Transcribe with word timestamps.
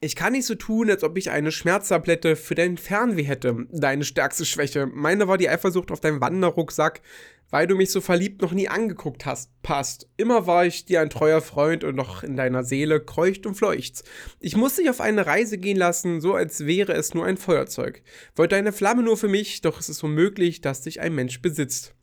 Ich 0.00 0.14
kann 0.14 0.34
nicht 0.34 0.44
so 0.44 0.54
tun, 0.54 0.90
als 0.90 1.02
ob 1.04 1.16
ich 1.16 1.30
eine 1.30 1.50
Schmerztablette 1.50 2.36
für 2.36 2.54
dein 2.54 2.76
Fernweh 2.76 3.22
hätte, 3.22 3.66
deine 3.70 4.04
stärkste 4.04 4.44
Schwäche. 4.44 4.86
Meine 4.86 5.26
war 5.26 5.38
die 5.38 5.48
Eifersucht 5.48 5.90
auf 5.90 6.00
deinen 6.00 6.20
Wanderrucksack, 6.20 7.00
weil 7.48 7.66
du 7.66 7.76
mich 7.76 7.90
so 7.90 8.02
verliebt 8.02 8.42
noch 8.42 8.52
nie 8.52 8.68
angeguckt 8.68 9.24
hast. 9.24 9.50
Passt. 9.62 10.06
Immer 10.18 10.46
war 10.46 10.66
ich 10.66 10.84
dir 10.84 11.00
ein 11.00 11.08
treuer 11.08 11.40
Freund 11.40 11.82
und 11.82 11.94
noch 11.94 12.22
in 12.22 12.36
deiner 12.36 12.62
Seele 12.62 13.00
kreucht 13.00 13.46
und 13.46 13.54
fleucht's. 13.54 14.04
Ich 14.38 14.54
muss 14.54 14.76
dich 14.76 14.90
auf 14.90 15.00
eine 15.00 15.24
Reise 15.24 15.56
gehen 15.56 15.78
lassen, 15.78 16.20
so 16.20 16.34
als 16.34 16.66
wäre 16.66 16.92
es 16.92 17.14
nur 17.14 17.24
ein 17.24 17.38
Feuerzeug. 17.38 18.02
Wollte 18.34 18.56
eine 18.56 18.72
Flamme 18.72 19.02
nur 19.02 19.16
für 19.16 19.28
mich, 19.28 19.62
doch 19.62 19.80
es 19.80 19.88
ist 19.88 20.02
unmöglich, 20.04 20.60
dass 20.60 20.82
dich 20.82 21.00
ein 21.00 21.14
Mensch 21.14 21.40
besitzt. 21.40 21.94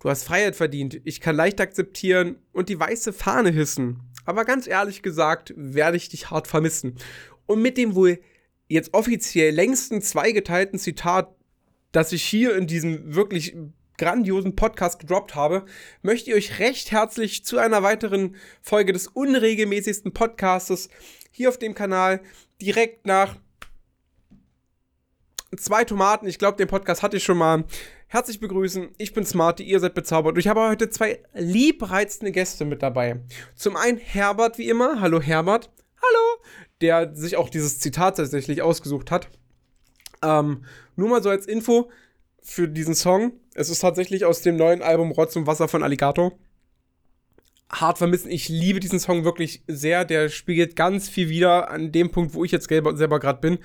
Du 0.00 0.08
hast 0.08 0.24
Freiheit 0.24 0.56
verdient, 0.56 0.98
ich 1.04 1.20
kann 1.20 1.36
leicht 1.36 1.60
akzeptieren 1.60 2.36
und 2.52 2.70
die 2.70 2.80
weiße 2.80 3.12
Fahne 3.12 3.50
hissen. 3.50 4.00
Aber 4.24 4.44
ganz 4.44 4.66
ehrlich 4.66 5.02
gesagt, 5.02 5.52
werde 5.56 5.96
ich 5.96 6.08
dich 6.08 6.30
hart 6.30 6.46
vermissen. 6.46 6.96
Und 7.46 7.62
mit 7.62 7.76
dem 7.76 7.94
wohl 7.94 8.20
jetzt 8.68 8.94
offiziell 8.94 9.54
längsten 9.54 10.02
zweigeteilten 10.02 10.78
Zitat, 10.78 11.34
das 11.92 12.12
ich 12.12 12.22
hier 12.22 12.56
in 12.56 12.66
diesem 12.66 13.14
wirklich 13.14 13.56
grandiosen 13.98 14.56
Podcast 14.56 14.98
gedroppt 14.98 15.34
habe, 15.34 15.66
möchte 16.02 16.30
ich 16.30 16.36
euch 16.36 16.58
recht 16.58 16.90
herzlich 16.90 17.44
zu 17.44 17.58
einer 17.58 17.82
weiteren 17.82 18.36
Folge 18.62 18.92
des 18.92 19.08
unregelmäßigsten 19.08 20.12
Podcastes 20.12 20.88
hier 21.30 21.48
auf 21.48 21.58
dem 21.58 21.74
Kanal 21.74 22.20
direkt 22.62 23.06
nach 23.06 23.36
zwei 25.56 25.84
Tomaten. 25.84 26.26
Ich 26.26 26.38
glaube, 26.38 26.56
den 26.56 26.68
Podcast 26.68 27.02
hatte 27.02 27.18
ich 27.18 27.24
schon 27.24 27.38
mal 27.38 27.64
Herzlich 28.12 28.40
begrüßen, 28.40 28.88
ich 28.98 29.12
bin 29.12 29.24
Smarty, 29.24 29.62
ihr 29.62 29.78
seid 29.78 29.94
bezaubert. 29.94 30.34
Und 30.34 30.40
ich 30.40 30.48
habe 30.48 30.62
heute 30.62 30.90
zwei 30.90 31.20
liebreizende 31.32 32.32
Gäste 32.32 32.64
mit 32.64 32.82
dabei. 32.82 33.20
Zum 33.54 33.76
einen 33.76 33.98
Herbert, 33.98 34.58
wie 34.58 34.68
immer. 34.68 35.00
Hallo 35.00 35.20
Herbert. 35.20 35.70
Hallo. 36.02 36.42
Der 36.80 37.14
sich 37.14 37.36
auch 37.36 37.48
dieses 37.48 37.78
Zitat 37.78 38.16
tatsächlich 38.16 38.62
ausgesucht 38.62 39.12
hat. 39.12 39.28
Ähm, 40.24 40.64
nur 40.96 41.08
mal 41.08 41.22
so 41.22 41.30
als 41.30 41.46
Info 41.46 41.88
für 42.42 42.66
diesen 42.66 42.96
Song. 42.96 43.30
Es 43.54 43.70
ist 43.70 43.78
tatsächlich 43.78 44.24
aus 44.24 44.42
dem 44.42 44.56
neuen 44.56 44.82
Album 44.82 45.12
Rotz 45.12 45.36
und 45.36 45.46
Wasser 45.46 45.68
von 45.68 45.84
Alligator. 45.84 46.32
Hart 47.70 47.98
vermissen. 47.98 48.32
Ich 48.32 48.48
liebe 48.48 48.80
diesen 48.80 48.98
Song 48.98 49.22
wirklich 49.22 49.62
sehr. 49.68 50.04
Der 50.04 50.30
spiegelt 50.30 50.74
ganz 50.74 51.08
viel 51.08 51.28
wieder 51.28 51.70
an 51.70 51.92
dem 51.92 52.10
Punkt, 52.10 52.34
wo 52.34 52.44
ich 52.44 52.50
jetzt 52.50 52.68
selber, 52.68 52.96
selber 52.96 53.20
gerade 53.20 53.40
bin. 53.40 53.60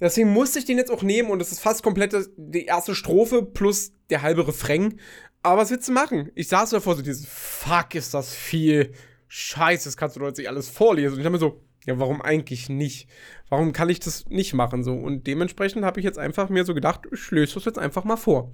Deswegen 0.00 0.32
musste 0.32 0.58
ich 0.58 0.64
den 0.64 0.78
jetzt 0.78 0.90
auch 0.90 1.02
nehmen 1.02 1.30
und 1.30 1.40
es 1.40 1.52
ist 1.52 1.60
fast 1.60 1.82
komplett 1.82 2.14
die 2.36 2.64
erste 2.64 2.94
Strophe 2.94 3.42
plus 3.42 3.92
der 4.10 4.22
halbe 4.22 4.46
Refrain. 4.46 4.98
Aber 5.42 5.60
was 5.62 5.70
willst 5.70 5.88
du 5.88 5.92
machen? 5.92 6.30
Ich 6.34 6.48
saß 6.48 6.70
davor 6.70 6.96
so 6.96 7.02
dieses 7.02 7.26
Fuck, 7.26 7.94
ist 7.94 8.14
das 8.14 8.34
viel. 8.34 8.92
Scheiße, 9.28 9.88
das 9.88 9.96
kannst 9.96 10.16
du 10.16 10.20
doch 10.20 10.26
jetzt 10.26 10.38
nicht 10.38 10.48
alles 10.48 10.68
vorlesen. 10.68 11.14
Und 11.14 11.20
ich 11.20 11.24
habe 11.24 11.34
mir 11.34 11.40
so, 11.40 11.60
ja, 11.84 11.98
warum 11.98 12.22
eigentlich 12.22 12.68
nicht? 12.68 13.08
Warum 13.48 13.72
kann 13.72 13.88
ich 13.88 14.00
das 14.00 14.26
nicht 14.26 14.54
machen 14.54 14.82
so? 14.82 14.94
Und 14.94 15.26
dementsprechend 15.26 15.84
habe 15.84 16.00
ich 16.00 16.04
jetzt 16.04 16.18
einfach 16.18 16.48
mir 16.48 16.64
so 16.64 16.74
gedacht, 16.74 17.02
ich 17.12 17.30
löse 17.30 17.54
das 17.54 17.64
jetzt 17.64 17.78
einfach 17.78 18.04
mal 18.04 18.16
vor. 18.16 18.52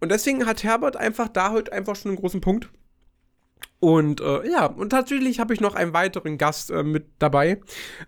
Und 0.00 0.10
deswegen 0.10 0.46
hat 0.46 0.64
Herbert 0.64 0.96
einfach 0.96 1.28
da 1.28 1.52
heute 1.52 1.72
einfach 1.72 1.94
schon 1.94 2.10
einen 2.10 2.18
großen 2.18 2.40
Punkt. 2.40 2.68
Und 3.82 4.20
äh, 4.20 4.48
ja, 4.48 4.66
und 4.66 4.92
natürlich 4.92 5.40
habe 5.40 5.52
ich 5.52 5.60
noch 5.60 5.74
einen 5.74 5.92
weiteren 5.92 6.38
Gast 6.38 6.70
äh, 6.70 6.84
mit 6.84 7.06
dabei. 7.18 7.60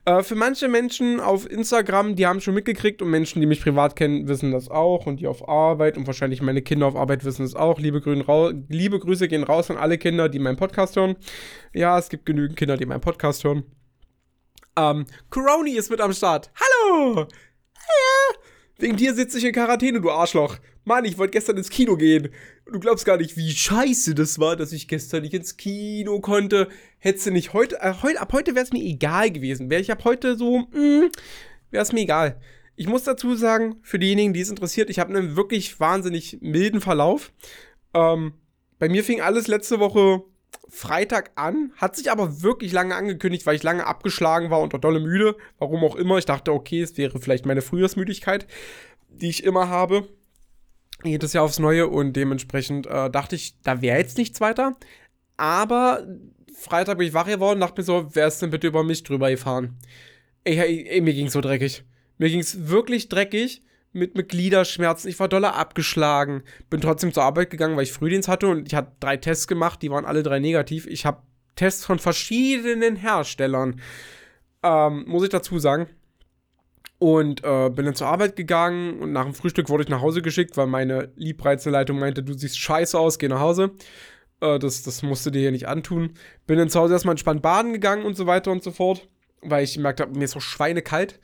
Äh, 0.04 0.22
für 0.22 0.36
manche 0.36 0.68
Menschen 0.68 1.18
auf 1.18 1.50
Instagram, 1.50 2.14
die 2.14 2.28
haben 2.28 2.40
schon 2.40 2.54
mitgekriegt 2.54 3.02
und 3.02 3.10
Menschen, 3.10 3.40
die 3.40 3.46
mich 3.48 3.60
privat 3.60 3.96
kennen, 3.96 4.28
wissen 4.28 4.52
das 4.52 4.70
auch 4.70 5.06
und 5.06 5.18
die 5.18 5.26
auf 5.26 5.48
Arbeit 5.48 5.98
und 5.98 6.06
wahrscheinlich 6.06 6.40
meine 6.42 6.62
Kinder 6.62 6.86
auf 6.86 6.94
Arbeit 6.94 7.24
wissen 7.24 7.44
es 7.44 7.56
auch. 7.56 7.80
Liebe, 7.80 8.00
liebe 8.68 9.00
Grüße 9.00 9.26
gehen 9.26 9.42
raus 9.42 9.68
an 9.68 9.76
alle 9.76 9.98
Kinder, 9.98 10.28
die 10.28 10.38
meinen 10.38 10.56
Podcast 10.56 10.94
hören. 10.94 11.16
Ja, 11.72 11.98
es 11.98 12.08
gibt 12.08 12.24
genügend 12.24 12.56
Kinder, 12.56 12.76
die 12.76 12.86
meinen 12.86 13.00
Podcast 13.00 13.42
hören. 13.42 13.64
Ähm, 14.76 15.06
Coroni 15.28 15.72
ist 15.72 15.90
mit 15.90 16.00
am 16.00 16.12
Start. 16.12 16.52
Hallo! 16.54 17.26
Wegen 18.78 18.96
dir 18.96 19.14
sitze 19.14 19.38
ich 19.38 19.44
in 19.44 19.52
Quarantäne, 19.52 20.00
du 20.00 20.10
Arschloch. 20.10 20.58
Mann, 20.84 21.04
ich 21.04 21.16
wollte 21.16 21.32
gestern 21.32 21.56
ins 21.56 21.70
Kino 21.70 21.96
gehen. 21.96 22.28
Du 22.70 22.80
glaubst 22.80 23.04
gar 23.04 23.16
nicht, 23.16 23.36
wie 23.36 23.50
scheiße 23.50 24.14
das 24.14 24.38
war, 24.38 24.56
dass 24.56 24.72
ich 24.72 24.88
gestern 24.88 25.22
nicht 25.22 25.34
ins 25.34 25.56
Kino 25.56 26.20
konnte. 26.20 26.68
Hättest 26.98 27.26
du 27.26 27.30
nicht 27.30 27.52
heute, 27.52 27.80
äh, 27.80 27.94
heute 28.02 28.20
ab 28.20 28.32
heute 28.32 28.54
wäre 28.54 28.64
es 28.64 28.72
mir 28.72 28.82
egal 28.82 29.30
gewesen. 29.30 29.70
Wäre 29.70 29.80
ich 29.80 29.92
ab 29.92 30.04
heute 30.04 30.36
so, 30.36 30.58
mm, 30.58 31.10
wäre 31.70 31.82
es 31.82 31.92
mir 31.92 32.00
egal. 32.00 32.40
Ich 32.76 32.88
muss 32.88 33.04
dazu 33.04 33.36
sagen, 33.36 33.76
für 33.82 34.00
diejenigen, 34.00 34.32
die 34.32 34.40
es 34.40 34.50
interessiert, 34.50 34.90
ich 34.90 34.98
habe 34.98 35.16
einen 35.16 35.36
wirklich 35.36 35.78
wahnsinnig 35.78 36.38
milden 36.40 36.80
Verlauf. 36.80 37.32
Ähm, 37.94 38.34
bei 38.78 38.88
mir 38.88 39.04
fing 39.04 39.20
alles 39.20 39.46
letzte 39.46 39.78
Woche 39.78 40.24
Freitag 40.68 41.32
an, 41.36 41.72
hat 41.76 41.96
sich 41.96 42.10
aber 42.10 42.42
wirklich 42.42 42.72
lange 42.72 42.94
angekündigt, 42.94 43.46
weil 43.46 43.56
ich 43.56 43.62
lange 43.62 43.86
abgeschlagen 43.86 44.50
war 44.50 44.60
und 44.60 44.72
dolle 44.82 45.00
müde. 45.00 45.36
Warum 45.58 45.84
auch 45.84 45.96
immer. 45.96 46.18
Ich 46.18 46.24
dachte, 46.24 46.52
okay, 46.52 46.80
es 46.80 46.96
wäre 46.96 47.20
vielleicht 47.20 47.46
meine 47.46 47.62
Frühjahrsmüdigkeit, 47.62 48.46
die 49.08 49.28
ich 49.28 49.44
immer 49.44 49.68
habe 49.68 50.08
jedes 51.02 51.32
Jahr 51.32 51.44
aufs 51.44 51.58
Neue 51.58 51.88
und 51.88 52.14
dementsprechend 52.14 52.86
äh, 52.86 53.10
dachte 53.10 53.36
ich, 53.36 53.60
da 53.62 53.82
wäre 53.82 53.98
jetzt 53.98 54.18
nichts 54.18 54.40
weiter. 54.40 54.76
Aber 55.36 56.06
Freitag 56.54 56.98
bin 56.98 57.06
ich 57.06 57.14
wach 57.14 57.26
geworden, 57.26 57.60
dachte 57.60 57.80
mir 57.80 57.84
so, 57.84 58.08
wer 58.14 58.28
ist 58.28 58.40
denn 58.40 58.50
bitte 58.50 58.66
über 58.66 58.84
mich 58.84 59.02
drüber 59.02 59.30
gefahren? 59.30 59.76
Ey, 60.44 60.58
ey, 60.58 60.86
ey 60.88 61.00
mir 61.00 61.14
ging's 61.14 61.32
so 61.32 61.40
dreckig. 61.40 61.84
Mir 62.18 62.30
ging's 62.30 62.68
wirklich 62.68 63.08
dreckig 63.08 63.62
mit, 63.94 64.16
mit 64.16 64.28
Gliederschmerzen. 64.28 65.08
Ich 65.08 65.18
war 65.18 65.28
doller 65.28 65.54
abgeschlagen. 65.54 66.42
Bin 66.68 66.80
trotzdem 66.80 67.12
zur 67.12 67.22
Arbeit 67.22 67.50
gegangen, 67.50 67.76
weil 67.76 67.84
ich 67.84 67.92
Frühdienst 67.92 68.28
hatte 68.28 68.48
und 68.48 68.66
ich 68.66 68.74
hatte 68.74 68.92
drei 69.00 69.16
Tests 69.16 69.46
gemacht, 69.46 69.80
die 69.82 69.90
waren 69.90 70.04
alle 70.04 70.22
drei 70.22 70.40
negativ. 70.40 70.86
Ich 70.86 71.06
habe 71.06 71.22
Tests 71.56 71.84
von 71.84 71.98
verschiedenen 71.98 72.96
Herstellern. 72.96 73.80
Ähm, 74.62 75.04
muss 75.06 75.22
ich 75.22 75.30
dazu 75.30 75.58
sagen. 75.58 75.86
Und 76.98 77.44
äh, 77.44 77.70
bin 77.70 77.84
dann 77.84 77.94
zur 77.94 78.06
Arbeit 78.06 78.36
gegangen 78.36 79.00
und 79.00 79.12
nach 79.12 79.24
dem 79.24 79.34
Frühstück 79.34 79.68
wurde 79.68 79.84
ich 79.84 79.90
nach 79.90 80.00
Hause 80.00 80.22
geschickt, 80.22 80.56
weil 80.56 80.66
meine 80.66 81.12
Liebreizenleitung 81.16 81.98
meinte, 81.98 82.22
du 82.22 82.32
siehst 82.32 82.58
scheiße 82.58 82.98
aus, 82.98 83.18
geh 83.18 83.28
nach 83.28 83.40
Hause. 83.40 83.72
Äh, 84.40 84.58
das, 84.58 84.82
das 84.82 85.02
musst 85.02 85.26
du 85.26 85.30
dir 85.30 85.40
hier 85.40 85.52
nicht 85.52 85.68
antun. 85.68 86.14
Bin 86.46 86.58
dann 86.58 86.70
zu 86.70 86.80
Hause 86.80 86.94
erstmal 86.94 87.12
entspannt 87.12 87.42
baden 87.42 87.72
gegangen 87.72 88.04
und 88.04 88.16
so 88.16 88.26
weiter 88.26 88.50
und 88.52 88.62
so 88.62 88.70
fort, 88.70 89.08
weil 89.42 89.64
ich 89.64 89.74
gemerkt 89.74 90.00
habe, 90.00 90.16
mir 90.16 90.24
ist 90.24 90.32
so 90.32 90.40
schweinekalt. 90.40 91.20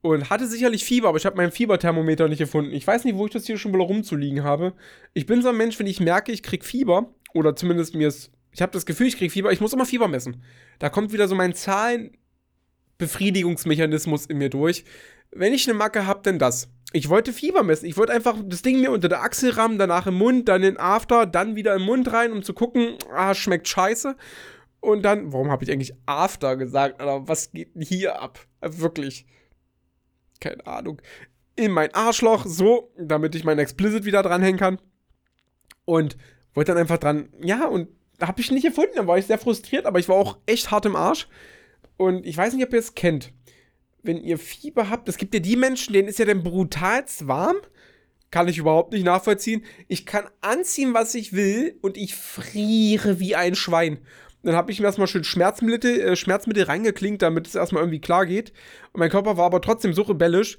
Und 0.00 0.30
hatte 0.30 0.46
sicherlich 0.46 0.84
Fieber, 0.84 1.08
aber 1.08 1.18
ich 1.18 1.26
habe 1.26 1.36
mein 1.36 1.50
Fieberthermometer 1.50 2.28
nicht 2.28 2.38
gefunden. 2.38 2.70
Ich 2.72 2.86
weiß 2.86 3.04
nicht, 3.04 3.16
wo 3.16 3.26
ich 3.26 3.32
das 3.32 3.46
hier 3.46 3.58
schon 3.58 3.72
wieder 3.72 3.82
rumzuliegen 3.84 4.44
habe. 4.44 4.74
Ich 5.12 5.26
bin 5.26 5.42
so 5.42 5.48
ein 5.48 5.56
Mensch, 5.56 5.76
wenn 5.78 5.88
ich 5.88 5.98
merke, 5.98 6.30
ich 6.30 6.44
krieg 6.44 6.64
Fieber, 6.64 7.12
oder 7.34 7.56
zumindest 7.56 7.94
mir 7.94 8.06
ist, 8.08 8.30
ich 8.52 8.62
habe 8.62 8.72
das 8.72 8.86
Gefühl, 8.86 9.08
ich 9.08 9.18
krieg 9.18 9.32
Fieber, 9.32 9.50
ich 9.50 9.60
muss 9.60 9.72
immer 9.72 9.86
Fieber 9.86 10.06
messen. 10.06 10.44
Da 10.78 10.88
kommt 10.88 11.12
wieder 11.12 11.26
so 11.26 11.34
mein 11.34 11.52
Zahlenbefriedigungsmechanismus 11.52 14.26
in 14.26 14.38
mir 14.38 14.50
durch 14.50 14.84
wenn 15.30 15.52
ich 15.52 15.68
eine 15.68 15.76
Macke 15.76 16.06
habe, 16.06 16.20
dann 16.22 16.38
das. 16.38 16.68
Ich 16.92 17.08
wollte 17.08 17.32
Fieber 17.32 17.62
messen. 17.62 17.86
Ich 17.86 17.96
wollte 17.96 18.12
einfach 18.12 18.36
das 18.44 18.62
Ding 18.62 18.80
mir 18.80 18.90
unter 18.90 19.08
der 19.08 19.22
Achsel 19.22 19.50
rammen, 19.50 19.78
danach 19.78 20.06
im 20.06 20.14
Mund, 20.14 20.48
dann 20.48 20.62
in 20.62 20.78
After, 20.78 21.26
dann 21.26 21.54
wieder 21.54 21.74
im 21.74 21.82
Mund 21.82 22.10
rein, 22.12 22.32
um 22.32 22.42
zu 22.42 22.54
gucken, 22.54 22.96
ah, 23.14 23.34
schmeckt 23.34 23.68
scheiße. 23.68 24.16
Und 24.80 25.02
dann, 25.02 25.32
warum 25.32 25.50
habe 25.50 25.64
ich 25.64 25.70
eigentlich 25.70 25.92
After 26.06 26.56
gesagt? 26.56 27.00
Alter, 27.00 27.28
was 27.28 27.52
geht 27.52 27.74
denn 27.74 27.82
hier 27.82 28.20
ab? 28.20 28.40
Wirklich. 28.60 29.26
Keine 30.40 30.66
Ahnung. 30.66 31.00
In 31.56 31.72
mein 31.72 31.92
Arschloch, 31.94 32.46
so, 32.46 32.92
damit 32.98 33.34
ich 33.34 33.44
mein 33.44 33.58
Explicit 33.58 34.04
wieder 34.04 34.22
dranhängen 34.22 34.58
kann. 34.58 34.80
Und 35.84 36.16
wollte 36.54 36.72
dann 36.72 36.80
einfach 36.80 36.98
dran, 36.98 37.30
ja, 37.42 37.66
und 37.66 37.88
habe 38.20 38.40
ich 38.40 38.50
nicht 38.50 38.64
gefunden. 38.64 38.92
Dann 38.96 39.06
war 39.06 39.18
ich 39.18 39.26
sehr 39.26 39.38
frustriert, 39.38 39.86
aber 39.86 39.98
ich 39.98 40.08
war 40.08 40.16
auch 40.16 40.38
echt 40.46 40.70
hart 40.70 40.86
im 40.86 40.96
Arsch. 40.96 41.28
Und 41.96 42.26
ich 42.26 42.36
weiß 42.36 42.54
nicht, 42.54 42.64
ob 42.64 42.72
ihr 42.72 42.78
es 42.78 42.94
kennt 42.94 43.32
wenn 44.02 44.22
ihr 44.22 44.38
Fieber 44.38 44.90
habt, 44.90 45.08
es 45.08 45.18
gibt 45.18 45.34
ja 45.34 45.40
die 45.40 45.56
Menschen, 45.56 45.92
denen 45.92 46.08
ist 46.08 46.18
ja 46.18 46.24
dann 46.24 46.42
brutalst 46.42 47.28
warm. 47.28 47.56
Kann 48.30 48.48
ich 48.48 48.58
überhaupt 48.58 48.92
nicht 48.92 49.04
nachvollziehen. 49.04 49.64
Ich 49.86 50.04
kann 50.04 50.24
anziehen, 50.40 50.92
was 50.92 51.14
ich 51.14 51.32
will 51.32 51.78
und 51.80 51.96
ich 51.96 52.14
friere 52.14 53.20
wie 53.20 53.36
ein 53.36 53.54
Schwein. 53.54 53.98
Dann 54.42 54.54
habe 54.54 54.70
ich 54.70 54.78
mir 54.80 54.86
erstmal 54.86 55.08
schön 55.08 55.24
Schmerzmittel, 55.24 56.00
äh, 56.00 56.16
Schmerzmittel 56.16 56.64
reingeklinkt, 56.64 57.22
damit 57.22 57.46
es 57.46 57.54
erstmal 57.54 57.82
irgendwie 57.82 58.00
klar 58.00 58.26
geht. 58.26 58.52
Und 58.92 59.00
mein 59.00 59.10
Körper 59.10 59.36
war 59.36 59.46
aber 59.46 59.60
trotzdem 59.60 59.92
so 59.92 60.02
rebellisch. 60.02 60.58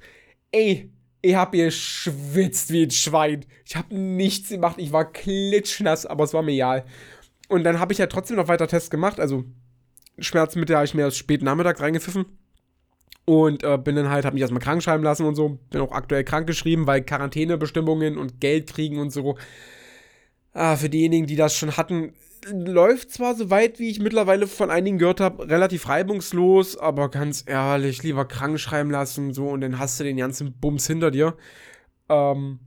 Ey, 0.51 0.91
ich 1.21 1.35
hab 1.35 1.53
hier 1.53 1.71
schwitzt 1.71 2.71
wie 2.71 2.83
ein 2.83 2.91
Schwein. 2.91 3.45
Ich 3.65 3.75
habe 3.75 3.95
nichts 3.95 4.49
gemacht. 4.49 4.75
Ich 4.77 4.91
war 4.91 5.11
klitschnass, 5.11 6.05
aber 6.05 6.23
es 6.23 6.33
war 6.33 6.41
mir 6.41 6.53
egal. 6.53 6.85
Und 7.47 7.63
dann 7.63 7.79
habe 7.79 7.93
ich 7.93 7.99
ja 7.99 8.07
trotzdem 8.07 8.37
noch 8.37 8.47
weiter 8.47 8.67
Tests 8.67 8.89
gemacht. 8.89 9.19
Also 9.19 9.45
Schmerzmittel 10.19 10.75
habe 10.75 10.85
ich 10.85 10.93
mir 10.93 11.03
erst 11.03 11.17
spät 11.17 11.41
nachmittags 11.41 11.81
reingepfiffen. 11.81 12.25
Und 13.25 13.63
äh, 13.63 13.77
bin 13.77 13.95
dann 13.95 14.09
halt, 14.09 14.25
hab 14.25 14.33
mich 14.33 14.41
erstmal 14.41 14.61
krank 14.61 14.81
schreiben 14.81 15.03
lassen 15.03 15.25
und 15.25 15.35
so. 15.35 15.59
Bin 15.69 15.81
auch 15.81 15.91
aktuell 15.91 16.23
krank 16.23 16.47
geschrieben, 16.47 16.87
weil 16.87 17.01
Quarantänebestimmungen 17.03 18.17
und 18.17 18.41
Geld 18.41 18.73
kriegen 18.73 18.99
und 18.99 19.11
so. 19.11 19.37
Ah, 20.53 20.75
für 20.75 20.89
diejenigen, 20.89 21.27
die 21.27 21.35
das 21.35 21.55
schon 21.55 21.77
hatten, 21.77 22.13
läuft 22.47 23.11
zwar 23.11 23.35
so 23.35 23.49
weit, 23.49 23.79
wie 23.79 23.89
ich 23.89 23.99
mittlerweile 23.99 24.47
von 24.47 24.71
einigen 24.71 24.97
gehört 24.97 25.19
habe, 25.19 25.49
relativ 25.49 25.87
reibungslos, 25.87 26.77
aber 26.77 27.09
ganz 27.09 27.43
ehrlich, 27.47 28.03
lieber 28.03 28.25
krank 28.25 28.59
schreiben 28.59 28.91
lassen 28.91 29.33
so 29.33 29.47
und 29.49 29.61
dann 29.61 29.79
hast 29.79 29.99
du 29.99 30.03
den 30.03 30.17
ganzen 30.17 30.53
Bums 30.53 30.87
hinter 30.87 31.11
dir. 31.11 31.35
Ähm, 32.09 32.59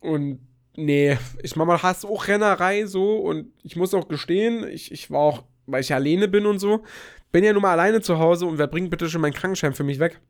und 0.00 0.40
nee, 0.76 1.18
ich 1.42 1.56
mach 1.56 1.66
mal, 1.66 1.82
hast 1.82 2.04
auch 2.04 2.28
Rennerei 2.28 2.86
so 2.86 3.16
und 3.16 3.52
ich 3.62 3.76
muss 3.76 3.94
auch 3.94 4.08
gestehen, 4.08 4.66
ich, 4.68 4.92
ich 4.92 5.10
war 5.10 5.20
auch, 5.20 5.44
weil 5.66 5.82
ich 5.82 5.94
alleine 5.94 6.28
bin 6.28 6.46
und 6.46 6.58
so, 6.58 6.82
bin 7.32 7.44
ja 7.44 7.52
nun 7.52 7.62
mal 7.62 7.72
alleine 7.72 8.00
zu 8.00 8.18
Hause 8.18 8.46
und 8.46 8.58
wer 8.58 8.66
bringt 8.66 8.90
bitte 8.90 9.08
schon 9.08 9.20
meinen 9.20 9.34
Krankenschein 9.34 9.74
für 9.74 9.84
mich 9.84 9.98
weg? 9.98 10.20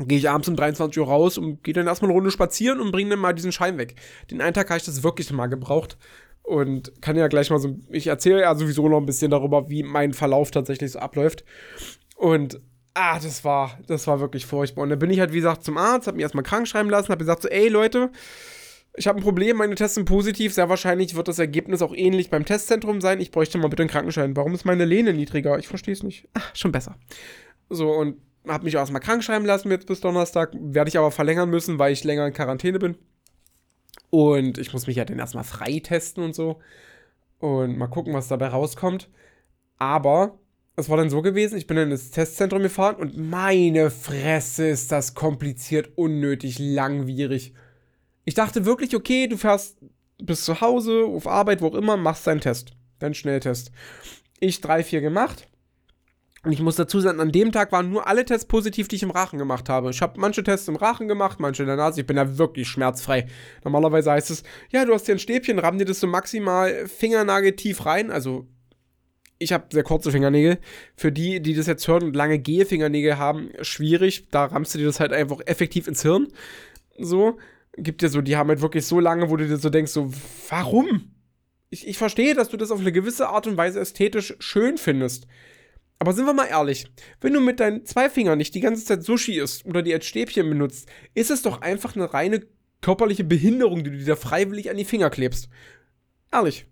Gehe 0.00 0.18
ich 0.18 0.30
abends 0.30 0.48
um 0.48 0.54
23 0.54 1.00
Uhr 1.00 1.08
raus 1.08 1.38
und 1.38 1.64
gehe 1.64 1.74
dann 1.74 1.88
erstmal 1.88 2.10
eine 2.10 2.16
Runde 2.16 2.30
spazieren 2.30 2.80
und 2.80 2.92
bringe 2.92 3.10
dann 3.10 3.18
mal 3.18 3.32
diesen 3.32 3.50
Schein 3.50 3.78
weg. 3.78 3.96
Den 4.30 4.40
einen 4.40 4.54
Tag 4.54 4.68
habe 4.68 4.78
ich 4.78 4.84
das 4.84 5.02
wirklich 5.02 5.32
mal 5.32 5.48
gebraucht 5.48 5.98
und 6.48 7.02
kann 7.02 7.16
ja 7.16 7.28
gleich 7.28 7.50
mal 7.50 7.58
so, 7.58 7.76
ich 7.90 8.06
erzähle 8.06 8.40
ja 8.40 8.54
sowieso 8.54 8.88
noch 8.88 8.98
ein 8.98 9.06
bisschen 9.06 9.30
darüber, 9.30 9.68
wie 9.68 9.82
mein 9.82 10.14
Verlauf 10.14 10.50
tatsächlich 10.50 10.92
so 10.92 10.98
abläuft. 10.98 11.44
Und 12.16 12.60
ah, 12.94 13.18
das 13.20 13.44
war, 13.44 13.78
das 13.86 14.06
war 14.06 14.20
wirklich 14.20 14.46
furchtbar. 14.46 14.82
Und 14.82 14.90
dann 14.90 14.98
bin 14.98 15.10
ich 15.10 15.20
halt, 15.20 15.32
wie 15.32 15.36
gesagt, 15.36 15.62
zum 15.62 15.76
Arzt, 15.76 16.06
habe 16.06 16.16
mir 16.16 16.22
erstmal 16.22 16.44
krank 16.44 16.66
schreiben 16.66 16.88
lassen, 16.88 17.10
habe 17.10 17.18
gesagt 17.18 17.42
so, 17.42 17.48
ey 17.48 17.68
Leute, 17.68 18.10
ich 18.96 19.06
habe 19.06 19.20
ein 19.20 19.22
Problem, 19.22 19.58
meine 19.58 19.74
Tests 19.74 19.94
sind 19.94 20.06
positiv. 20.06 20.54
Sehr 20.54 20.68
wahrscheinlich 20.68 21.14
wird 21.14 21.28
das 21.28 21.38
Ergebnis 21.38 21.82
auch 21.82 21.94
ähnlich 21.94 22.30
beim 22.30 22.44
Testzentrum 22.44 23.00
sein. 23.00 23.20
Ich 23.20 23.30
bräuchte 23.30 23.58
mal 23.58 23.68
bitte 23.68 23.82
einen 23.82 23.90
Krankenschein. 23.90 24.34
Warum 24.34 24.54
ist 24.54 24.64
meine 24.64 24.86
Lehne 24.86 25.12
niedriger? 25.12 25.58
Ich 25.58 25.68
verstehe 25.68 25.92
es 25.92 26.02
nicht. 26.02 26.28
Ach, 26.34 26.56
schon 26.56 26.72
besser. 26.72 26.96
So, 27.68 27.90
und 27.90 28.16
habe 28.48 28.64
mich 28.64 28.74
erstmal 28.74 29.02
krank 29.02 29.22
schreiben 29.22 29.44
lassen 29.44 29.70
jetzt 29.70 29.86
bis 29.86 30.00
Donnerstag. 30.00 30.52
Werde 30.58 30.88
ich 30.88 30.98
aber 30.98 31.10
verlängern 31.10 31.50
müssen, 31.50 31.78
weil 31.78 31.92
ich 31.92 32.02
länger 32.04 32.26
in 32.26 32.32
Quarantäne 32.32 32.78
bin. 32.78 32.96
Und 34.10 34.58
ich 34.58 34.72
muss 34.72 34.86
mich 34.86 34.96
ja 34.96 35.04
dann 35.04 35.18
erstmal 35.18 35.44
freitesten 35.44 36.22
und 36.22 36.34
so. 36.34 36.60
Und 37.38 37.76
mal 37.76 37.88
gucken, 37.88 38.14
was 38.14 38.28
dabei 38.28 38.48
rauskommt. 38.48 39.08
Aber 39.76 40.38
es 40.76 40.88
war 40.88 40.96
dann 40.96 41.10
so 41.10 41.22
gewesen, 41.22 41.58
ich 41.58 41.66
bin 41.66 41.76
dann 41.76 41.90
ins 41.90 42.10
Testzentrum 42.10 42.62
gefahren 42.62 42.96
und 42.96 43.16
meine 43.16 43.90
Fresse 43.90 44.68
ist 44.68 44.92
das 44.92 45.14
kompliziert, 45.14 45.90
unnötig, 45.96 46.58
langwierig. 46.58 47.52
Ich 48.24 48.34
dachte 48.34 48.64
wirklich, 48.64 48.94
okay, 48.94 49.26
du 49.26 49.36
fährst 49.36 49.78
bis 50.18 50.44
zu 50.44 50.60
Hause, 50.60 51.04
auf 51.04 51.26
Arbeit, 51.26 51.62
wo 51.62 51.68
auch 51.68 51.74
immer, 51.74 51.96
machst 51.96 52.26
deinen 52.26 52.40
Test. 52.40 52.76
Deinen 52.98 53.14
Schnelltest. 53.14 53.72
Ich 54.40 54.60
drei, 54.60 54.82
vier 54.84 55.00
gemacht. 55.00 55.48
Und 56.48 56.54
ich 56.54 56.62
muss 56.62 56.76
dazu 56.76 56.98
sagen, 56.98 57.20
an 57.20 57.30
dem 57.30 57.52
Tag 57.52 57.72
waren 57.72 57.90
nur 57.90 58.06
alle 58.06 58.24
Tests 58.24 58.46
positiv, 58.46 58.88
die 58.88 58.96
ich 58.96 59.02
im 59.02 59.10
Rachen 59.10 59.38
gemacht 59.38 59.68
habe. 59.68 59.90
Ich 59.90 60.00
habe 60.00 60.18
manche 60.18 60.42
Tests 60.42 60.66
im 60.66 60.76
Rachen 60.76 61.06
gemacht, 61.06 61.40
manche 61.40 61.62
in 61.62 61.66
der 61.66 61.76
Nase. 61.76 62.00
Ich 62.00 62.06
bin 62.06 62.16
da 62.16 62.38
wirklich 62.38 62.66
schmerzfrei. 62.68 63.26
Normalerweise 63.64 64.12
heißt 64.12 64.30
es, 64.30 64.44
ja, 64.70 64.86
du 64.86 64.94
hast 64.94 65.04
hier 65.04 65.14
ein 65.14 65.18
Stäbchen, 65.18 65.58
ramm 65.58 65.76
dir 65.76 65.84
das 65.84 66.00
so 66.00 66.06
maximal 66.06 66.86
fingernageltief 66.86 67.84
rein. 67.84 68.10
Also, 68.10 68.46
ich 69.38 69.52
habe 69.52 69.66
sehr 69.70 69.82
kurze 69.82 70.10
Fingernägel. 70.10 70.56
Für 70.96 71.12
die, 71.12 71.42
die 71.42 71.52
das 71.52 71.66
jetzt 71.66 71.86
hören 71.86 72.04
und 72.04 72.16
lange 72.16 72.38
Gehfingernägel 72.38 73.18
haben, 73.18 73.50
schwierig. 73.60 74.30
Da 74.30 74.46
rammst 74.46 74.72
du 74.72 74.78
dir 74.78 74.86
das 74.86 75.00
halt 75.00 75.12
einfach 75.12 75.40
effektiv 75.44 75.86
ins 75.86 76.00
Hirn. 76.00 76.28
So 76.98 77.36
gibt 77.76 78.00
ja 78.00 78.08
so, 78.08 78.22
die 78.22 78.38
haben 78.38 78.48
halt 78.48 78.62
wirklich 78.62 78.86
so 78.86 79.00
lange, 79.00 79.28
wo 79.28 79.36
du 79.36 79.46
dir 79.46 79.58
so 79.58 79.68
denkst, 79.68 79.92
so, 79.92 80.10
warum? 80.48 81.12
Ich, 81.68 81.86
ich 81.86 81.98
verstehe, 81.98 82.34
dass 82.34 82.48
du 82.48 82.56
das 82.56 82.70
auf 82.70 82.80
eine 82.80 82.90
gewisse 82.90 83.28
Art 83.28 83.46
und 83.46 83.58
Weise 83.58 83.80
ästhetisch 83.80 84.34
schön 84.38 84.78
findest. 84.78 85.26
Aber 85.98 86.12
sind 86.12 86.26
wir 86.26 86.32
mal 86.32 86.46
ehrlich, 86.46 86.90
wenn 87.20 87.32
du 87.32 87.40
mit 87.40 87.60
deinen 87.60 87.84
zwei 87.84 88.08
Fingern 88.08 88.38
nicht 88.38 88.54
die 88.54 88.60
ganze 88.60 88.84
Zeit 88.84 89.02
Sushi 89.02 89.38
isst 89.38 89.66
oder 89.66 89.82
die 89.82 89.92
als 89.92 90.06
Stäbchen 90.06 90.48
benutzt, 90.48 90.88
ist 91.14 91.30
es 91.30 91.42
doch 91.42 91.60
einfach 91.60 91.96
eine 91.96 92.12
reine 92.14 92.46
körperliche 92.80 93.24
Behinderung, 93.24 93.82
die 93.82 93.90
du 93.90 93.98
dir 93.98 94.16
freiwillig 94.16 94.70
an 94.70 94.76
die 94.76 94.84
Finger 94.84 95.10
klebst. 95.10 95.48
Ehrlich. 96.32 96.66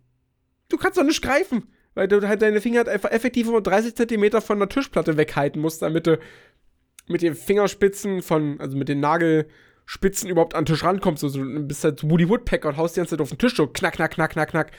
Du 0.68 0.76
kannst 0.76 0.98
doch 0.98 1.04
nicht 1.04 1.22
greifen, 1.22 1.68
weil 1.94 2.08
du 2.08 2.26
halt 2.26 2.42
deine 2.42 2.60
Finger 2.60 2.78
halt 2.78 2.88
einfach 2.88 3.10
effektiv 3.10 3.46
nur 3.46 3.62
30 3.62 3.96
Zentimeter 3.96 4.40
von 4.40 4.58
der 4.58 4.68
Tischplatte 4.68 5.16
weghalten 5.16 5.60
musst, 5.60 5.82
damit 5.82 6.06
du 6.06 6.18
mit 7.08 7.22
den 7.22 7.34
Fingerspitzen 7.34 8.22
von, 8.22 8.60
also 8.60 8.76
mit 8.76 8.88
den 8.88 9.00
Nagel, 9.00 9.48
Spitzen 9.88 10.28
überhaupt 10.28 10.54
an 10.54 10.64
den 10.64 10.74
Tisch 10.74 10.82
rankommst. 10.82 11.20
So, 11.20 11.28
du 11.30 11.60
bist 11.60 11.84
halt 11.84 12.02
Woody 12.02 12.28
Woodpecker 12.28 12.68
und 12.70 12.76
haust 12.76 12.96
die 12.96 13.00
ganze 13.00 13.10
Zeit 13.10 13.20
auf 13.20 13.28
den 13.28 13.38
Tisch 13.38 13.54
so 13.54 13.68
knack, 13.68 13.94
knack, 13.94 14.12
knack, 14.12 14.32
knack, 14.32 14.50
knack. 14.50 14.72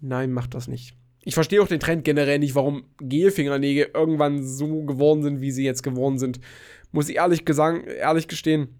Nein, 0.00 0.32
mach 0.32 0.46
das 0.46 0.68
nicht. 0.68 0.94
Ich 1.22 1.34
verstehe 1.34 1.62
auch 1.62 1.68
den 1.68 1.80
Trend 1.80 2.04
generell 2.04 2.38
nicht, 2.38 2.54
warum 2.54 2.84
Gelfingernägel 3.00 3.90
irgendwann 3.94 4.42
so 4.42 4.84
geworden 4.84 5.22
sind, 5.22 5.40
wie 5.40 5.50
sie 5.50 5.64
jetzt 5.64 5.82
geworden 5.82 6.18
sind. 6.18 6.40
Muss 6.92 7.08
ich 7.08 7.16
ehrlich, 7.16 7.44
gesang, 7.44 7.84
ehrlich 7.84 8.28
gestehen, 8.28 8.78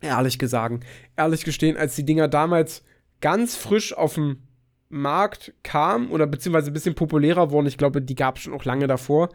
ehrlich 0.00 0.38
gesagt, 0.38 0.84
ehrlich 1.16 1.44
gestehen, 1.44 1.76
als 1.76 1.96
die 1.96 2.04
Dinger 2.04 2.28
damals 2.28 2.84
ganz 3.20 3.56
frisch 3.56 3.92
auf 3.92 4.14
dem 4.14 4.42
Markt 4.90 5.52
kamen 5.62 6.10
oder 6.10 6.26
beziehungsweise 6.26 6.70
ein 6.70 6.74
bisschen 6.74 6.94
populärer 6.94 7.50
wurden, 7.50 7.66
ich 7.66 7.78
glaube, 7.78 8.02
die 8.02 8.14
gab 8.14 8.36
es 8.36 8.42
schon 8.42 8.54
auch 8.54 8.64
lange 8.64 8.86
davor. 8.86 9.28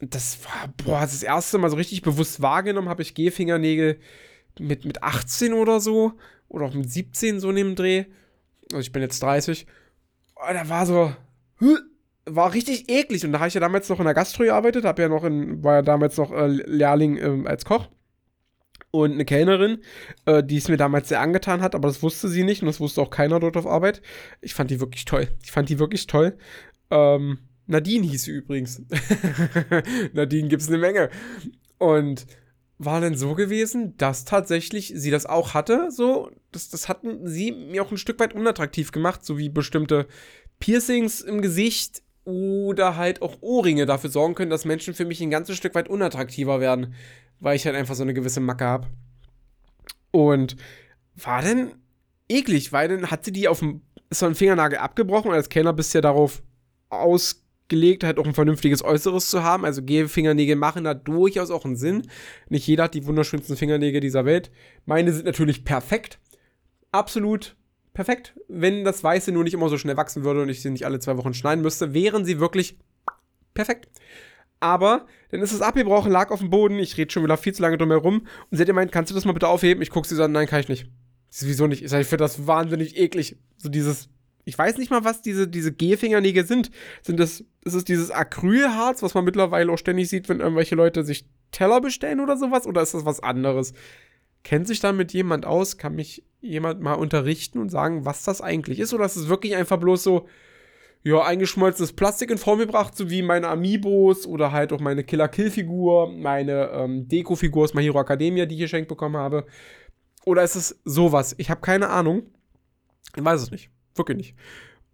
Das 0.00 0.44
war, 0.44 0.72
boah, 0.84 1.00
das 1.00 1.22
erste 1.22 1.58
Mal 1.58 1.70
so 1.70 1.76
richtig 1.76 2.02
bewusst 2.02 2.42
wahrgenommen 2.42 2.88
habe 2.88 3.02
ich 3.02 3.14
Gehfingernägel 3.14 3.98
mit, 4.58 4.84
mit 4.84 5.02
18 5.02 5.54
oder 5.54 5.80
so, 5.80 6.12
oder 6.48 6.66
auch 6.66 6.74
mit 6.74 6.90
17 6.90 7.40
so 7.40 7.52
neben 7.52 7.74
Dreh. 7.74 8.04
Also 8.72 8.80
ich 8.80 8.92
bin 8.92 9.02
jetzt 9.02 9.22
30. 9.22 9.66
Oh, 10.36 10.52
da 10.52 10.68
war 10.68 10.86
so, 10.86 11.12
war 12.26 12.52
richtig 12.52 12.88
eklig. 12.90 13.24
Und 13.24 13.32
da 13.32 13.38
habe 13.38 13.48
ich 13.48 13.54
ja 13.54 13.60
damals 13.60 13.88
noch 13.88 13.98
in 13.98 14.04
der 14.04 14.14
Gastro 14.14 14.44
gearbeitet, 14.44 14.84
habe 14.84 15.02
ja 15.02 15.08
noch 15.08 15.24
in, 15.24 15.62
war 15.62 15.76
ja 15.76 15.82
damals 15.82 16.16
noch 16.16 16.32
äh, 16.32 16.48
Lehrling 16.48 17.16
äh, 17.16 17.48
als 17.48 17.64
Koch. 17.64 17.88
Und 18.90 19.12
eine 19.12 19.24
Kellnerin, 19.24 19.78
äh, 20.24 20.42
die 20.42 20.56
es 20.56 20.68
mir 20.68 20.76
damals 20.76 21.08
sehr 21.08 21.20
angetan 21.20 21.60
hat, 21.60 21.74
aber 21.74 21.88
das 21.88 22.02
wusste 22.02 22.28
sie 22.28 22.44
nicht 22.44 22.62
und 22.62 22.66
das 22.66 22.80
wusste 22.80 23.02
auch 23.02 23.10
keiner 23.10 23.40
dort 23.40 23.56
auf 23.56 23.66
Arbeit. 23.66 24.00
Ich 24.40 24.54
fand 24.54 24.70
die 24.70 24.80
wirklich 24.80 25.04
toll. 25.04 25.28
Ich 25.42 25.52
fand 25.52 25.68
die 25.68 25.78
wirklich 25.78 26.06
toll. 26.06 26.36
Ähm, 26.90 27.38
Nadine 27.66 28.06
hieß 28.06 28.22
sie 28.24 28.30
übrigens. 28.30 28.82
Nadine 30.12 30.48
gibt 30.48 30.62
es 30.62 30.68
eine 30.68 30.78
Menge. 30.78 31.10
Und 31.78 32.26
war 32.78 33.00
denn 33.00 33.16
so 33.16 33.34
gewesen, 33.34 33.96
dass 33.96 34.24
tatsächlich 34.24 34.92
sie 34.94 35.10
das 35.10 35.26
auch 35.26 35.54
hatte, 35.54 35.90
so, 35.90 36.30
das, 36.52 36.68
das 36.68 36.88
hatten 36.88 37.26
sie 37.26 37.52
mir 37.52 37.82
auch 37.82 37.90
ein 37.90 37.96
Stück 37.96 38.20
weit 38.20 38.34
unattraktiv 38.34 38.92
gemacht, 38.92 39.24
so 39.24 39.38
wie 39.38 39.48
bestimmte 39.48 40.06
Piercings 40.58 41.20
im 41.20 41.42
Gesicht 41.42 42.02
oder 42.24 42.96
halt 42.96 43.22
auch 43.22 43.40
Ohrringe 43.40 43.86
dafür 43.86 44.10
sorgen 44.10 44.34
können, 44.34 44.50
dass 44.50 44.64
Menschen 44.64 44.94
für 44.94 45.04
mich 45.04 45.20
ein 45.20 45.30
ganzes 45.30 45.56
Stück 45.56 45.74
weit 45.74 45.88
unattraktiver 45.88 46.60
werden, 46.60 46.94
weil 47.38 47.56
ich 47.56 47.66
halt 47.66 47.76
einfach 47.76 47.94
so 47.94 48.02
eine 48.02 48.14
gewisse 48.14 48.40
Macke 48.40 48.64
habe. 48.64 48.88
Und 50.10 50.56
war 51.14 51.42
denn 51.42 51.74
eklig, 52.28 52.72
weil 52.72 52.88
dann 52.88 53.10
hat 53.10 53.24
sie 53.24 53.32
die 53.32 53.48
auf 53.48 53.60
dem 53.60 53.82
so 54.10 54.26
einen 54.26 54.34
Fingernagel 54.34 54.78
abgebrochen 54.78 55.30
und 55.30 55.36
als 55.36 55.48
Kellner 55.48 55.72
bist 55.72 55.92
du 55.92 55.98
ja 55.98 56.02
darauf 56.02 56.42
aus 56.88 57.42
gelegt, 57.68 58.04
halt 58.04 58.18
auch 58.18 58.26
ein 58.26 58.34
vernünftiges 58.34 58.84
Äußeres 58.84 59.28
zu 59.30 59.42
haben. 59.42 59.64
Also 59.64 59.82
Gel-Fingernägel 59.82 60.56
machen 60.56 60.84
da 60.84 60.94
durchaus 60.94 61.50
auch 61.50 61.64
einen 61.64 61.76
Sinn. 61.76 62.02
Nicht 62.48 62.66
jeder 62.66 62.84
hat 62.84 62.94
die 62.94 63.06
wunderschönsten 63.06 63.56
Fingernägel 63.56 64.00
dieser 64.00 64.24
Welt. 64.24 64.50
Meine 64.84 65.12
sind 65.12 65.26
natürlich 65.26 65.64
perfekt. 65.64 66.20
Absolut 66.92 67.56
perfekt. 67.96 68.34
Wenn 68.46 68.84
das 68.84 69.02
Weiße 69.02 69.32
nur 69.32 69.42
nicht 69.42 69.54
immer 69.54 69.68
so 69.70 69.78
schnell 69.78 69.96
wachsen 69.96 70.22
würde 70.22 70.42
und 70.42 70.50
ich 70.50 70.60
sie 70.60 70.70
nicht 70.70 70.84
alle 70.84 71.00
zwei 71.00 71.16
Wochen 71.16 71.34
schneiden 71.34 71.62
müsste, 71.62 71.94
wären 71.94 72.24
sie 72.24 72.38
wirklich 72.38 72.76
perfekt. 73.54 73.88
Aber 74.60 75.06
dann 75.30 75.40
ist 75.40 75.52
es 75.52 75.62
abgebrochen, 75.62 76.12
lag 76.12 76.30
auf 76.30 76.40
dem 76.40 76.50
Boden. 76.50 76.78
Ich 76.78 76.96
rede 76.96 77.10
schon 77.10 77.24
wieder 77.24 77.38
viel 77.38 77.54
zu 77.54 77.62
lange 77.62 77.78
drum 77.78 77.90
herum. 77.90 78.26
Und 78.50 78.56
sie 78.56 78.60
hat 78.60 78.66
gemeint, 78.68 78.92
kannst 78.92 79.10
du 79.10 79.14
das 79.14 79.24
mal 79.24 79.32
bitte 79.32 79.48
aufheben? 79.48 79.82
Ich 79.82 79.90
gucke 79.90 80.06
sie 80.06 80.14
so 80.14 80.22
an, 80.22 80.32
nein, 80.32 80.46
kann 80.46 80.60
ich 80.60 80.68
nicht. 80.68 80.86
Wieso 81.40 81.66
nicht? 81.66 81.82
Ich 81.82 81.90
finde 81.90 82.16
das 82.18 82.46
wahnsinnig 82.46 82.98
eklig. 82.98 83.36
So 83.56 83.68
dieses 83.68 84.08
ich 84.48 84.56
weiß 84.56 84.78
nicht 84.78 84.92
mal, 84.92 85.04
was 85.04 85.22
diese, 85.22 85.48
diese 85.48 85.72
Gehfingernägel 85.72 86.46
sind. 86.46 86.70
Sind 87.02 87.18
das, 87.18 87.44
ist 87.64 87.74
es 87.74 87.84
dieses 87.84 88.12
Acrylharz, 88.12 89.02
was 89.02 89.14
man 89.14 89.24
mittlerweile 89.24 89.72
auch 89.72 89.76
ständig 89.76 90.08
sieht, 90.08 90.28
wenn 90.28 90.38
irgendwelche 90.38 90.76
Leute 90.76 91.02
sich 91.02 91.26
Teller 91.50 91.80
bestellen 91.80 92.20
oder 92.20 92.36
sowas? 92.36 92.64
Oder 92.64 92.82
ist 92.82 92.94
das 92.94 93.04
was 93.04 93.20
anderes? 93.20 93.72
Kennt 94.44 94.68
sich 94.68 94.78
damit 94.78 95.12
jemand 95.12 95.46
aus? 95.46 95.78
Kann 95.78 95.96
mich 95.96 96.22
jemand 96.40 96.80
mal 96.80 96.94
unterrichten 96.94 97.58
und 97.58 97.70
sagen, 97.70 98.04
was 98.04 98.24
das 98.24 98.40
eigentlich 98.40 98.78
ist? 98.78 98.94
Oder 98.94 99.06
ist 99.06 99.16
es 99.16 99.28
wirklich 99.28 99.56
einfach 99.56 99.78
bloß 99.78 100.02
so, 100.02 100.28
ja, 101.02 101.22
eingeschmolzenes 101.22 101.92
Plastik 101.92 102.30
in 102.30 102.38
Form 102.38 102.58
gebracht, 102.58 102.96
so 102.96 103.10
wie 103.10 103.22
meine 103.22 103.48
Amiibos 103.48 104.26
oder 104.26 104.50
halt 104.50 104.72
auch 104.72 104.80
meine 104.80 105.04
Killer-Kill-Figur, 105.04 106.12
meine 106.12 106.70
ähm, 106.72 107.06
Deko-Figur 107.06 107.64
aus 107.64 107.74
My 107.74 107.82
Hero 107.82 108.00
Academia, 108.00 108.44
die 108.44 108.56
ich 108.56 108.62
geschenkt 108.62 108.88
bekommen 108.88 109.16
habe. 109.16 109.46
Oder 110.24 110.42
ist 110.42 110.56
es 110.56 110.80
sowas? 110.84 111.36
Ich 111.38 111.48
habe 111.48 111.60
keine 111.60 111.90
Ahnung. 111.90 112.24
Ich 113.16 113.24
weiß 113.24 113.40
es 113.40 113.50
nicht. 113.52 113.70
Wirklich 113.94 114.16
nicht. 114.16 114.34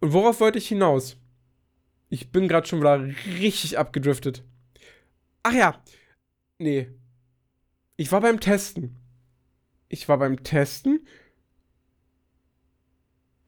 Und 0.01 0.13
worauf 0.13 0.39
wollte 0.39 0.59
ich 0.59 0.67
hinaus? 0.67 1.17
Ich 2.09 2.31
bin 2.31 2.47
gerade 2.47 2.67
schon 2.67 2.79
wieder 2.79 3.03
richtig 3.39 3.79
abgedriftet. 3.79 4.43
Ach 5.41 5.53
ja. 5.53 5.81
Nee. 6.59 6.91
Ich 7.95 8.11
war 8.11 8.21
beim 8.21 8.39
Testen. 8.39 8.99
Ich 9.89 10.07
war 10.07 10.19
beim 10.19 10.43
Testen. 10.43 11.07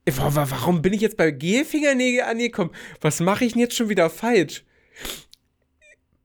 Warum 0.06 0.82
bin 0.82 0.92
ich 0.92 1.00
jetzt 1.00 1.16
bei 1.16 1.30
Gelfingernägel 1.30 2.22
angekommen? 2.22 2.70
Was 3.00 3.20
mache 3.20 3.44
ich 3.44 3.52
denn 3.52 3.60
jetzt 3.60 3.76
schon 3.76 3.88
wieder 3.88 4.08
falsch? 4.08 4.64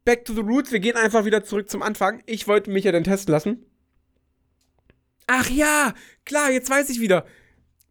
Back 0.06 0.26
to 0.26 0.34
the 0.34 0.42
roots. 0.42 0.72
Wir 0.72 0.80
gehen 0.80 0.96
einfach 0.96 1.26
wieder 1.26 1.44
zurück 1.44 1.70
zum 1.70 1.82
Anfang. 1.82 2.22
Ich 2.26 2.48
wollte 2.48 2.70
mich 2.70 2.84
ja 2.84 2.92
dann 2.92 3.04
testen 3.04 3.32
lassen. 3.32 3.66
Ach 5.28 5.50
ja, 5.50 5.94
klar, 6.26 6.52
jetzt 6.52 6.70
weiß 6.70 6.90
ich 6.90 7.00
wieder 7.00 7.26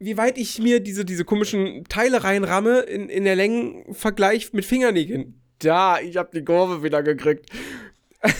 wie 0.01 0.17
weit 0.17 0.39
ich 0.39 0.59
mir 0.59 0.81
diese, 0.81 1.05
diese 1.05 1.25
komischen 1.27 1.85
Teile 1.85 2.25
reinramme 2.25 2.81
in, 2.81 3.09
in 3.11 3.25
der 3.25 3.37
Längenvergleich 3.37 4.53
mit 4.55 4.65
Fingernägeln. 4.65 5.41
Da, 5.59 6.01
ich 6.01 6.17
hab 6.17 6.33
die 6.33 6.43
Kurve 6.43 6.83
wieder 6.83 7.03
gekriegt. 7.03 7.51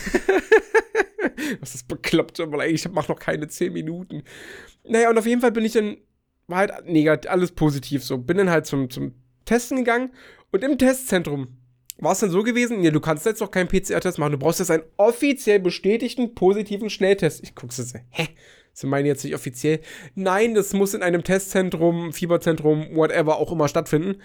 Was 1.59 1.75
ist 1.75 1.87
bekloppt, 1.87 2.39
aber 2.39 2.67
ich 2.67 2.89
mach 2.89 3.07
noch 3.07 3.19
keine 3.19 3.47
10 3.47 3.71
Minuten. 3.71 4.23
Naja, 4.83 5.11
und 5.11 5.19
auf 5.19 5.27
jeden 5.27 5.41
Fall 5.41 5.51
bin 5.51 5.63
ich 5.63 5.73
dann, 5.73 5.97
war 6.51 6.59
halt 6.59 6.85
negativ, 6.85 7.31
alles 7.31 7.51
positiv 7.51 8.03
so. 8.03 8.19
Bin 8.19 8.37
dann 8.37 8.51
halt 8.51 8.67
zum, 8.67 8.89
zum 8.89 9.15
Testen 9.45 9.77
gegangen 9.77 10.11
und 10.51 10.63
im 10.63 10.77
Testzentrum 10.77 11.57
war 11.97 12.13
es 12.13 12.19
dann 12.19 12.31
so 12.31 12.43
gewesen, 12.43 12.83
ja, 12.83 12.91
du 12.91 12.99
kannst 12.99 13.25
jetzt 13.25 13.41
noch 13.41 13.51
keinen 13.51 13.67
PCR-Test 13.67 14.17
machen, 14.17 14.33
du 14.33 14.37
brauchst 14.37 14.59
jetzt 14.59 14.71
einen 14.71 14.83
offiziell 14.97 15.59
bestätigten 15.59 16.35
positiven 16.35 16.89
Schnelltest. 16.89 17.43
Ich 17.43 17.55
guck's 17.55 17.77
jetzt, 17.77 17.95
hä? 18.09 18.27
Sie 18.73 18.87
meinen 18.87 19.05
jetzt 19.05 19.23
nicht 19.23 19.35
offiziell? 19.35 19.81
Nein, 20.15 20.53
das 20.55 20.73
muss 20.73 20.93
in 20.93 21.03
einem 21.03 21.23
Testzentrum, 21.23 22.13
Fieberzentrum, 22.13 22.95
whatever 22.95 23.37
auch 23.37 23.51
immer 23.51 23.67
stattfinden. 23.67 24.21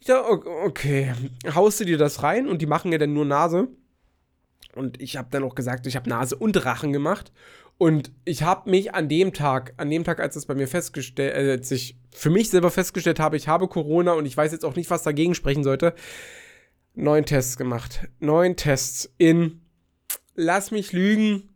Ja, 0.00 0.22
okay. 0.28 1.14
Haust 1.54 1.80
du 1.80 1.84
dir 1.84 1.98
das 1.98 2.22
rein 2.22 2.46
und 2.46 2.60
die 2.60 2.66
machen 2.66 2.92
ja 2.92 2.98
dann 2.98 3.14
nur 3.14 3.24
Nase. 3.24 3.68
Und 4.74 5.00
ich 5.00 5.16
habe 5.16 5.28
dann 5.30 5.42
auch 5.42 5.54
gesagt, 5.54 5.86
ich 5.86 5.96
habe 5.96 6.10
Nase 6.10 6.36
und 6.36 6.64
Rachen 6.64 6.92
gemacht. 6.92 7.32
Und 7.78 8.10
ich 8.24 8.42
habe 8.42 8.70
mich 8.70 8.94
an 8.94 9.08
dem 9.08 9.34
Tag, 9.34 9.74
an 9.76 9.90
dem 9.90 10.04
Tag, 10.04 10.20
als 10.20 10.34
es 10.36 10.46
bei 10.46 10.54
mir 10.54 10.66
festgestellt, 10.66 11.34
äh, 11.34 11.50
als 11.52 11.70
ich 11.70 11.98
für 12.10 12.30
mich 12.30 12.48
selber 12.48 12.70
festgestellt 12.70 13.20
habe, 13.20 13.36
ich 13.36 13.48
habe 13.48 13.68
Corona 13.68 14.12
und 14.12 14.24
ich 14.24 14.36
weiß 14.36 14.52
jetzt 14.52 14.64
auch 14.64 14.76
nicht, 14.76 14.88
was 14.88 15.02
dagegen 15.02 15.34
sprechen 15.34 15.62
sollte, 15.62 15.94
neun 16.94 17.26
Tests 17.26 17.58
gemacht. 17.58 18.08
Neun 18.18 18.56
Tests 18.56 19.12
in, 19.18 19.60
lass 20.34 20.70
mich 20.70 20.92
lügen, 20.92 21.50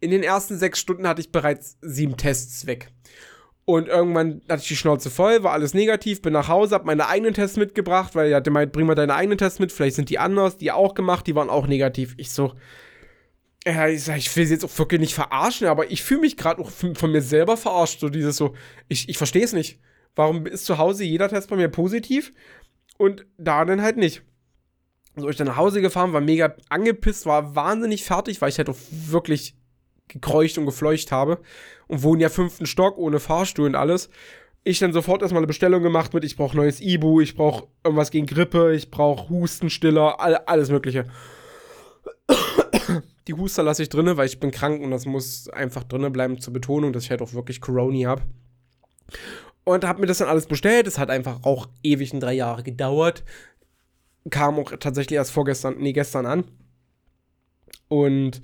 in 0.00 0.10
den 0.10 0.22
ersten 0.22 0.56
sechs 0.56 0.78
Stunden 0.78 1.06
hatte 1.06 1.20
ich 1.20 1.30
bereits 1.30 1.76
sieben 1.82 2.16
Tests 2.16 2.66
weg. 2.66 2.90
Und 3.66 3.88
irgendwann 3.88 4.40
hatte 4.48 4.62
ich 4.62 4.68
die 4.68 4.76
Schnauze 4.76 5.10
voll, 5.10 5.42
war 5.42 5.52
alles 5.52 5.74
negativ, 5.74 6.22
bin 6.22 6.32
nach 6.32 6.48
Hause, 6.48 6.74
hab 6.74 6.86
meine 6.86 7.06
eigenen 7.06 7.34
Tests 7.34 7.58
mitgebracht, 7.58 8.14
weil 8.14 8.30
er 8.30 8.38
hatte 8.38 8.50
meint, 8.50 8.72
bring 8.72 8.86
mal 8.86 8.94
deine 8.94 9.14
eigenen 9.14 9.36
Tests 9.36 9.58
mit, 9.58 9.70
vielleicht 9.70 9.96
sind 9.96 10.08
die 10.08 10.18
anders, 10.18 10.56
die 10.56 10.72
auch 10.72 10.94
gemacht, 10.94 11.26
die 11.26 11.34
waren 11.34 11.50
auch 11.50 11.66
negativ. 11.66 12.14
Ich 12.16 12.32
so, 12.32 12.54
ja, 13.66 13.88
ich 13.88 14.04
sag, 14.04 14.16
ich 14.16 14.34
will 14.34 14.46
sie 14.46 14.54
jetzt 14.54 14.64
auch 14.64 14.78
wirklich 14.78 15.00
nicht 15.00 15.14
verarschen, 15.14 15.66
aber 15.66 15.90
ich 15.90 16.02
fühle 16.02 16.20
mich 16.20 16.36
gerade 16.36 16.62
auch 16.62 16.70
von 16.70 17.12
mir 17.12 17.20
selber 17.20 17.56
verarscht, 17.56 18.00
so 18.00 18.08
dieses 18.08 18.36
so, 18.36 18.54
ich, 18.88 19.08
ich 19.08 19.18
verstehe 19.18 19.44
es 19.44 19.52
nicht. 19.52 19.78
Warum 20.14 20.46
ist 20.46 20.64
zu 20.64 20.78
Hause 20.78 21.04
jeder 21.04 21.28
Test 21.28 21.50
bei 21.50 21.56
mir 21.56 21.68
positiv 21.68 22.32
und 22.96 23.26
da 23.36 23.64
dann 23.64 23.82
halt 23.82 23.96
nicht? 23.96 24.22
So, 25.16 25.28
ich 25.28 25.36
dann 25.36 25.48
nach 25.48 25.56
Hause 25.56 25.82
gefahren, 25.82 26.12
war 26.12 26.20
mega 26.20 26.54
angepisst, 26.68 27.26
war 27.26 27.54
wahnsinnig 27.54 28.04
fertig, 28.04 28.40
weil 28.40 28.48
ich 28.48 28.58
halt 28.58 28.70
auch 28.70 28.78
wirklich 28.90 29.56
gekreucht 30.08 30.56
und 30.58 30.66
gefleucht 30.66 31.12
habe 31.12 31.38
und 31.86 32.02
wohne 32.02 32.22
ja 32.22 32.28
fünften 32.28 32.66
Stock 32.66 32.96
ohne 32.96 33.20
Fahrstuhl 33.20 33.66
und 33.66 33.74
alles. 33.74 34.08
Ich 34.64 34.78
dann 34.78 34.92
sofort 34.92 35.22
erstmal 35.22 35.40
eine 35.40 35.46
Bestellung 35.46 35.82
gemacht 35.82 36.12
mit, 36.14 36.24
ich 36.24 36.36
brauche 36.36 36.56
neues 36.56 36.80
Ibu, 36.80 37.20
ich 37.20 37.34
brauche 37.34 37.68
irgendwas 37.84 38.10
gegen 38.10 38.26
Grippe, 38.26 38.74
ich 38.74 38.90
brauche 38.90 39.28
Hustenstiller, 39.28 40.20
all, 40.20 40.36
alles 40.46 40.70
mögliche. 40.70 41.06
Die 43.30 43.34
Huster 43.34 43.62
lasse 43.62 43.84
ich 43.84 43.88
drinne, 43.88 44.16
weil 44.16 44.26
ich 44.26 44.40
bin 44.40 44.50
krank 44.50 44.82
und 44.82 44.90
das 44.90 45.06
muss 45.06 45.48
einfach 45.50 45.84
drinne 45.84 46.10
bleiben 46.10 46.40
zur 46.40 46.52
Betonung, 46.52 46.92
dass 46.92 47.04
ich 47.04 47.10
halt 47.10 47.22
auch 47.22 47.32
wirklich 47.32 47.60
Corona 47.60 48.08
habe. 48.08 48.22
Und 49.62 49.84
habe 49.84 50.00
mir 50.00 50.08
das 50.08 50.18
dann 50.18 50.26
alles 50.26 50.46
bestellt. 50.46 50.88
Es 50.88 50.98
hat 50.98 51.10
einfach 51.10 51.44
auch 51.44 51.68
ewig 51.84 52.12
in 52.12 52.18
drei 52.18 52.32
Jahre 52.32 52.64
gedauert. 52.64 53.22
Kam 54.30 54.58
auch 54.58 54.72
tatsächlich 54.80 55.16
erst 55.16 55.30
vorgestern, 55.30 55.76
nee, 55.78 55.92
gestern 55.92 56.26
an. 56.26 56.44
Und 57.86 58.42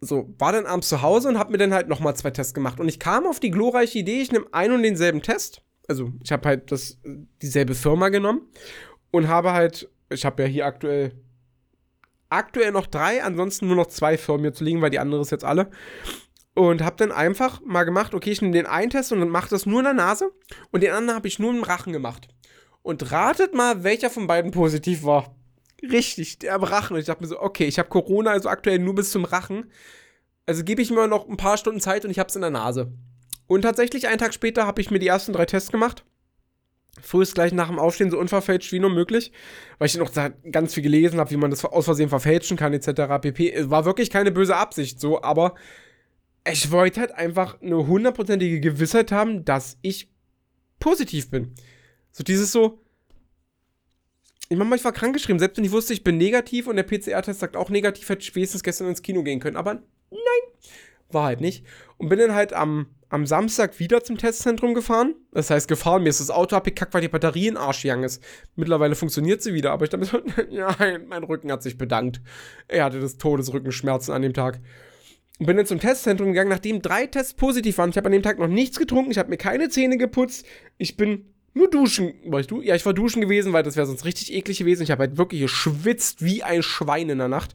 so, 0.00 0.32
war 0.38 0.52
dann 0.52 0.64
abends 0.64 0.88
zu 0.88 1.02
Hause 1.02 1.28
und 1.28 1.38
habe 1.38 1.52
mir 1.52 1.58
dann 1.58 1.74
halt 1.74 1.88
nochmal 1.88 2.16
zwei 2.16 2.30
Tests 2.30 2.54
gemacht. 2.54 2.80
Und 2.80 2.88
ich 2.88 2.98
kam 2.98 3.26
auf 3.26 3.38
die 3.38 3.50
glorreiche 3.50 3.98
Idee, 3.98 4.22
ich 4.22 4.32
nehme 4.32 4.46
einen 4.52 4.76
und 4.76 4.82
denselben 4.82 5.20
Test. 5.20 5.60
Also, 5.88 6.10
ich 6.22 6.32
habe 6.32 6.48
halt 6.48 6.72
das, 6.72 6.98
dieselbe 7.42 7.74
Firma 7.74 8.08
genommen 8.08 8.48
und 9.10 9.28
habe 9.28 9.52
halt, 9.52 9.90
ich 10.08 10.24
habe 10.24 10.44
ja 10.44 10.48
hier 10.48 10.64
aktuell, 10.64 11.12
aktuell 12.28 12.72
noch 12.72 12.86
drei, 12.86 13.22
ansonsten 13.22 13.66
nur 13.66 13.76
noch 13.76 13.86
zwei 13.86 14.18
Firmen 14.18 14.44
hier 14.44 14.54
zu 14.54 14.64
liegen, 14.64 14.82
weil 14.82 14.90
die 14.90 14.98
andere 14.98 15.20
ist 15.20 15.30
jetzt 15.30 15.44
alle. 15.44 15.70
Und 16.54 16.82
habe 16.82 16.96
dann 16.96 17.12
einfach 17.12 17.60
mal 17.64 17.84
gemacht, 17.84 18.14
okay, 18.14 18.30
ich 18.30 18.40
nehme 18.40 18.54
den 18.54 18.66
einen 18.66 18.90
Test 18.90 19.12
und 19.12 19.28
mache 19.28 19.50
das 19.50 19.66
nur 19.66 19.80
in 19.80 19.84
der 19.84 19.94
Nase 19.94 20.30
und 20.70 20.82
den 20.82 20.92
anderen 20.92 21.16
habe 21.16 21.28
ich 21.28 21.38
nur 21.38 21.50
im 21.50 21.64
Rachen 21.64 21.92
gemacht. 21.92 22.28
Und 22.82 23.10
ratet 23.10 23.54
mal, 23.54 23.82
welcher 23.82 24.10
von 24.10 24.26
beiden 24.26 24.50
positiv 24.50 25.04
war. 25.04 25.34
Richtig, 25.82 26.38
der 26.38 26.56
Rachen. 26.56 26.94
Und 26.94 27.00
ich 27.00 27.06
dachte 27.06 27.22
mir 27.22 27.28
so, 27.28 27.40
okay, 27.40 27.64
ich 27.64 27.78
habe 27.78 27.88
Corona 27.88 28.30
also 28.30 28.48
aktuell 28.48 28.78
nur 28.78 28.94
bis 28.94 29.10
zum 29.10 29.24
Rachen. 29.24 29.70
Also 30.46 30.64
gebe 30.64 30.82
ich 30.82 30.90
mir 30.90 31.08
noch 31.08 31.28
ein 31.28 31.36
paar 31.36 31.56
Stunden 31.56 31.80
Zeit 31.80 32.04
und 32.04 32.10
ich 32.10 32.18
habe 32.18 32.28
es 32.28 32.36
in 32.36 32.42
der 32.42 32.50
Nase. 32.50 32.92
Und 33.46 33.62
tatsächlich, 33.62 34.08
einen 34.08 34.18
Tag 34.18 34.34
später 34.34 34.66
habe 34.66 34.80
ich 34.80 34.90
mir 34.90 34.98
die 34.98 35.06
ersten 35.06 35.32
drei 35.32 35.46
Tests 35.46 35.70
gemacht. 35.70 36.04
Frühest 37.00 37.34
gleich 37.34 37.52
nach 37.52 37.68
dem 37.68 37.78
Aufstehen 37.78 38.10
so 38.10 38.18
unverfälscht 38.18 38.72
wie 38.72 38.78
nur 38.78 38.90
möglich, 38.90 39.32
weil 39.78 39.86
ich 39.86 39.96
noch 39.96 40.12
ganz 40.50 40.74
viel 40.74 40.82
gelesen 40.82 41.18
habe, 41.18 41.30
wie 41.30 41.36
man 41.36 41.50
das 41.50 41.64
aus 41.64 41.84
Versehen 41.84 42.08
verfälschen 42.08 42.56
kann, 42.56 42.72
etc. 42.72 43.20
pp. 43.20 43.70
War 43.70 43.84
wirklich 43.84 44.10
keine 44.10 44.30
böse 44.30 44.56
Absicht 44.56 45.00
so, 45.00 45.22
aber 45.22 45.54
ich 46.50 46.70
wollte 46.70 47.00
halt 47.00 47.12
einfach 47.12 47.60
eine 47.60 47.86
hundertprozentige 47.86 48.60
Gewissheit 48.60 49.12
haben, 49.12 49.44
dass 49.44 49.78
ich 49.82 50.10
positiv 50.78 51.30
bin. 51.30 51.54
So 52.12 52.22
dieses 52.22 52.52
so, 52.52 52.84
ich 54.48 54.56
meine, 54.56 54.76
ich 54.76 54.84
war 54.84 54.92
krankgeschrieben, 54.92 55.38
selbst 55.38 55.56
wenn 55.56 55.64
ich 55.64 55.72
wusste, 55.72 55.94
ich 55.94 56.04
bin 56.04 56.18
negativ 56.18 56.66
und 56.66 56.76
der 56.76 56.82
PCR-Test 56.84 57.40
sagt 57.40 57.56
auch 57.56 57.70
negativ, 57.70 58.08
hätte 58.08 58.20
ich 58.20 58.26
spätestens 58.26 58.62
gestern 58.62 58.88
ins 58.88 59.02
Kino 59.02 59.22
gehen 59.22 59.40
können. 59.40 59.56
Aber 59.56 59.74
nein, 60.10 60.70
war 61.08 61.24
halt 61.24 61.40
nicht. 61.40 61.64
Und 61.96 62.08
bin 62.08 62.18
dann 62.18 62.34
halt 62.34 62.52
am, 62.52 62.86
am 63.14 63.26
Samstag 63.26 63.78
wieder 63.78 64.02
zum 64.02 64.18
Testzentrum 64.18 64.74
gefahren. 64.74 65.14
Das 65.30 65.48
heißt, 65.48 65.68
gefahren, 65.68 66.02
mir 66.02 66.08
ist 66.08 66.18
das 66.18 66.30
Auto 66.30 66.56
abgekackt, 66.56 66.94
weil 66.94 67.00
die 67.00 67.08
Batterie 67.08 67.46
in 67.46 67.56
Arsch 67.56 67.82
gegangen 67.82 68.02
ist. 68.02 68.20
Mittlerweile 68.56 68.96
funktioniert 68.96 69.40
sie 69.40 69.54
wieder, 69.54 69.70
aber 69.70 69.84
ich 69.84 69.90
dachte 69.90 70.04
so, 70.04 70.18
nein, 70.50 71.06
mein 71.06 71.22
Rücken 71.22 71.52
hat 71.52 71.62
sich 71.62 71.78
bedankt. 71.78 72.20
Er 72.66 72.84
hatte 72.84 72.98
das 72.98 73.16
Todesrückenschmerzen 73.16 74.12
an 74.12 74.22
dem 74.22 74.34
Tag. 74.34 74.60
Und 75.38 75.46
bin 75.46 75.56
dann 75.56 75.64
zum 75.64 75.78
Testzentrum 75.78 76.28
gegangen, 76.28 76.50
nachdem 76.50 76.82
drei 76.82 77.06
Tests 77.06 77.34
positiv 77.34 77.78
waren. 77.78 77.90
Ich 77.90 77.96
habe 77.96 78.06
an 78.06 78.12
dem 78.12 78.22
Tag 78.22 78.40
noch 78.40 78.48
nichts 78.48 78.80
getrunken, 78.80 79.12
ich 79.12 79.18
habe 79.18 79.30
mir 79.30 79.36
keine 79.36 79.68
Zähne 79.68 79.96
geputzt. 79.96 80.44
Ich 80.76 80.96
bin 80.96 81.32
nur 81.52 81.70
duschen. 81.70 82.14
War 82.26 82.40
ich 82.40 82.48
du? 82.48 82.62
Ja, 82.62 82.74
ich 82.74 82.84
war 82.84 82.94
duschen 82.94 83.22
gewesen, 83.22 83.52
weil 83.52 83.62
das 83.62 83.76
wäre 83.76 83.86
sonst 83.86 84.04
richtig 84.04 84.32
eklig 84.32 84.58
gewesen. 84.58 84.82
Ich 84.82 84.90
habe 84.90 85.04
halt 85.04 85.18
wirklich 85.18 85.40
geschwitzt 85.40 86.24
wie 86.24 86.42
ein 86.42 86.64
Schwein 86.64 87.10
in 87.10 87.18
der 87.18 87.28
Nacht. 87.28 87.54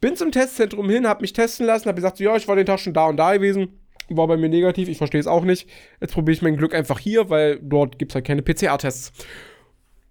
Bin 0.00 0.14
zum 0.14 0.30
Testzentrum 0.30 0.88
hin, 0.88 1.08
habe 1.08 1.22
mich 1.22 1.32
testen 1.32 1.66
lassen, 1.66 1.86
habe 1.86 1.96
gesagt, 1.96 2.20
ja, 2.20 2.36
ich 2.36 2.46
war 2.46 2.54
den 2.54 2.66
Tag 2.66 2.78
schon 2.78 2.94
da 2.94 3.06
und 3.06 3.16
da 3.16 3.34
gewesen. 3.34 3.80
War 4.08 4.26
bei 4.26 4.36
mir 4.36 4.48
negativ, 4.48 4.88
ich 4.88 4.98
verstehe 4.98 5.20
es 5.20 5.26
auch 5.26 5.44
nicht. 5.44 5.68
Jetzt 6.00 6.14
probiere 6.14 6.34
ich 6.34 6.42
mein 6.42 6.56
Glück 6.56 6.74
einfach 6.74 6.98
hier, 6.98 7.30
weil 7.30 7.58
dort 7.62 7.98
gibt 7.98 8.12
es 8.12 8.14
halt 8.14 8.26
keine 8.26 8.42
PCR-Tests. 8.42 9.12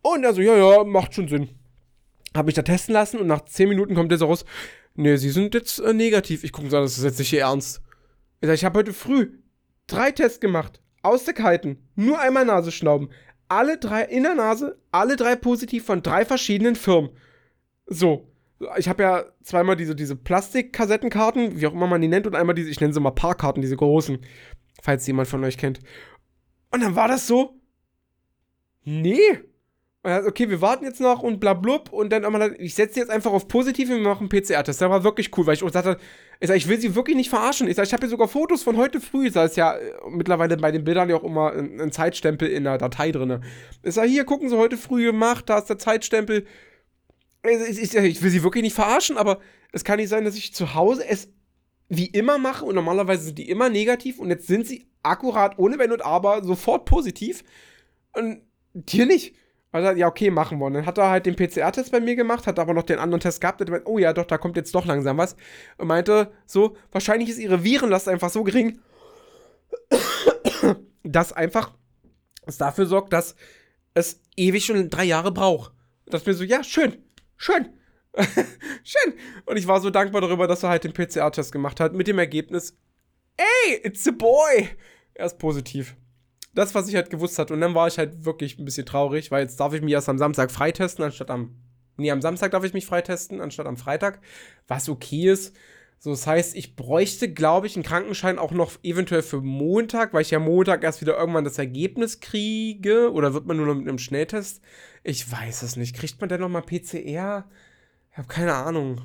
Und 0.02 0.24
er 0.24 0.34
so, 0.34 0.42
ja, 0.42 0.56
ja, 0.56 0.84
macht 0.84 1.14
schon 1.14 1.28
Sinn. 1.28 1.50
Habe 2.36 2.48
mich 2.48 2.56
da 2.56 2.64
testen 2.64 2.94
lassen 2.94 3.20
und 3.20 3.28
nach 3.28 3.46
10 3.46 3.70
Minuten 3.70 3.96
kommt 3.96 4.12
der 4.12 4.18
so 4.18 4.26
raus, 4.26 4.46
nee, 4.96 5.16
sie 5.18 5.30
sind 5.30 5.54
jetzt 5.54 5.80
äh, 5.80 5.94
negativ. 5.94 6.44
Ich 6.44 6.52
gucke 6.52 6.70
so, 6.70 6.78
das 6.78 6.98
ist 6.98 7.04
jetzt 7.04 7.20
nicht 7.20 7.30
hier 7.30 7.42
ernst. 7.42 7.82
Ich 8.42 8.50
ich 8.50 8.66
habe 8.66 8.80
heute 8.80 8.94
früh 8.94 9.40
drei 9.88 10.12
Tests 10.12 10.40
gemacht 10.40 10.82
aus 11.04 11.26
der 11.26 11.34
Kalten, 11.34 11.78
nur 11.96 12.20
einmal 12.20 12.46
Nase 12.46 12.72
schnauben. 12.72 13.10
Alle 13.48 13.78
drei 13.78 14.04
in 14.04 14.24
der 14.24 14.36
Nase, 14.36 14.78
alle 14.92 15.16
drei 15.16 15.36
positiv 15.36 15.86
von 15.86 16.02
drei 16.02 16.26
verschiedenen 16.26 16.76
Firmen. 16.76 17.12
So. 17.86 18.33
Ich 18.78 18.90
habe 18.90 19.04
ja 19.04 19.26
zweimal 19.44 19.76
diese, 19.76 19.96
diese 19.96 20.16
Plastikkassettenkarten, 20.16 21.60
wie 21.60 21.68
auch 21.68 21.74
immer 21.74 21.88
man 21.88 22.02
die 22.02 22.08
nennt, 22.08 22.28
und 22.28 22.36
einmal 22.36 22.56
diese, 22.56 22.70
ich 22.70 22.80
nenne 22.80 22.94
sie 22.94 23.00
mal 23.00 23.12
Parkkarten, 23.12 23.62
diese 23.62 23.78
großen, 23.78 24.20
falls 24.82 25.08
jemand 25.08 25.28
von 25.28 25.44
euch 25.44 25.58
kennt. 25.58 25.80
Und 26.72 26.82
dann 26.84 26.96
war 26.96 27.08
das 27.08 27.28
so. 27.28 27.60
Nee, 28.86 29.40
okay, 30.04 30.50
wir 30.50 30.62
warten 30.62 30.84
jetzt 30.84 31.00
noch 31.00 31.24
und 31.24 31.40
bla 31.40 31.54
blub 31.54 31.92
und 31.92 32.12
dann 32.12 32.26
einmal, 32.26 32.56
ich 32.60 32.76
setze 32.76 33.00
jetzt 33.00 33.10
einfach 33.10 33.32
auf 33.32 33.48
positiv 33.48 33.90
und 33.90 33.98
wir 33.98 34.10
machen 34.10 34.28
PCR-Test. 34.28 34.82
Das 34.82 34.90
war 34.90 35.04
wirklich 35.04 35.36
cool, 35.38 35.46
weil 35.46 35.54
ich 35.54 35.64
auch 35.64 35.70
sagte, 35.70 35.98
ich, 36.42 36.50
sag, 36.50 36.58
ich 36.58 36.68
will 36.68 36.80
sie 36.80 36.94
wirklich 36.94 37.16
nicht 37.16 37.30
verarschen. 37.30 37.70
Ich 37.70 37.78
sag, 37.78 37.86
ich 37.86 37.94
habe 37.94 38.02
hier 38.02 38.10
sogar 38.10 38.28
Fotos 38.28 38.64
von 38.64 38.76
heute 38.76 39.00
früh, 39.00 39.32
da 39.32 39.46
ist 39.46 39.56
ja 39.56 39.76
äh, 39.76 39.94
mittlerweile 40.10 40.58
bei 40.58 40.72
den 40.72 40.84
Bildern 40.84 41.10
ja 41.10 41.16
auch 41.16 41.24
immer 41.24 41.54
ein, 41.54 41.80
ein 41.80 41.92
Zeitstempel 41.94 42.50
in 42.50 42.66
der 42.66 42.78
Datei 42.78 43.12
drin. 43.12 43.44
Ich 43.82 43.94
sag, 43.94 44.08
hier, 44.08 44.26
gucken 44.26 44.50
Sie, 44.50 44.58
heute 44.58 44.76
früh 44.76 45.06
gemacht, 45.06 45.46
da 45.48 45.60
ist 45.60 45.70
der 45.70 45.78
Zeitstempel. 45.78 46.46
Ich, 47.44 47.94
ich, 47.94 48.22
will 48.24 48.32
sie 48.32 48.44
wirklich 48.44 48.64
nicht 48.64 48.76
verarschen, 48.76 49.18
aber 49.18 49.40
es 49.72 49.84
kann 49.84 49.98
nicht 49.98 50.10
sein, 50.10 50.24
dass 50.24 50.36
ich 50.36 50.54
zu 50.54 50.74
Hause 50.76 51.06
es 51.06 51.30
wie 51.90 52.06
immer 52.06 52.38
mache 52.38 52.66
und 52.66 52.76
normalerweise 52.76 53.24
sind 53.24 53.38
die 53.38 53.50
immer 53.50 53.70
negativ 53.70 54.20
und 54.20 54.30
jetzt 54.30 54.48
sind 54.48 54.66
sie 54.66 54.88
akkurat 55.04 55.60
ohne 55.60 55.78
Wenn 55.78 55.92
und 55.92 56.04
Aber 56.04 56.44
sofort 56.44 56.86
positiv 56.86 57.44
und 58.14 58.42
dir 58.74 59.06
nicht. 59.06 59.36
Also, 59.72 59.98
ja, 59.98 60.08
okay, 60.08 60.30
machen 60.30 60.60
wir. 60.60 60.66
Und 60.66 60.76
dann 60.76 60.86
hat 60.86 61.00
er 61.00 61.10
halt 61.10 61.26
den 61.26 61.36
PCR-Test 61.36 61.92
bei 61.92 62.00
mir 62.00 62.16
gemacht, 62.16 62.46
hat 62.46 62.60
aber 62.60 62.76
noch 62.76 62.84
den 62.84 63.00
anderen 63.00 63.22
Test 63.22 63.42
gehabt. 63.42 63.60
Und 63.60 63.72
meinte, 63.72 63.90
oh 63.90 63.98
ja, 63.98 64.14
doch, 64.14 64.26
da 64.26 64.38
kommt 64.38 64.56
jetzt 64.56 64.74
doch 64.76 64.86
langsam 64.86 65.18
was. 65.18 65.36
Und 65.78 65.88
meinte 65.88 66.32
so, 66.46 66.78
wahrscheinlich 66.92 67.28
ist 67.30 67.40
ihre 67.40 67.64
Virenlast 67.64 68.08
einfach 68.08 68.30
so 68.30 68.44
gering, 68.44 68.80
dass 71.04 71.34
einfach 71.34 71.74
es 72.46 72.58
dafür 72.58 72.86
sorgt, 72.86 73.14
dass 73.14 73.36
es 73.96 74.22
ewig 74.36 74.64
schon 74.64 74.92
drei 74.92 75.06
Jahre 75.06 75.32
braucht. 75.32 75.72
Und 76.06 76.14
das 76.14 76.26
mir 76.28 76.36
so, 76.36 76.44
ja, 76.44 76.64
schön, 76.64 77.03
schön. 77.44 77.70
schön. 78.84 79.14
Und 79.46 79.58
ich 79.58 79.68
war 79.68 79.82
so 79.82 79.90
dankbar 79.90 80.22
darüber, 80.22 80.48
dass 80.48 80.64
er 80.64 80.70
halt 80.70 80.84
den 80.84 80.94
PCR-Test 80.94 81.52
gemacht 81.52 81.80
hat, 81.80 81.94
mit 81.94 82.08
dem 82.08 82.20
Ergebnis, 82.20 82.78
ey, 83.38 83.82
it's 83.84 84.08
a 84.08 84.12
boy. 84.12 84.70
Er 85.16 85.26
ist 85.26 85.40
positiv 85.40 85.96
das, 86.54 86.76
was 86.76 86.88
ich 86.88 86.96
halt 86.96 87.10
gewusst 87.10 87.40
hatte. 87.40 87.54
Und 87.54 87.62
dann 87.62 87.76
war 87.76 87.88
ich 87.88 87.98
halt 87.98 88.26
wirklich 88.26 88.60
ein 88.60 88.66
bisschen 88.66 88.86
traurig, 88.86 89.32
weil 89.32 89.42
jetzt 89.42 89.60
darf 89.60 89.74
ich 89.74 89.82
mich 89.82 89.94
erst 89.94 90.10
am 90.10 90.18
Samstag 90.18 90.52
freitesten, 90.52 91.04
anstatt 91.04 91.30
am. 91.30 91.56
Nee, 91.98 92.12
am 92.12 92.22
Samstag 92.22 92.52
darf 92.52 92.64
ich 92.64 92.74
mich 92.74 92.86
freitesten, 92.86 93.40
anstatt 93.40 93.68
am 93.68 93.78
Freitag. 93.78 94.20
Was 94.68 94.90
okay 94.90 95.30
ist. 95.30 95.56
So, 96.04 96.10
das 96.10 96.28
heißt, 96.28 96.54
ich 96.58 96.76
bräuchte, 96.76 97.32
glaube 97.32 97.66
ich, 97.66 97.78
einen 97.78 97.86
Krankenschein 97.86 98.38
auch 98.38 98.52
noch 98.52 98.74
eventuell 98.84 99.22
für 99.22 99.40
Montag, 99.40 100.14
weil 100.14 100.24
ich 100.24 100.32
ja 100.32 100.40
Montag 100.40 100.84
erst 100.84 101.00
wieder 101.00 101.18
irgendwann 101.18 101.46
das 101.46 101.58
Ergebnis 101.58 102.20
kriege. 102.20 103.10
Oder 103.14 103.34
wird 103.34 103.46
man 103.46 103.56
nur 103.56 103.68
noch 103.68 103.76
mit 103.76 103.88
einem 103.88 104.00
Schnelltest? 104.00 104.62
Ich 105.04 105.32
weiß 105.32 105.64
es 105.64 105.78
nicht. 105.78 105.96
Kriegt 105.96 106.20
man 106.20 106.28
denn 106.28 106.42
noch 106.42 106.50
mal 106.50 106.60
PCR? 106.60 107.46
Ich 108.12 108.18
habe 108.18 108.28
keine 108.28 108.54
Ahnung. 108.54 109.00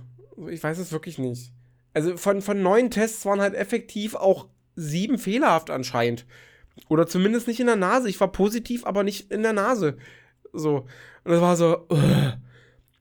Ich 0.51 0.61
weiß 0.61 0.79
es 0.79 0.91
wirklich 0.91 1.19
nicht. 1.19 1.53
Also 1.95 2.17
von, 2.17 2.43
von 2.43 2.63
neun 2.63 2.91
Tests 2.91 3.25
waren 3.25 3.41
halt 3.41 3.55
effektiv 3.55 4.17
auch 4.17 4.49
sieben 4.75 5.19
fehlerhaft 5.19 5.71
anscheinend. 5.71 6.27
Oder 6.89 7.07
zumindest 7.07 7.47
nicht 7.47 7.61
in 7.61 7.67
der 7.67 7.77
Nase. 7.77 8.09
Ich 8.09 8.19
war 8.19 8.33
positiv, 8.33 8.85
aber 8.85 9.05
nicht 9.05 9.31
in 9.31 9.45
der 9.45 9.53
Nase. 9.53 9.99
So. 10.53 10.79
Und 11.23 11.31
das 11.31 11.41
war 11.41 11.57
so. 11.57 11.87
Uh. 11.93 12.33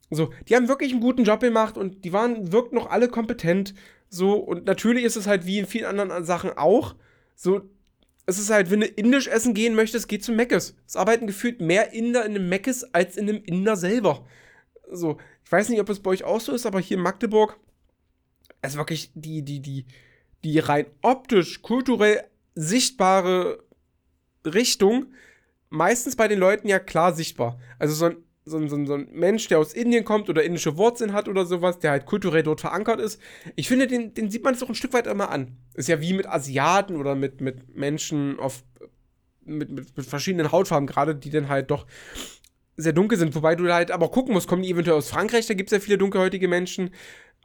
So, 0.09 0.31
die 0.47 0.55
haben 0.55 0.67
wirklich 0.67 0.91
einen 0.91 1.01
guten 1.01 1.23
Job 1.23 1.41
gemacht 1.41 1.77
und 1.77 2.05
die 2.05 2.13
waren, 2.13 2.51
wirkt 2.51 2.73
noch 2.73 2.89
alle 2.89 3.09
kompetent. 3.09 3.73
So, 4.09 4.35
und 4.35 4.65
natürlich 4.65 5.03
ist 5.03 5.17
es 5.17 5.27
halt 5.27 5.45
wie 5.45 5.59
in 5.59 5.65
vielen 5.65 5.85
anderen 5.85 6.23
Sachen 6.23 6.51
auch. 6.57 6.95
So, 7.35 7.69
es 8.25 8.39
ist 8.39 8.49
halt, 8.49 8.71
wenn 8.71 8.81
du 8.81 8.87
indisch 8.87 9.27
essen 9.27 9.53
gehen 9.53 9.75
möchtest, 9.75 10.07
geh 10.07 10.19
zu 10.19 10.31
Meckes. 10.31 10.75
Es 10.85 10.95
arbeiten 10.95 11.27
gefühlt 11.27 11.61
mehr 11.61 11.93
Inder 11.93 12.25
in 12.25 12.35
einem 12.35 12.49
Meckes 12.49 12.93
als 12.93 13.17
in 13.17 13.29
einem 13.29 13.43
Inder 13.43 13.75
selber. 13.75 14.25
So, 14.89 15.17
ich 15.43 15.51
weiß 15.51 15.69
nicht, 15.69 15.81
ob 15.81 15.89
es 15.89 15.99
bei 15.99 16.11
euch 16.11 16.23
auch 16.23 16.39
so 16.39 16.53
ist, 16.53 16.65
aber 16.65 16.79
hier 16.79 16.97
in 16.97 17.03
Magdeburg 17.03 17.59
ist 18.61 18.77
wirklich 18.77 19.11
die, 19.13 19.43
die, 19.43 19.61
die, 19.61 19.85
die 20.43 20.59
rein 20.59 20.87
optisch, 21.01 21.61
kulturell 21.61 22.23
sichtbare 22.55 23.63
Richtung 24.45 25.07
meistens 25.69 26.15
bei 26.15 26.27
den 26.27 26.39
Leuten 26.39 26.67
ja 26.67 26.79
klar 26.79 27.13
sichtbar. 27.13 27.59
Also 27.79 27.93
so 27.93 28.05
ein 28.05 28.17
so 28.47 28.57
ein, 28.57 28.69
so, 28.69 28.85
so 28.85 28.95
ein 28.95 29.07
Mensch, 29.11 29.47
der 29.47 29.59
aus 29.59 29.73
Indien 29.73 30.05
kommt 30.05 30.29
oder 30.29 30.43
indische 30.43 30.77
Wurzeln 30.77 31.13
hat 31.13 31.27
oder 31.27 31.45
sowas, 31.45 31.79
der 31.79 31.91
halt 31.91 32.05
kulturell 32.05 32.43
dort 32.43 32.61
verankert 32.61 32.99
ist. 32.99 33.21
Ich 33.55 33.67
finde, 33.67 33.87
den, 33.87 34.13
den 34.13 34.31
sieht 34.31 34.43
man 34.43 34.53
es 34.53 34.59
doch 34.59 34.69
ein 34.69 34.75
Stück 34.75 34.93
weit 34.93 35.07
immer 35.07 35.29
an. 35.29 35.57
Ist 35.75 35.89
ja 35.89 36.01
wie 36.01 36.13
mit 36.13 36.27
Asiaten 36.27 36.95
oder 36.95 37.15
mit, 37.15 37.41
mit 37.41 37.75
Menschen 37.75 38.39
auf, 38.39 38.63
mit, 39.43 39.71
mit, 39.71 39.97
mit 39.97 40.05
verschiedenen 40.05 40.51
Hautfarben 40.51 40.87
gerade, 40.87 41.15
die 41.15 41.29
dann 41.29 41.49
halt 41.49 41.71
doch 41.71 41.85
sehr 42.77 42.93
dunkel 42.93 43.17
sind. 43.17 43.35
Wobei 43.35 43.55
du 43.55 43.71
halt 43.71 43.91
aber 43.91 44.09
gucken 44.09 44.33
musst, 44.33 44.47
kommen 44.47 44.63
die 44.63 44.69
eventuell 44.69 44.97
aus 44.97 45.09
Frankreich, 45.09 45.47
da 45.47 45.53
gibt 45.53 45.71
es 45.71 45.77
ja 45.77 45.79
viele 45.79 45.97
dunkelhäutige 45.97 46.47
Menschen. 46.47 46.91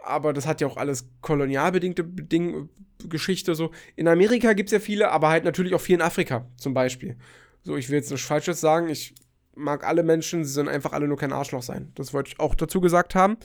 Aber 0.04 0.32
das 0.32 0.46
hat 0.46 0.60
ja 0.60 0.66
auch 0.66 0.76
alles 0.76 1.08
kolonialbedingte 1.20 2.02
Beding 2.04 2.68
Geschichte 3.08 3.54
so. 3.54 3.70
In 3.96 4.08
Amerika 4.08 4.52
gibt 4.52 4.68
es 4.68 4.72
ja 4.72 4.80
viele, 4.80 5.10
aber 5.10 5.28
halt 5.28 5.44
natürlich 5.44 5.74
auch 5.74 5.80
viel 5.80 5.96
in 5.96 6.02
Afrika 6.02 6.46
zum 6.56 6.74
Beispiel. 6.74 7.16
So, 7.62 7.76
ich 7.76 7.88
will 7.88 7.96
jetzt 7.96 8.10
nichts 8.10 8.26
Falsches 8.26 8.60
sagen. 8.60 8.88
Ich 8.88 9.14
mag 9.54 9.86
alle 9.86 10.02
Menschen, 10.02 10.44
sie 10.44 10.52
sollen 10.52 10.68
einfach 10.68 10.92
alle 10.92 11.08
nur 11.08 11.16
kein 11.16 11.32
Arschloch 11.32 11.62
sein. 11.62 11.92
Das 11.94 12.12
wollte 12.12 12.28
ich 12.28 12.40
auch 12.40 12.54
dazu 12.54 12.80
gesagt 12.80 13.14
haben. 13.14 13.36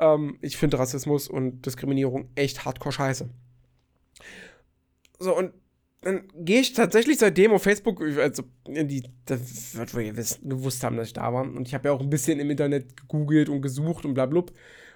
Ähm, 0.00 0.38
ich 0.40 0.56
finde 0.56 0.78
Rassismus 0.78 1.28
und 1.28 1.66
Diskriminierung 1.66 2.30
echt 2.34 2.64
hardcore 2.64 2.92
scheiße. 2.92 3.28
So, 5.18 5.36
und 5.36 5.52
dann 6.00 6.28
gehe 6.34 6.60
ich 6.60 6.74
tatsächlich 6.74 7.18
seitdem 7.18 7.52
auf 7.52 7.64
Facebook, 7.64 8.00
also 8.00 8.44
die, 8.68 9.02
das 9.24 9.74
wird 9.76 9.94
wohl 9.94 10.04
gewusst 10.04 10.84
haben, 10.84 10.96
dass 10.96 11.08
ich 11.08 11.12
da 11.14 11.32
war. 11.32 11.42
Und 11.42 11.66
ich 11.66 11.74
habe 11.74 11.88
ja 11.88 11.94
auch 11.94 12.00
ein 12.00 12.10
bisschen 12.10 12.38
im 12.38 12.50
Internet 12.50 12.96
gegoogelt 12.96 13.48
und 13.48 13.62
gesucht 13.62 14.04
und 14.04 14.14
blablub. 14.14 14.52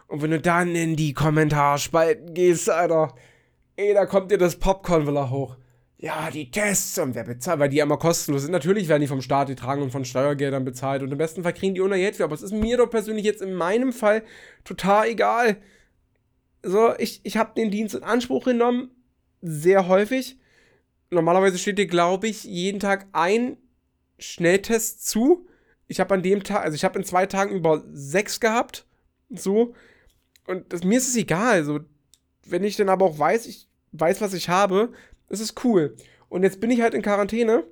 Und 0.07 0.23
wenn 0.23 0.31
du 0.31 0.40
dann 0.40 0.76
in 0.76 0.95
die 0.95 1.12
Kommentarspalten 1.12 2.35
gehst, 2.35 2.71
Alter, 2.71 3.14
ey, 3.76 3.95
da 3.95 4.07
kommt 4.07 4.31
dir 4.31 4.38
das 4.38 4.57
Popcorn 4.57 5.09
wieder 5.09 5.31
hoch 5.31 5.57
ja, 6.02 6.32
die 6.32 6.50
Tests 6.50 6.99
und 6.99 7.14
wer 7.14 7.23
bezahlt, 7.23 7.61
weil 7.61 7.68
die 7.68 7.76
ja 7.76 7.85
immer 7.85 7.97
kostenlos 7.97 8.42
sind. 8.42 8.50
Natürlich 8.50 8.88
werden 8.88 9.02
die 9.02 9.06
vom 9.06 9.23
Staat 9.23 9.47
getragen 9.47 9.82
und 9.82 9.92
von 9.92 10.04
Steuergeldern 10.04 10.64
bezahlt 10.64 11.00
und 11.02 11.12
im 11.12 11.18
besten 11.18 11.44
Fall 11.44 11.52
kriegen 11.52 11.76
die 11.76 11.80
ohne 11.80 11.97
Geld 11.97 12.16
für. 12.16 12.25
Aber 12.25 12.35
es 12.35 12.42
ist 12.42 12.52
mir 12.52 12.76
doch 12.76 12.90
persönlich 12.90 13.25
jetzt 13.25 13.40
in 13.40 13.54
meinem 13.54 13.92
Fall 13.92 14.25
total 14.64 15.06
egal. 15.06 15.59
So, 16.64 16.92
ich, 16.99 17.21
ich 17.23 17.37
habe 17.37 17.52
den 17.54 17.71
Dienst 17.71 17.94
in 17.94 18.02
Anspruch 18.02 18.44
genommen, 18.44 18.90
sehr 19.42 19.87
häufig. 19.87 20.40
Normalerweise 21.11 21.56
steht 21.56 21.78
dir, 21.78 21.87
glaube 21.87 22.26
ich, 22.26 22.42
jeden 22.42 22.80
Tag 22.80 23.06
ein 23.12 23.56
Schnelltest 24.18 25.09
zu. 25.09 25.47
Ich 25.87 26.00
habe 26.00 26.14
an 26.14 26.23
dem 26.25 26.42
Tag, 26.42 26.64
also 26.64 26.75
ich 26.75 26.85
habe 26.85 26.99
in 26.99 27.04
zwei 27.04 27.26
Tagen 27.26 27.54
über 27.54 27.85
sechs 27.92 28.40
gehabt. 28.40 28.87
So. 29.30 29.76
Und 30.49 30.73
das, 30.73 30.82
mir 30.82 30.99
ist 30.99 31.06
es 31.06 31.16
egal. 31.16 31.62
So, 31.62 31.78
wenn 32.44 32.64
ich 32.64 32.75
dann 32.75 32.88
aber 32.88 33.04
auch 33.04 33.21
weiß, 33.21 33.47
ich 33.47 33.68
weiß, 33.92 34.21
was 34.21 34.35
ich 34.35 34.49
habe, 34.49 34.92
es 35.33 35.41
ist 35.41 35.65
cool. 35.65 35.97
Und 36.28 36.43
jetzt 36.43 36.61
bin 36.61 36.71
ich 36.71 36.83
halt 36.83 36.95
in 36.95 37.02
Quarantäne. 37.02 37.65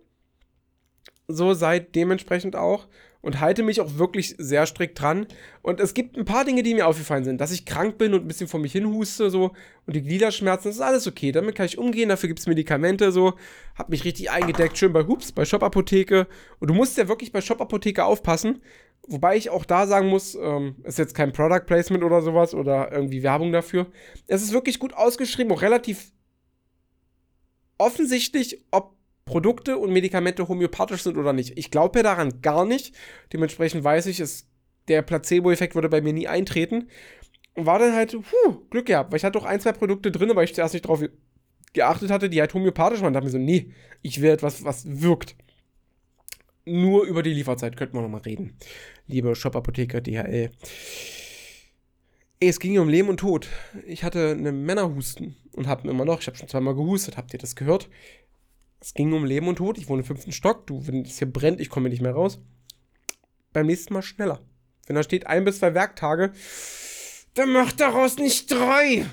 So 1.29 1.55
seit 1.55 1.95
dementsprechend 1.95 2.57
auch. 2.57 2.89
Und 3.23 3.39
halte 3.39 3.63
mich 3.63 3.83
auch 3.83 3.99
wirklich 3.99 4.35
sehr 4.39 4.65
strikt 4.65 4.99
dran. 4.99 5.27
Und 5.61 5.79
es 5.79 5.93
gibt 5.93 6.17
ein 6.17 6.25
paar 6.25 6.47
Dinge, 6.47 6.63
die 6.63 6.75
mir 6.75 6.87
aufgefallen 6.87 7.23
sind. 7.23 7.39
Dass 7.39 7.53
ich 7.53 7.67
krank 7.67 7.99
bin 7.99 8.15
und 8.15 8.23
ein 8.25 8.29
bisschen 8.29 8.49
vor 8.49 8.61
mich 8.61 8.73
hin 8.73 8.87
huste, 8.87 9.29
so. 9.29 9.53
Und 9.87 9.95
die 9.95 10.03
Gliederschmerzen, 10.03 10.71
das 10.71 10.77
ist 10.77 10.81
alles 10.81 11.07
okay. 11.07 11.31
Damit 11.31 11.55
kann 11.55 11.67
ich 11.67 11.77
umgehen. 11.77 12.09
Dafür 12.09 12.29
gibt 12.29 12.41
es 12.41 12.47
Medikamente, 12.47 13.13
so. 13.13 13.35
Hab 13.77 13.91
mich 13.91 14.05
richtig 14.05 14.31
eingedeckt. 14.31 14.79
Schön 14.79 14.95
bei 14.95 15.07
Hups, 15.07 15.33
bei 15.33 15.45
Shop-Apotheke. 15.45 16.27
Und 16.61 16.71
du 16.71 16.75
musst 16.75 16.97
ja 16.97 17.09
wirklich 17.09 17.31
bei 17.31 17.43
Shop-Apotheke 17.43 18.05
aufpassen. 18.05 18.63
Wobei 19.07 19.37
ich 19.37 19.51
auch 19.51 19.67
da 19.67 19.87
sagen 19.87 20.09
muss, 20.09 20.35
ähm, 20.35 20.77
ist 20.85 20.99
jetzt 20.99 21.15
kein 21.15 21.33
Product 21.33 21.67
Placement 21.67 22.05
oder 22.05 22.23
sowas 22.23 22.55
oder 22.55 22.91
irgendwie 22.91 23.23
Werbung 23.23 23.53
dafür. 23.53 23.87
Es 24.29 24.43
ist 24.43 24.53
wirklich 24.53 24.79
gut 24.79 24.95
ausgeschrieben, 24.95 25.53
auch 25.53 25.63
relativ 25.63 26.13
offensichtlich, 27.81 28.63
ob 28.71 28.95
Produkte 29.25 29.79
und 29.79 29.93
Medikamente 29.93 30.49
homöopathisch 30.49 31.03
sind 31.03 31.17
oder 31.17 31.33
nicht. 31.33 31.57
Ich 31.57 31.71
glaube 31.71 32.01
ja 32.01 32.03
daran 32.03 32.43
gar 32.43 32.65
nicht. 32.65 32.95
Dementsprechend 33.33 33.83
weiß 33.83 34.07
ich, 34.07 34.21
es, 34.21 34.47
der 34.89 35.03
Placebo-Effekt 35.03 35.75
würde 35.75 35.89
bei 35.89 36.01
mir 36.01 36.13
nie 36.13 36.29
eintreten. 36.29 36.89
Und 37.55 37.67
war 37.67 37.79
dann 37.79 37.95
halt, 37.95 38.13
puh, 38.13 38.67
Glück 38.71 38.87
gehabt, 38.87 39.11
weil 39.11 39.17
ich 39.17 39.25
hatte 39.25 39.39
doch 39.39 39.45
ein, 39.45 39.61
zwei 39.61 39.73
Produkte 39.73 40.11
drin, 40.11 40.31
weil 40.35 40.45
ich 40.45 40.55
zuerst 40.55 40.75
nicht 40.75 40.87
drauf 40.87 41.03
geachtet 41.73 42.11
hatte, 42.11 42.29
die 42.29 42.41
halt 42.41 42.53
homöopathisch 42.53 43.01
waren. 43.01 43.09
Und 43.09 43.15
dachte 43.15 43.27
mir 43.27 43.33
so, 43.33 43.39
nee, 43.39 43.73
ich 44.03 44.21
will 44.21 44.31
etwas, 44.31 44.65
was 44.65 45.01
wirkt. 45.01 45.37
Nur 46.67 47.05
über 47.05 47.23
die 47.23 47.33
Lieferzeit 47.33 47.77
könnten 47.77 47.97
wir 47.97 48.03
nochmal 48.03 48.23
reden. 48.23 48.57
Liebe 49.07 49.35
Shop-Apotheker, 49.35 50.01
DHL. 50.01 50.51
Es 52.43 52.59
ging 52.59 52.79
um 52.79 52.89
Leben 52.89 53.11
und 53.11 53.19
Tod. 53.19 53.49
Ich 53.87 54.03
hatte 54.03 54.31
einen 54.31 54.65
Männerhusten 54.65 55.37
und 55.53 55.67
habe 55.67 55.87
immer 55.91 56.07
noch, 56.07 56.23
ich 56.23 56.27
habe 56.27 56.39
schon 56.39 56.49
zweimal 56.49 56.75
gehustet, 56.75 57.19
habt 57.19 57.35
ihr 57.35 57.39
das 57.39 57.55
gehört? 57.55 57.91
Es 58.81 58.95
ging 58.95 59.13
um 59.13 59.27
Leben 59.27 59.47
und 59.47 59.57
Tod. 59.57 59.77
Ich 59.77 59.91
wohne 59.91 60.01
im 60.01 60.07
fünften 60.07 60.33
Stock. 60.33 60.67
Du, 60.67 60.87
wenn 60.87 61.03
es 61.03 61.19
hier 61.19 61.31
brennt, 61.31 61.61
ich 61.61 61.69
komme 61.69 61.91
nicht 61.91 62.01
mehr 62.01 62.15
raus. 62.15 62.41
Beim 63.53 63.67
nächsten 63.67 63.93
Mal 63.93 64.01
schneller. 64.01 64.41
Wenn 64.87 64.97
da 64.97 65.03
steht 65.03 65.27
ein 65.27 65.45
bis 65.45 65.59
zwei 65.59 65.75
Werktage, 65.75 66.33
dann 67.35 67.53
mach 67.53 67.73
daraus 67.73 68.17
nicht 68.17 68.51
drei. 68.51 69.05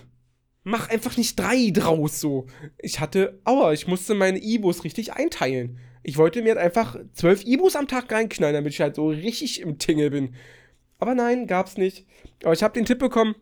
Mach 0.64 0.88
einfach 0.88 1.18
nicht 1.18 1.38
drei 1.38 1.70
draus 1.72 2.22
so. 2.22 2.48
Ich 2.78 3.02
hatte, 3.02 3.42
aua, 3.44 3.74
ich 3.74 3.88
musste 3.88 4.16
meine 4.16 4.40
Ibos 4.40 4.86
richtig 4.86 5.12
einteilen. 5.12 5.80
Ich 6.02 6.18
wollte 6.18 6.42
mir 6.42 6.56
halt 6.56 6.60
einfach 6.60 6.98
zwölf 7.12 7.44
Ibos 7.44 7.76
am 7.76 7.90
Tag 7.90 8.10
reinknallen, 8.10 8.56
damit 8.56 8.72
ich 8.72 8.80
halt 8.80 8.96
so 8.96 9.10
richtig 9.10 9.60
im 9.60 9.80
Tingle 9.80 10.12
bin. 10.12 10.34
Aber 10.98 11.14
nein, 11.14 11.46
gab's 11.46 11.76
nicht. 11.76 12.06
Aber 12.44 12.54
ich 12.54 12.64
habe 12.64 12.74
den 12.74 12.86
Tipp 12.86 13.00
bekommen, 13.00 13.36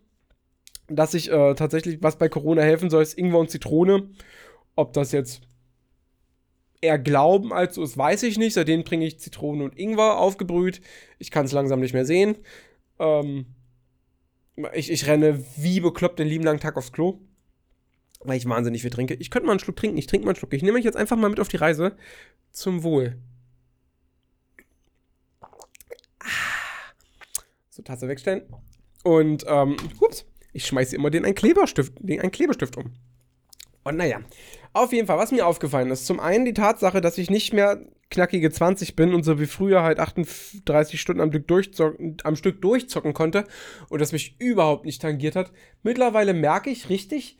dass 0.87 1.13
ich 1.13 1.31
äh, 1.31 1.53
tatsächlich, 1.55 2.01
was 2.01 2.17
bei 2.17 2.29
Corona 2.29 2.61
helfen 2.61 2.89
soll, 2.89 3.03
ist 3.03 3.17
Ingwer 3.17 3.39
und 3.39 3.49
Zitrone. 3.49 4.09
Ob 4.75 4.93
das 4.93 5.11
jetzt 5.11 5.41
eher 6.81 6.99
Glauben 6.99 7.53
als 7.53 7.75
so 7.75 7.83
ist, 7.83 7.97
weiß 7.97 8.23
ich 8.23 8.37
nicht. 8.37 8.53
Seitdem 8.53 8.83
bringe 8.83 9.05
ich 9.05 9.19
Zitrone 9.19 9.63
und 9.63 9.77
Ingwer 9.77 10.17
aufgebrüht. 10.17 10.81
Ich 11.17 11.31
kann 11.31 11.45
es 11.45 11.51
langsam 11.51 11.79
nicht 11.79 11.93
mehr 11.93 12.05
sehen. 12.05 12.37
Ähm, 12.99 13.47
ich, 14.73 14.91
ich 14.91 15.07
renne 15.07 15.43
wie 15.57 15.79
bekloppt 15.79 16.19
den 16.19 16.27
lieben 16.27 16.43
langen 16.43 16.59
Tag 16.59 16.77
aufs 16.77 16.91
Klo. 16.91 17.19
Weil 18.21 18.37
ich 18.37 18.47
wahnsinnig 18.47 18.81
viel 18.81 18.91
trinke. 18.91 19.15
Ich 19.15 19.29
könnte 19.29 19.45
mal 19.45 19.51
einen 19.51 19.59
Schluck 19.59 19.75
trinken. 19.75 19.97
Ich 19.97 20.07
trinke 20.07 20.25
mal 20.25 20.31
einen 20.31 20.37
Schluck. 20.37 20.53
Ich 20.53 20.63
nehme 20.63 20.77
euch 20.77 20.85
jetzt 20.85 20.97
einfach 20.97 21.17
mal 21.17 21.29
mit 21.29 21.39
auf 21.39 21.47
die 21.47 21.57
Reise. 21.57 21.95
Zum 22.51 22.83
Wohl. 22.83 23.17
so 27.69 27.83
Tasse 27.83 28.07
wegstellen. 28.07 28.43
Und, 29.05 29.45
ähm, 29.47 29.77
ups, 29.99 30.25
ich 30.51 30.65
schmeiße 30.65 30.95
immer 30.95 31.11
den 31.11 31.25
einen 31.25 31.35
Kleberstift, 31.35 31.93
den 31.99 32.21
einen 32.21 32.31
Klebestift 32.31 32.75
um. 32.75 32.93
Und 33.83 33.97
naja, 33.97 34.19
auf 34.73 34.91
jeden 34.93 35.05
Fall, 35.05 35.19
was 35.19 35.31
mir 35.31 35.45
aufgefallen 35.45 35.91
ist, 35.91 36.07
zum 36.07 36.19
einen 36.19 36.43
die 36.43 36.55
Tatsache, 36.55 37.01
dass 37.01 37.19
ich 37.19 37.29
nicht 37.29 37.53
mehr 37.53 37.85
knackige 38.09 38.49
20 38.49 38.95
bin 38.95 39.13
und 39.13 39.21
so 39.21 39.39
wie 39.39 39.45
früher 39.45 39.83
halt 39.83 39.99
38 39.99 40.99
Stunden 40.99 41.21
am 41.21 41.29
Stück, 41.29 41.47
durchzocken, 41.47 42.17
am 42.23 42.35
Stück 42.35 42.63
durchzocken 42.63 43.13
konnte 43.13 43.43
und 43.89 44.01
das 44.01 44.11
mich 44.11 44.37
überhaupt 44.39 44.85
nicht 44.85 45.03
tangiert 45.03 45.35
hat. 45.35 45.51
Mittlerweile 45.83 46.33
merke 46.33 46.71
ich 46.71 46.89
richtig, 46.89 47.37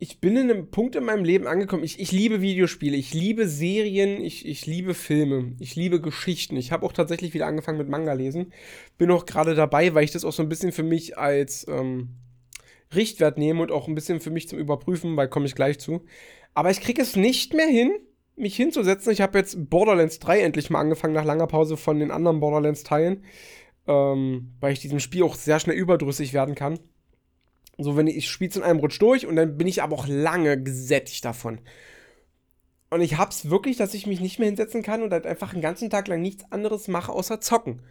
ich 0.00 0.20
bin 0.20 0.36
in 0.36 0.48
einem 0.48 0.70
Punkt 0.70 0.94
in 0.94 1.04
meinem 1.04 1.24
Leben 1.24 1.48
angekommen. 1.48 1.82
Ich, 1.82 1.98
ich 1.98 2.12
liebe 2.12 2.40
Videospiele, 2.40 2.96
ich 2.96 3.14
liebe 3.14 3.48
Serien, 3.48 4.22
ich, 4.22 4.46
ich 4.46 4.64
liebe 4.64 4.94
Filme, 4.94 5.56
ich 5.58 5.74
liebe 5.74 6.00
Geschichten. 6.00 6.56
Ich 6.56 6.70
habe 6.70 6.86
auch 6.86 6.92
tatsächlich 6.92 7.34
wieder 7.34 7.46
angefangen 7.46 7.78
mit 7.78 7.88
Manga 7.88 8.12
lesen. 8.12 8.52
Bin 8.96 9.10
auch 9.10 9.26
gerade 9.26 9.56
dabei, 9.56 9.94
weil 9.94 10.04
ich 10.04 10.12
das 10.12 10.24
auch 10.24 10.32
so 10.32 10.42
ein 10.42 10.48
bisschen 10.48 10.70
für 10.70 10.84
mich 10.84 11.18
als 11.18 11.66
ähm, 11.68 12.10
Richtwert 12.94 13.38
nehme 13.38 13.60
und 13.60 13.72
auch 13.72 13.88
ein 13.88 13.96
bisschen 13.96 14.20
für 14.20 14.30
mich 14.30 14.48
zum 14.48 14.60
Überprüfen, 14.60 15.16
weil 15.16 15.28
komme 15.28 15.46
ich 15.46 15.56
gleich 15.56 15.80
zu. 15.80 16.04
Aber 16.54 16.70
ich 16.70 16.80
kriege 16.80 17.02
es 17.02 17.16
nicht 17.16 17.52
mehr 17.54 17.66
hin, 17.66 17.90
mich 18.36 18.54
hinzusetzen. 18.54 19.12
Ich 19.12 19.20
habe 19.20 19.36
jetzt 19.36 19.68
Borderlands 19.68 20.20
3 20.20 20.42
endlich 20.42 20.70
mal 20.70 20.80
angefangen 20.80 21.14
nach 21.14 21.24
langer 21.24 21.48
Pause 21.48 21.76
von 21.76 21.98
den 21.98 22.12
anderen 22.12 22.38
Borderlands-Teilen, 22.38 23.24
ähm, 23.88 24.52
weil 24.60 24.72
ich 24.72 24.78
diesem 24.78 25.00
Spiel 25.00 25.24
auch 25.24 25.34
sehr 25.34 25.58
schnell 25.58 25.76
überdrüssig 25.76 26.34
werden 26.34 26.54
kann 26.54 26.78
So, 27.78 27.96
wenn 27.96 28.08
ich, 28.08 28.16
ich 28.16 28.28
spiele 28.28 28.50
es 28.50 28.56
in 28.56 28.62
einem 28.62 28.80
Rutsch 28.80 29.00
durch 29.00 29.26
und 29.26 29.36
dann 29.36 29.56
bin 29.56 29.68
ich 29.68 29.82
aber 29.82 29.96
auch 29.96 30.06
lange 30.08 30.60
gesättigt 30.62 31.24
davon. 31.24 31.60
Und 32.90 33.00
ich 33.02 33.16
hab's 33.16 33.50
wirklich, 33.50 33.76
dass 33.76 33.94
ich 33.94 34.06
mich 34.06 34.20
nicht 34.20 34.38
mehr 34.38 34.48
hinsetzen 34.48 34.82
kann 34.82 35.02
und 35.02 35.12
halt 35.12 35.26
einfach 35.26 35.52
einen 35.52 35.62
ganzen 35.62 35.90
Tag 35.90 36.08
lang 36.08 36.20
nichts 36.20 36.44
anderes 36.50 36.88
mache, 36.88 37.12
außer 37.12 37.40
zocken. 37.40 37.82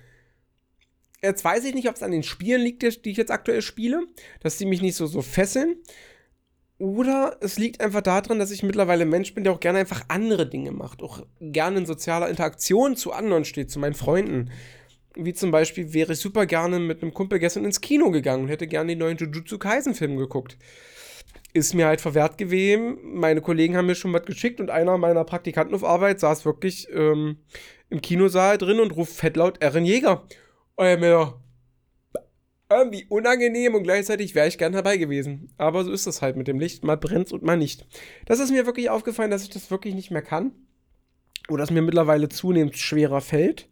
Jetzt 1.21 1.43
weiß 1.43 1.65
ich 1.65 1.73
nicht, 1.73 1.89
ob 1.89 1.95
es 1.95 2.03
an 2.03 2.11
den 2.11 2.23
Spielen 2.23 2.61
liegt, 2.61 2.83
die 2.83 3.09
ich 3.09 3.17
jetzt 3.17 3.31
aktuell 3.31 3.61
spiele, 3.61 4.05
dass 4.41 4.57
die 4.57 4.65
mich 4.65 4.81
nicht 4.81 4.95
so, 4.95 5.07
so 5.07 5.21
fesseln. 5.21 5.77
Oder 6.79 7.37
es 7.41 7.57
liegt 7.57 7.81
einfach 7.81 8.01
daran, 8.01 8.37
dass 8.37 8.51
ich 8.51 8.61
mittlerweile 8.61 9.05
Mensch 9.05 9.33
bin, 9.33 9.43
der 9.43 9.53
auch 9.53 9.59
gerne 9.59 9.79
einfach 9.79 10.03
andere 10.09 10.47
Dinge 10.47 10.71
macht. 10.71 11.01
Auch 11.01 11.25
gerne 11.39 11.79
in 11.79 11.85
sozialer 11.87 12.29
Interaktion 12.29 12.95
zu 12.95 13.13
anderen 13.13 13.45
steht, 13.45 13.71
zu 13.71 13.79
meinen 13.79 13.95
Freunden. 13.95 14.51
Wie 15.19 15.33
zum 15.33 15.51
Beispiel 15.51 15.93
wäre 15.93 16.13
ich 16.13 16.19
super 16.19 16.45
gerne 16.45 16.79
mit 16.79 17.01
einem 17.01 17.13
Kumpel 17.13 17.39
gestern 17.39 17.65
ins 17.65 17.81
Kino 17.81 18.11
gegangen 18.11 18.43
und 18.43 18.49
hätte 18.49 18.67
gerne 18.67 18.91
den 18.91 18.99
neuen 18.99 19.17
Jujutsu 19.17 19.57
Kaisen-Film 19.57 20.17
geguckt. 20.17 20.57
Ist 21.53 21.73
mir 21.73 21.87
halt 21.87 22.01
verwehrt 22.01 22.37
gewesen. 22.37 22.97
Meine 23.01 23.41
Kollegen 23.41 23.75
haben 23.75 23.87
mir 23.87 23.95
schon 23.95 24.13
was 24.13 24.25
geschickt 24.25 24.59
und 24.59 24.69
einer 24.69 24.97
meiner 24.97 25.23
Praktikanten 25.23 25.73
auf 25.73 25.83
Arbeit 25.83 26.19
saß 26.19 26.45
wirklich 26.45 26.87
ähm, 26.93 27.37
im 27.89 28.01
Kinosaal 28.01 28.57
drin 28.57 28.79
und 28.79 28.95
ruft 28.95 29.13
fettlaut 29.13 29.61
Erin 29.61 29.85
Jäger. 29.85 30.27
Und 30.75 30.85
er 30.85 30.97
mir 30.97 31.33
irgendwie 32.69 33.05
unangenehm 33.09 33.75
und 33.75 33.83
gleichzeitig 33.83 34.35
wäre 34.35 34.47
ich 34.47 34.57
gern 34.57 34.73
dabei 34.73 34.97
gewesen. 34.97 35.53
Aber 35.57 35.83
so 35.83 35.91
ist 35.91 36.05
das 36.05 36.21
halt 36.21 36.35
mit 36.35 36.47
dem 36.47 36.59
Licht. 36.59 36.83
Mal 36.83 36.97
brennt 36.97 37.31
und 37.31 37.43
mal 37.43 37.57
nicht. 37.57 37.87
Das 38.25 38.39
ist 38.39 38.51
mir 38.51 38.65
wirklich 38.65 38.89
aufgefallen, 38.89 39.31
dass 39.31 39.43
ich 39.43 39.49
das 39.49 39.71
wirklich 39.71 39.95
nicht 39.95 40.11
mehr 40.11 40.21
kann. 40.21 40.51
Oder 41.49 41.63
es 41.63 41.71
mir 41.71 41.81
mittlerweile 41.81 42.29
zunehmend 42.29 42.77
schwerer 42.77 43.21
fällt. 43.21 43.69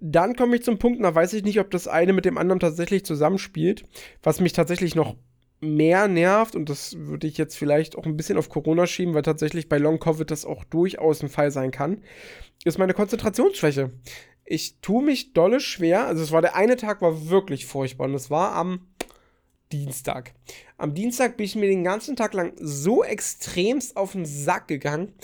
Dann 0.00 0.36
komme 0.36 0.56
ich 0.56 0.62
zum 0.62 0.78
Punkt, 0.78 1.02
da 1.02 1.14
weiß 1.14 1.32
ich 1.34 1.44
nicht, 1.44 1.60
ob 1.60 1.70
das 1.70 1.88
eine 1.88 2.12
mit 2.12 2.24
dem 2.24 2.38
anderen 2.38 2.60
tatsächlich 2.60 3.04
zusammenspielt. 3.04 3.84
Was 4.22 4.40
mich 4.40 4.52
tatsächlich 4.52 4.94
noch 4.94 5.16
mehr 5.60 6.08
nervt, 6.08 6.56
und 6.56 6.68
das 6.68 6.96
würde 6.98 7.26
ich 7.26 7.38
jetzt 7.38 7.56
vielleicht 7.56 7.96
auch 7.96 8.04
ein 8.04 8.16
bisschen 8.16 8.36
auf 8.36 8.48
Corona 8.48 8.86
schieben, 8.86 9.14
weil 9.14 9.22
tatsächlich 9.22 9.68
bei 9.68 9.78
Long 9.78 9.98
Covid 9.98 10.30
das 10.30 10.44
auch 10.44 10.64
durchaus 10.64 11.22
ein 11.22 11.28
Fall 11.28 11.50
sein 11.50 11.70
kann, 11.70 12.02
ist 12.64 12.78
meine 12.78 12.94
Konzentrationsschwäche 12.94 13.90
ich 14.44 14.80
tue 14.80 15.02
mich 15.02 15.32
dolle 15.32 15.60
schwer. 15.60 16.06
Also 16.06 16.22
es 16.22 16.32
war 16.32 16.42
der 16.42 16.56
eine 16.56 16.76
Tag 16.76 17.02
war 17.02 17.28
wirklich 17.28 17.66
furchtbar 17.66 18.04
und 18.04 18.14
es 18.14 18.30
war 18.30 18.52
am 18.52 18.86
Dienstag. 19.72 20.34
Am 20.76 20.94
Dienstag 20.94 21.36
bin 21.36 21.46
ich 21.46 21.56
mir 21.56 21.68
den 21.68 21.84
ganzen 21.84 22.16
Tag 22.16 22.34
lang 22.34 22.52
so 22.60 23.02
extremst 23.02 23.96
auf 23.96 24.12
den 24.12 24.26
Sack 24.26 24.68
gegangen, 24.68 25.14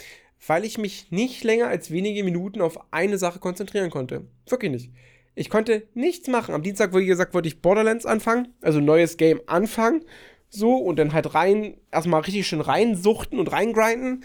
weil 0.47 0.65
ich 0.65 0.79
mich 0.79 1.11
nicht 1.11 1.45
länger 1.45 1.69
als 1.69 1.91
wenige 1.91 2.25
Minuten 2.25 2.61
auf 2.61 2.79
eine 2.93 3.19
Sache 3.19 3.39
konzentrieren 3.39 3.91
konnte. 3.91 4.27
Wirklich 4.49 4.71
nicht. 4.71 4.91
Ich 5.35 5.51
konnte 5.51 5.87
nichts 5.95 6.29
machen. 6.29 6.55
Am 6.55 6.63
Dienstag, 6.63 6.95
wie 6.95 7.07
gesagt, 7.07 7.35
wollte 7.35 7.49
ich 7.49 7.63
Borderlands 7.63 8.07
anfangen, 8.07 8.49
also 8.61 8.81
neues 8.81 9.17
Game 9.17 9.41
anfangen, 9.47 10.05
so 10.49 10.75
und 10.77 10.99
dann 10.99 11.13
halt 11.13 11.35
rein, 11.35 11.77
erstmal 11.93 12.23
richtig 12.23 12.47
schön 12.47 12.61
reinsuchten 12.61 13.39
und 13.39 13.53
reingrinden. 13.53 14.25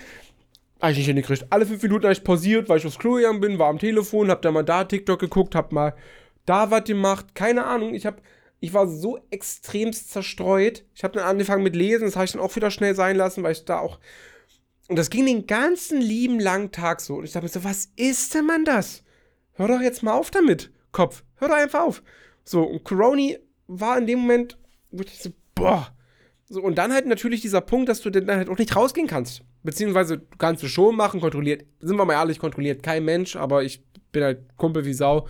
Habe 0.81 0.91
ich 0.91 0.97
nicht 0.97 1.07
hingekriegt. 1.07 1.45
Alle 1.51 1.65
fünf 1.65 1.81
Minuten 1.83 2.03
habe 2.03 2.13
ich 2.13 2.23
pausiert, 2.23 2.67
weil 2.67 2.79
ich 2.79 2.85
aufs 2.85 2.99
Klo 2.99 3.13
gegangen 3.13 3.39
bin, 3.39 3.59
war 3.59 3.69
am 3.69 3.79
Telefon, 3.79 4.29
hab 4.29 4.41
da 4.41 4.51
mal 4.51 4.63
da 4.63 4.83
TikTok 4.83 5.19
geguckt, 5.19 5.55
hab 5.55 5.71
mal 5.71 5.95
da 6.45 6.71
was 6.71 6.83
gemacht. 6.83 7.33
Keine 7.33 7.65
Ahnung. 7.65 7.93
Ich 7.93 8.05
hab, 8.05 8.21
ich 8.59 8.73
war 8.73 8.87
so 8.87 9.19
extremst 9.29 10.11
zerstreut. 10.11 10.83
Ich 10.93 11.03
habe 11.03 11.13
dann 11.13 11.27
angefangen 11.27 11.63
mit 11.63 11.75
Lesen, 11.75 12.05
das 12.05 12.15
habe 12.15 12.25
ich 12.25 12.31
dann 12.33 12.41
auch 12.41 12.55
wieder 12.55 12.71
schnell 12.71 12.95
sein 12.95 13.15
lassen, 13.15 13.43
weil 13.43 13.53
ich 13.53 13.65
da 13.65 13.79
auch. 13.79 13.99
Und 14.87 14.97
das 14.97 15.09
ging 15.09 15.25
den 15.25 15.47
ganzen 15.47 15.99
lieben 15.99 16.39
langen 16.39 16.71
Tag 16.71 17.01
so. 17.01 17.15
Und 17.15 17.25
ich 17.25 17.31
dachte 17.31 17.45
mir 17.45 17.49
so, 17.49 17.63
was 17.63 17.89
ist 17.95 18.33
denn 18.33 18.45
man 18.45 18.65
das? 18.65 19.03
Hör 19.53 19.67
doch 19.67 19.81
jetzt 19.81 20.03
mal 20.03 20.13
auf 20.13 20.31
damit, 20.31 20.71
Kopf. 20.91 21.23
Hör 21.37 21.47
doch 21.47 21.55
einfach 21.55 21.81
auf. 21.81 22.03
So, 22.43 22.63
und 22.63 22.83
Coroni 22.83 23.37
war 23.67 23.97
in 23.97 24.05
dem 24.05 24.19
Moment, 24.19 24.57
wo 24.91 25.01
ich 25.01 25.17
so, 25.17 25.31
boah. 25.55 25.91
So, 26.47 26.61
und 26.61 26.77
dann 26.77 26.93
halt 26.93 27.07
natürlich 27.07 27.41
dieser 27.41 27.61
Punkt, 27.61 27.89
dass 27.89 28.01
du 28.01 28.11
dann 28.11 28.29
halt 28.37 28.49
auch 28.49 28.57
nicht 28.57 28.75
rausgehen 28.75 29.07
kannst. 29.07 29.41
Beziehungsweise 29.63 30.21
kannst 30.37 30.61
du 30.61 30.67
schon 30.67 30.95
machen, 30.95 31.19
kontrolliert, 31.19 31.65
sind 31.79 31.97
wir 31.97 32.05
mal 32.05 32.13
ehrlich, 32.13 32.37
kontrolliert 32.37 32.83
kein 32.83 33.03
Mensch, 33.03 33.35
aber 33.35 33.63
ich 33.63 33.83
bin 34.11 34.23
halt 34.23 34.55
Kumpel 34.57 34.85
wie 34.85 34.93
Sau. 34.93 35.27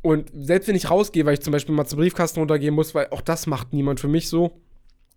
Und 0.00 0.30
selbst 0.32 0.66
wenn 0.66 0.76
ich 0.76 0.88
rausgehe, 0.88 1.26
weil 1.26 1.34
ich 1.34 1.42
zum 1.42 1.52
Beispiel 1.52 1.74
mal 1.74 1.84
zum 1.84 1.98
Briefkasten 1.98 2.40
runtergehen 2.40 2.74
muss, 2.74 2.94
weil 2.94 3.08
auch 3.10 3.20
das 3.20 3.46
macht 3.46 3.74
niemand 3.74 4.00
für 4.00 4.08
mich 4.08 4.28
so. 4.28 4.58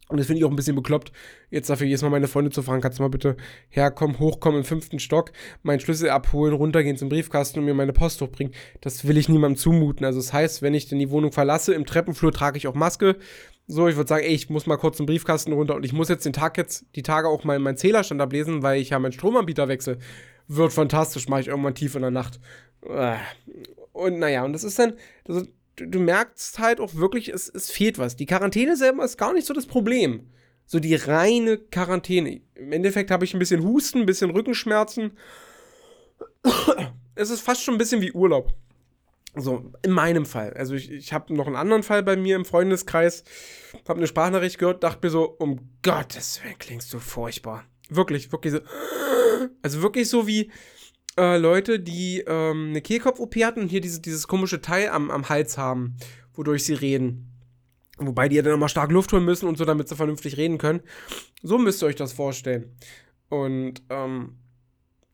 Und 0.09 0.17
das 0.17 0.27
finde 0.27 0.39
ich 0.39 0.45
auch 0.45 0.49
ein 0.49 0.55
bisschen 0.55 0.75
bekloppt, 0.75 1.11
jetzt 1.49 1.69
dafür 1.69 1.87
jedes 1.87 2.01
Mal 2.01 2.09
meine 2.09 2.27
Freunde 2.27 2.51
zu 2.51 2.61
fragen, 2.61 2.81
kannst 2.81 2.99
du 2.99 3.03
mal 3.03 3.09
bitte 3.09 3.37
herkommen, 3.69 4.19
hochkommen 4.19 4.59
im 4.59 4.65
fünften 4.65 4.99
Stock, 4.99 5.31
meinen 5.63 5.79
Schlüssel 5.79 6.09
abholen, 6.09 6.53
runtergehen 6.53 6.97
zum 6.97 7.09
Briefkasten 7.09 7.59
und 7.59 7.65
mir 7.65 7.73
meine 7.73 7.93
Post 7.93 8.21
hochbringen. 8.21 8.53
Das 8.81 9.07
will 9.07 9.17
ich 9.17 9.29
niemandem 9.29 9.57
zumuten. 9.57 10.05
Also 10.05 10.19
das 10.19 10.33
heißt, 10.33 10.61
wenn 10.61 10.73
ich 10.73 10.87
denn 10.87 10.99
die 10.99 11.09
Wohnung 11.09 11.31
verlasse, 11.31 11.73
im 11.73 11.85
Treppenflur 11.85 12.33
trage 12.33 12.57
ich 12.57 12.67
auch 12.67 12.75
Maske. 12.75 13.15
So, 13.65 13.87
ich 13.87 13.95
würde 13.95 14.09
sagen, 14.09 14.25
ey, 14.25 14.33
ich 14.33 14.49
muss 14.49 14.65
mal 14.65 14.75
kurz 14.75 14.97
zum 14.97 15.05
Briefkasten 15.05 15.53
runter 15.53 15.75
und 15.75 15.85
ich 15.85 15.93
muss 15.93 16.09
jetzt 16.09 16.25
den 16.25 16.33
Tag 16.33 16.57
jetzt, 16.57 16.85
die 16.95 17.03
Tage 17.03 17.29
auch 17.29 17.45
mal 17.45 17.57
meinen 17.59 17.77
Zählerstand 17.77 18.21
ablesen, 18.21 18.61
weil 18.61 18.81
ich 18.81 18.89
ja 18.89 18.99
meinen 18.99 19.13
Stromanbieter 19.13 19.69
wechsle. 19.69 19.99
Wird 20.49 20.73
fantastisch, 20.73 21.29
mache 21.29 21.41
ich 21.41 21.47
irgendwann 21.47 21.75
tief 21.75 21.95
in 21.95 22.01
der 22.01 22.11
Nacht. 22.11 22.41
Äh. 22.85 23.15
Und 23.93 24.19
naja, 24.19 24.43
und 24.43 24.53
das 24.53 24.65
ist 24.65 24.77
dann, 24.79 24.93
du, 25.75 25.87
du, 25.87 25.99
merkst 25.99 26.59
halt 26.59 26.79
auch 26.79 26.95
wirklich, 26.95 27.29
es, 27.29 27.49
es 27.49 27.71
fehlt 27.71 27.97
was. 27.97 28.15
Die 28.15 28.25
Quarantäne 28.25 28.75
selber 28.75 29.03
ist 29.03 29.17
gar 29.17 29.33
nicht 29.33 29.47
so 29.47 29.53
das 29.53 29.65
Problem. 29.65 30.29
So 30.65 30.79
die 30.79 30.95
reine 30.95 31.57
Quarantäne. 31.57 32.41
Im 32.55 32.71
Endeffekt 32.71 33.11
habe 33.11 33.25
ich 33.25 33.33
ein 33.33 33.39
bisschen 33.39 33.63
Husten, 33.63 33.99
ein 33.99 34.05
bisschen 34.05 34.29
Rückenschmerzen. 34.29 35.17
es 37.15 37.29
ist 37.29 37.41
fast 37.41 37.63
schon 37.63 37.75
ein 37.75 37.79
bisschen 37.79 38.01
wie 38.01 38.11
Urlaub. 38.11 38.53
So, 39.35 39.71
in 39.81 39.91
meinem 39.91 40.25
Fall. 40.25 40.53
Also 40.53 40.75
ich, 40.75 40.91
ich 40.91 41.11
habe 41.11 41.33
noch 41.33 41.47
einen 41.47 41.55
anderen 41.55 41.81
Fall 41.81 42.03
bei 42.03 42.15
mir 42.15 42.35
im 42.35 42.45
Freundeskreis, 42.45 43.23
habe 43.87 43.97
eine 43.97 44.07
Sprachnachricht 44.07 44.59
gehört, 44.59 44.83
dachte 44.83 44.99
mir 45.05 45.09
so, 45.09 45.25
um 45.25 45.69
Gottes 45.81 46.41
Willen 46.43 46.59
klingst 46.59 46.93
du 46.93 46.99
furchtbar. 46.99 47.65
Wirklich, 47.89 48.31
wirklich 48.31 48.53
so. 48.53 48.59
Also 49.61 49.81
wirklich 49.81 50.07
so 50.07 50.27
wie 50.27 50.51
äh, 51.17 51.37
Leute, 51.37 51.79
die 51.79 52.23
ähm, 52.27 52.69
eine 52.69 52.81
Kehlkopf-OP 52.81 53.35
hatten 53.43 53.61
und 53.61 53.69
hier 53.69 53.81
diese, 53.81 54.01
dieses 54.01 54.27
komische 54.27 54.61
Teil 54.61 54.89
am, 54.89 55.11
am 55.11 55.29
Hals 55.29 55.57
haben, 55.57 55.95
wodurch 56.33 56.65
sie 56.65 56.73
reden. 56.73 57.29
Wobei 57.97 58.27
die 58.27 58.35
ja 58.35 58.41
dann 58.41 58.53
nochmal 58.53 58.69
stark 58.69 58.91
Luft 58.91 59.13
holen 59.13 59.25
müssen 59.25 59.47
und 59.47 59.57
so, 59.57 59.65
damit 59.65 59.87
sie 59.87 59.95
vernünftig 59.95 60.37
reden 60.37 60.57
können. 60.57 60.81
So 61.43 61.57
müsst 61.57 61.83
ihr 61.83 61.87
euch 61.87 61.95
das 61.95 62.13
vorstellen. 62.13 62.75
Und 63.29 63.83
ähm, 63.89 64.37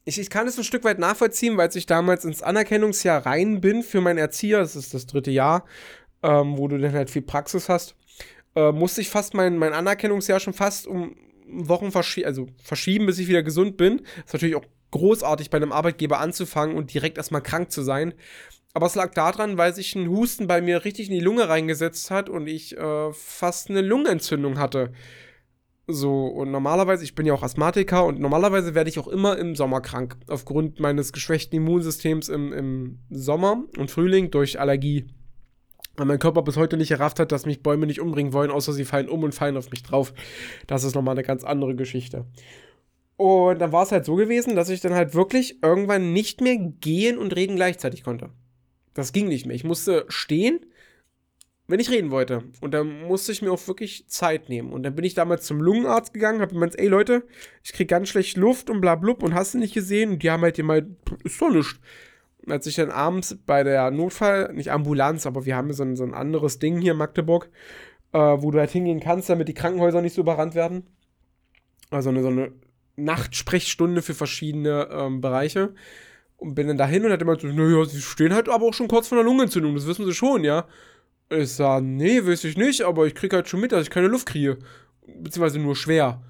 ich, 0.06 0.20
ich 0.20 0.30
kann 0.30 0.48
es 0.48 0.58
ein 0.58 0.64
Stück 0.64 0.84
weit 0.86 1.00
nachvollziehen, 1.00 1.58
weil 1.58 1.70
ich 1.74 1.86
damals 1.86 2.26
ins 2.26 2.42
Anerkennungsjahr 2.42 3.26
rein 3.26 3.62
bin 3.62 3.84
für 3.84 4.02
meinen 4.02 4.18
Erzieher, 4.18 4.60
das 4.60 4.76
ist 4.76 4.94
das 4.94 5.06
dritte 5.06 5.32
Jahr, 5.32 5.66
ähm, 6.24 6.58
wo 6.58 6.68
du 6.68 6.78
dann 6.78 6.94
halt 6.94 7.10
viel 7.10 7.22
Praxis 7.22 7.70
hast, 7.70 7.96
äh, 8.56 8.72
musste 8.72 9.02
ich 9.02 9.10
fast 9.10 9.34
mein, 9.34 9.58
mein 9.58 9.74
Anerkennungsjahr 9.74 10.40
schon 10.40 10.54
fast 10.54 10.88
um 10.88 11.16
Wochen 11.52 11.92
verschi 11.92 12.26
also 12.26 12.48
verschieben, 12.64 13.08
bis 13.08 13.20
ich 13.20 13.28
wieder 13.28 13.44
gesund 13.44 13.76
bin. 13.76 14.02
ist 14.26 14.34
natürlich 14.34 14.56
auch 14.56 14.66
großartig 14.92 15.50
bei 15.50 15.58
einem 15.58 15.72
Arbeitgeber 15.72 16.20
anzufangen 16.20 16.76
und 16.76 16.94
direkt 16.94 17.18
erstmal 17.18 17.44
krank 17.44 17.72
zu 17.72 17.82
sein. 17.82 18.14
Aber 18.74 18.86
es 18.86 18.96
lag 18.96 19.14
daran, 19.14 19.58
weil 19.58 19.74
sich 19.74 19.96
ein 19.96 20.10
Husten 20.10 20.48
bei 20.48 20.62
mir 20.62 20.86
richtig 20.86 21.08
in 21.08 21.16
die 21.16 21.20
Lunge 21.20 21.50
reingesetzt 21.50 22.12
hat 22.12 22.30
und 22.30 22.48
ich 22.48 22.78
äh, 22.78 23.14
fast 23.14 23.70
eine 23.70 23.82
Lungenentzündung 23.82 24.60
hatte. 24.60 24.94
So, 25.92 26.28
und 26.28 26.52
normalerweise, 26.52 27.04
ich 27.04 27.16
bin 27.16 27.26
ja 27.26 27.34
auch 27.34 27.42
Asthmatiker 27.42 28.06
und 28.06 28.20
normalerweise 28.20 28.76
werde 28.76 28.92
ich 28.92 29.00
auch 29.00 29.08
immer 29.08 29.40
im 29.40 29.56
Sommer 29.56 29.82
krank. 29.82 30.18
Aufgrund 30.28 30.80
meines 30.80 31.14
geschwächten 31.14 31.58
Immunsystems 31.58 32.30
im, 32.30 32.54
im 32.54 33.00
Sommer 33.10 33.64
und 33.76 33.90
Frühling 33.90 34.30
durch 34.30 34.60
Allergie. 34.60 35.08
Weil 35.98 36.06
mein 36.06 36.20
Körper 36.20 36.44
bis 36.44 36.58
heute 36.58 36.78
nicht 36.78 36.92
errafft 36.92 37.20
hat, 37.20 37.32
dass 37.32 37.48
mich 37.48 37.64
Bäume 37.64 37.88
nicht 37.88 38.00
umbringen 38.00 38.34
wollen, 38.34 38.52
außer 38.52 38.72
sie 38.72 38.86
fallen 38.86 39.10
um 39.10 39.24
und 39.24 39.34
fallen 39.34 39.58
auf 39.58 39.72
mich 39.72 39.82
drauf. 39.82 40.14
Das 40.68 40.84
ist 40.84 40.94
nochmal 40.94 41.16
eine 41.16 41.24
ganz 41.24 41.44
andere 41.44 41.76
Geschichte. 41.76 42.28
Und 43.20 43.60
dann 43.60 43.72
war 43.72 43.84
es 43.84 43.92
halt 43.92 44.06
so 44.06 44.16
gewesen, 44.16 44.56
dass 44.56 44.70
ich 44.70 44.80
dann 44.80 44.94
halt 44.94 45.14
wirklich 45.14 45.62
irgendwann 45.62 46.14
nicht 46.14 46.40
mehr 46.40 46.56
gehen 46.58 47.18
und 47.18 47.36
reden 47.36 47.58
gleichzeitig 47.58 48.04
konnte. 48.04 48.30
Das 48.94 49.12
ging 49.12 49.28
nicht 49.28 49.46
mehr. 49.46 49.56
Ich 49.56 49.64
musste 49.64 50.06
stehen 50.08 50.62
wenn 51.70 51.80
ich 51.80 51.92
reden 51.92 52.10
wollte. 52.10 52.44
Und 52.62 52.74
dann 52.74 53.04
musste 53.04 53.32
ich 53.32 53.44
mir 53.44 53.52
auch 53.52 53.68
wirklich 53.68 54.08
Zeit 54.08 54.50
nehmen. 54.50 54.74
Und 54.74 54.82
dann 54.82 54.96
bin 54.96 55.06
ich 55.06 55.14
damals 55.14 55.46
zum 55.46 55.62
Lungenarzt 55.62 56.16
gegangen, 56.16 56.42
hab 56.42 56.50
gemeint, 56.50 56.78
ey 56.78 56.88
Leute, 56.88 57.24
ich 57.64 57.74
krieg 57.74 57.88
ganz 57.88 58.10
schlecht 58.10 58.38
Luft 58.38 58.72
und 58.72 58.82
bla 58.82 58.96
blub 58.96 59.22
und 59.22 59.36
hast 59.36 59.54
du 59.54 59.60
nicht 59.60 59.76
gesehen. 59.76 60.10
Und 60.10 60.24
die 60.24 60.32
haben 60.32 60.42
halt 60.42 60.56
gemeint, 60.56 60.98
ist 61.24 61.40
doch 61.40 61.52
nichts. 61.52 61.80
Und 62.44 62.52
als 62.52 62.66
ich 62.66 62.76
dann 62.76 62.90
abends 62.90 63.38
bei 63.46 63.64
der 63.64 63.92
Notfall, 63.92 64.52
nicht 64.54 64.72
Ambulanz, 64.72 65.28
aber 65.28 65.46
wir 65.46 65.56
haben 65.56 65.72
so 65.72 65.84
ein, 65.84 65.96
so 65.96 66.04
ein 66.04 66.16
anderes 66.16 66.58
Ding 66.58 66.82
hier 66.82 66.94
in 66.94 66.98
Magdeburg, 66.98 67.52
äh, 68.14 68.18
wo 68.18 68.50
du 68.50 68.58
halt 68.58 68.72
hingehen 68.72 69.00
kannst, 69.00 69.30
damit 69.30 69.48
die 69.48 69.54
Krankenhäuser 69.54 70.02
nicht 70.02 70.16
so 70.16 70.22
überrannt 70.22 70.56
werden. 70.56 70.88
Also 71.92 72.10
eine, 72.10 72.24
so 72.24 72.30
eine 72.30 72.52
Nachtsprechstunde 73.04 74.02
für 74.02 74.14
verschiedene 74.14 74.90
ähm, 74.92 75.22
Bereiche. 75.22 75.74
Und 76.38 76.56
bin 76.56 76.68
dann 76.68 76.78
dahin 76.78 77.06
und 77.06 77.12
hat 77.12 77.22
immer 77.22 77.38
so, 77.38 77.48
naja, 77.48 77.84
sie 77.86 78.02
stehen 78.02 78.34
halt 78.34 78.48
aber 78.48 78.66
auch 78.66 78.74
schon 78.74 78.88
kurz 78.88 79.10
vor 79.10 79.18
der 79.18 79.26
Lungenentzündung, 79.26 79.76
das 79.76 79.88
wissen 79.88 80.06
sie 80.06 80.14
schon, 80.14 80.44
ja. 80.44 80.68
Ich 81.30 81.52
sag, 81.52 81.84
nee, 81.84 82.26
weiß 82.26 82.46
ich 82.46 82.58
nicht, 82.58 82.82
aber 82.82 83.06
ich 83.06 83.14
krieg 83.14 83.34
halt 83.34 83.50
schon 83.50 83.60
mit, 83.60 83.72
dass 83.72 83.84
ich 83.84 83.90
keine 83.90 84.08
Luft 84.08 84.28
kriege. 84.28 84.58
Beziehungsweise 85.06 85.60
nur 85.60 85.76
schwer. 85.76 86.24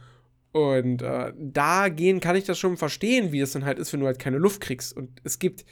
Und 0.51 1.03
äh, 1.03 1.31
dagehend 1.37 2.23
kann 2.23 2.35
ich 2.35 2.45
das 2.45 2.57
schon 2.57 2.75
verstehen, 2.75 3.31
wie 3.31 3.39
es 3.39 3.51
dann 3.51 3.65
halt 3.65 3.77
ist, 3.77 3.93
wenn 3.93 3.99
du 3.99 4.07
halt 4.07 4.19
keine 4.19 4.39
Luft 4.39 4.61
kriegst. 4.61 4.97
Und 4.97 5.21
es 5.23 5.37
gibt 5.37 5.63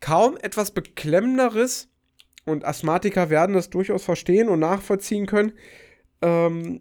kaum 0.00 0.38
etwas 0.38 0.70
Beklemmenderes, 0.70 1.88
und 2.48 2.64
Asthmatiker 2.64 3.30
werden 3.30 3.54
das 3.54 3.70
durchaus 3.70 4.04
verstehen 4.04 4.48
und 4.48 4.60
nachvollziehen 4.60 5.26
können, 5.26 5.52
ähm, 6.22 6.80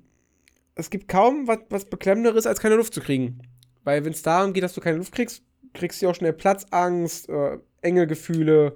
es 0.77 0.89
gibt 0.89 1.07
kaum 1.07 1.47
was, 1.47 1.59
was 1.69 1.85
Beklemmenderes, 1.85 2.45
als 2.45 2.59
keine 2.59 2.75
Luft 2.75 2.93
zu 2.93 3.01
kriegen. 3.01 3.41
Weil 3.83 4.05
wenn 4.05 4.13
es 4.13 4.21
darum 4.21 4.53
geht, 4.53 4.63
dass 4.63 4.73
du 4.73 4.81
keine 4.81 4.97
Luft 4.97 5.13
kriegst, 5.13 5.43
kriegst 5.73 6.01
du 6.01 6.09
auch 6.09 6.15
schnell 6.15 6.33
Platzangst, 6.33 7.29
äh, 7.29 7.57
enge 7.81 8.07
Gefühle, 8.07 8.75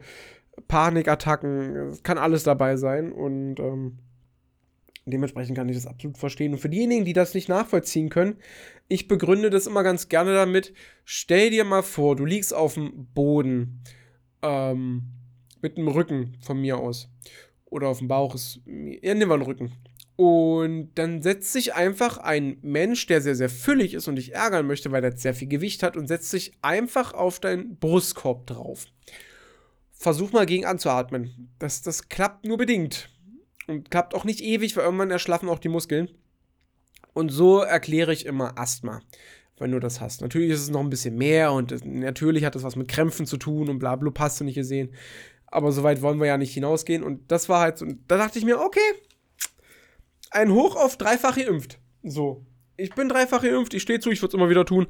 Panikattacken, 0.67 1.97
kann 2.03 2.17
alles 2.17 2.43
dabei 2.43 2.77
sein 2.77 3.11
und 3.11 3.59
ähm, 3.59 3.99
dementsprechend 5.05 5.57
kann 5.57 5.69
ich 5.69 5.75
das 5.75 5.87
absolut 5.87 6.17
verstehen. 6.17 6.53
Und 6.53 6.59
für 6.59 6.69
diejenigen, 6.69 7.05
die 7.05 7.13
das 7.13 7.33
nicht 7.33 7.49
nachvollziehen 7.49 8.09
können, 8.09 8.37
ich 8.87 9.07
begründe 9.07 9.49
das 9.49 9.67
immer 9.67 9.83
ganz 9.83 10.09
gerne 10.09 10.33
damit, 10.33 10.73
stell 11.05 11.49
dir 11.49 11.65
mal 11.65 11.83
vor, 11.83 12.15
du 12.15 12.25
liegst 12.25 12.53
auf 12.53 12.75
dem 12.75 13.07
Boden 13.13 13.83
ähm, 14.41 15.03
mit 15.61 15.77
dem 15.77 15.87
Rücken 15.87 16.37
von 16.41 16.59
mir 16.59 16.77
aus 16.77 17.09
oder 17.65 17.87
auf 17.87 17.99
dem 17.99 18.07
Bauch, 18.07 18.35
ist, 18.35 18.59
ja, 18.65 19.13
nehmen 19.13 19.29
wir 19.29 19.37
den 19.37 19.45
Rücken. 19.45 19.71
Und 20.21 20.91
dann 20.99 21.23
setzt 21.23 21.51
sich 21.51 21.73
einfach 21.73 22.19
ein 22.19 22.57
Mensch, 22.61 23.07
der 23.07 23.21
sehr, 23.21 23.33
sehr 23.33 23.49
füllig 23.49 23.95
ist 23.95 24.07
und 24.07 24.17
dich 24.17 24.35
ärgern 24.35 24.67
möchte, 24.67 24.91
weil 24.91 25.03
er 25.03 25.17
sehr 25.17 25.33
viel 25.33 25.47
Gewicht 25.47 25.81
hat, 25.81 25.97
und 25.97 26.05
setzt 26.05 26.29
sich 26.29 26.53
einfach 26.61 27.15
auf 27.15 27.39
deinen 27.39 27.77
Brustkorb 27.77 28.45
drauf. 28.45 28.85
Versuch 29.91 30.31
mal 30.31 30.45
gegen 30.45 30.63
anzuatmen. 30.63 31.49
Das, 31.57 31.81
das 31.81 32.07
klappt 32.07 32.45
nur 32.45 32.57
bedingt. 32.57 33.09
Und 33.65 33.89
klappt 33.89 34.13
auch 34.13 34.23
nicht 34.23 34.41
ewig, 34.41 34.77
weil 34.77 34.83
irgendwann 34.83 35.09
erschlaffen 35.09 35.49
auch 35.49 35.57
die 35.57 35.69
Muskeln. 35.69 36.11
Und 37.13 37.29
so 37.29 37.61
erkläre 37.61 38.13
ich 38.13 38.27
immer 38.27 38.59
Asthma, 38.59 39.01
wenn 39.57 39.71
du 39.71 39.79
das 39.79 40.01
hast. 40.01 40.21
Natürlich 40.21 40.51
ist 40.51 40.61
es 40.61 40.69
noch 40.69 40.81
ein 40.81 40.91
bisschen 40.91 41.15
mehr 41.15 41.51
und 41.51 41.83
natürlich 41.83 42.45
hat 42.45 42.53
das 42.53 42.61
was 42.61 42.75
mit 42.75 42.89
Krämpfen 42.89 43.25
zu 43.25 43.37
tun 43.37 43.69
und 43.69 43.79
bla 43.79 43.95
bla, 43.95 44.11
hast 44.19 44.39
du 44.39 44.43
nicht 44.43 44.53
gesehen. 44.53 44.93
Aber 45.47 45.71
so 45.71 45.81
weit 45.81 46.03
wollen 46.03 46.19
wir 46.19 46.27
ja 46.27 46.37
nicht 46.37 46.53
hinausgehen. 46.53 47.01
Und 47.01 47.31
das 47.31 47.49
war 47.49 47.61
halt 47.61 47.79
so. 47.79 47.87
Da 48.07 48.17
dachte 48.17 48.37
ich 48.37 48.45
mir, 48.45 48.59
okay, 48.59 48.79
ein 50.31 50.51
Hoch 50.51 50.75
auf 50.75 50.97
dreifach 50.97 51.35
geimpft. 51.35 51.79
So. 52.03 52.45
Ich 52.77 52.95
bin 52.95 53.09
dreifach 53.09 53.43
geimpft, 53.43 53.73
ich 53.73 53.83
stehe 53.83 53.99
zu, 53.99 54.09
ich 54.09 54.21
würde 54.21 54.29
es 54.29 54.33
immer 54.33 54.49
wieder 54.49 54.65
tun. 54.65 54.87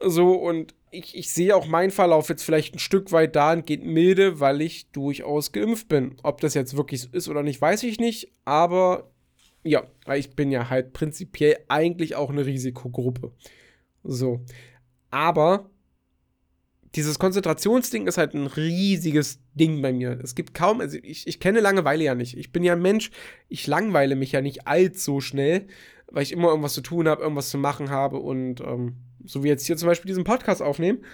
So, 0.00 0.32
und 0.32 0.74
ich, 0.90 1.16
ich 1.16 1.30
sehe 1.30 1.54
auch 1.54 1.66
meinen 1.66 1.90
Verlauf 1.90 2.28
jetzt 2.28 2.42
vielleicht 2.42 2.74
ein 2.74 2.80
Stück 2.80 3.12
weit 3.12 3.36
dahingehend 3.36 3.84
milde, 3.84 4.40
weil 4.40 4.60
ich 4.60 4.90
durchaus 4.90 5.52
geimpft 5.52 5.88
bin. 5.88 6.16
Ob 6.22 6.40
das 6.40 6.54
jetzt 6.54 6.76
wirklich 6.76 7.02
so 7.02 7.08
ist 7.12 7.28
oder 7.28 7.42
nicht, 7.42 7.60
weiß 7.60 7.82
ich 7.84 8.00
nicht. 8.00 8.32
Aber 8.44 9.10
ja, 9.62 9.84
weil 10.04 10.18
ich 10.18 10.34
bin 10.34 10.50
ja 10.50 10.70
halt 10.70 10.92
prinzipiell 10.92 11.58
eigentlich 11.68 12.16
auch 12.16 12.30
eine 12.30 12.46
Risikogruppe. 12.46 13.32
So. 14.02 14.40
Aber 15.10 15.70
dieses 16.94 17.18
Konzentrationsding 17.18 18.06
ist 18.06 18.18
halt 18.18 18.34
ein 18.34 18.46
riesiges 18.46 19.40
Ding 19.54 19.82
bei 19.82 19.92
mir. 19.92 20.18
Es 20.22 20.34
gibt 20.34 20.54
kaum, 20.54 20.80
also 20.80 20.98
ich, 21.02 21.26
ich 21.26 21.40
kenne 21.40 21.60
Langeweile 21.60 22.04
ja 22.04 22.14
nicht. 22.14 22.36
Ich 22.36 22.52
bin 22.52 22.64
ja 22.64 22.72
ein 22.72 22.82
Mensch, 22.82 23.10
ich 23.48 23.66
langweile 23.66 24.16
mich 24.16 24.32
ja 24.32 24.40
nicht 24.40 24.66
allzu 24.66 25.20
schnell, 25.20 25.66
weil 26.10 26.22
ich 26.22 26.32
immer 26.32 26.48
irgendwas 26.48 26.74
zu 26.74 26.80
tun 26.80 27.08
habe, 27.08 27.22
irgendwas 27.22 27.50
zu 27.50 27.58
machen 27.58 27.90
habe 27.90 28.18
und 28.18 28.60
ähm, 28.60 28.96
so 29.24 29.44
wie 29.44 29.48
jetzt 29.48 29.66
hier 29.66 29.76
zum 29.76 29.88
Beispiel 29.88 30.08
diesen 30.08 30.24
Podcast 30.24 30.62
aufnehmen. 30.62 31.04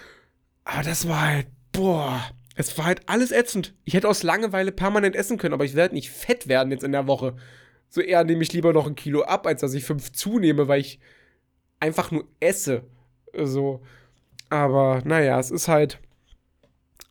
Aber 0.63 0.83
das 0.83 1.07
war 1.07 1.21
halt, 1.21 1.47
boah, 1.71 2.23
es 2.55 2.77
war 2.77 2.85
halt 2.85 3.01
alles 3.07 3.31
ätzend. 3.31 3.73
Ich 3.83 3.93
hätte 3.93 4.07
aus 4.07 4.23
Langeweile 4.23 4.71
permanent 4.71 5.15
essen 5.15 5.37
können, 5.37 5.53
aber 5.53 5.65
ich 5.65 5.75
werde 5.75 5.93
nicht 5.93 6.09
fett 6.09 6.47
werden 6.47 6.71
jetzt 6.71 6.83
in 6.83 6.93
der 6.93 7.07
Woche. 7.07 7.35
So 7.89 8.01
eher 8.01 8.23
nehme 8.23 8.43
ich 8.43 8.53
lieber 8.53 8.73
noch 8.73 8.87
ein 8.87 8.95
Kilo 8.95 9.23
ab, 9.23 9.45
als 9.45 9.61
dass 9.61 9.73
ich 9.73 9.83
fünf 9.83 10.11
zunehme, 10.13 10.67
weil 10.67 10.81
ich 10.81 10.99
einfach 11.79 12.11
nur 12.11 12.27
esse. 12.39 12.83
So. 13.33 13.81
Aber 14.49 15.01
naja, 15.05 15.39
es 15.39 15.51
ist 15.51 15.67
halt 15.67 15.99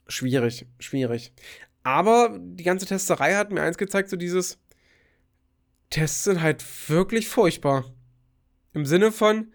schwierig, 0.07 0.66
schwierig. 0.79 1.33
Aber 1.83 2.38
die 2.40 2.64
ganze 2.64 2.87
Testerei 2.87 3.35
hat 3.35 3.51
mir 3.51 3.62
eins 3.62 3.79
gezeigt, 3.79 4.09
so 4.09 4.16
dieses 4.16 4.59
Tests 5.90 6.25
sind 6.25 6.40
halt 6.40 6.64
wirklich 6.88 7.29
furchtbar. 7.29 7.85
Im 8.73 8.87
Sinne 8.87 9.12
von, 9.12 9.53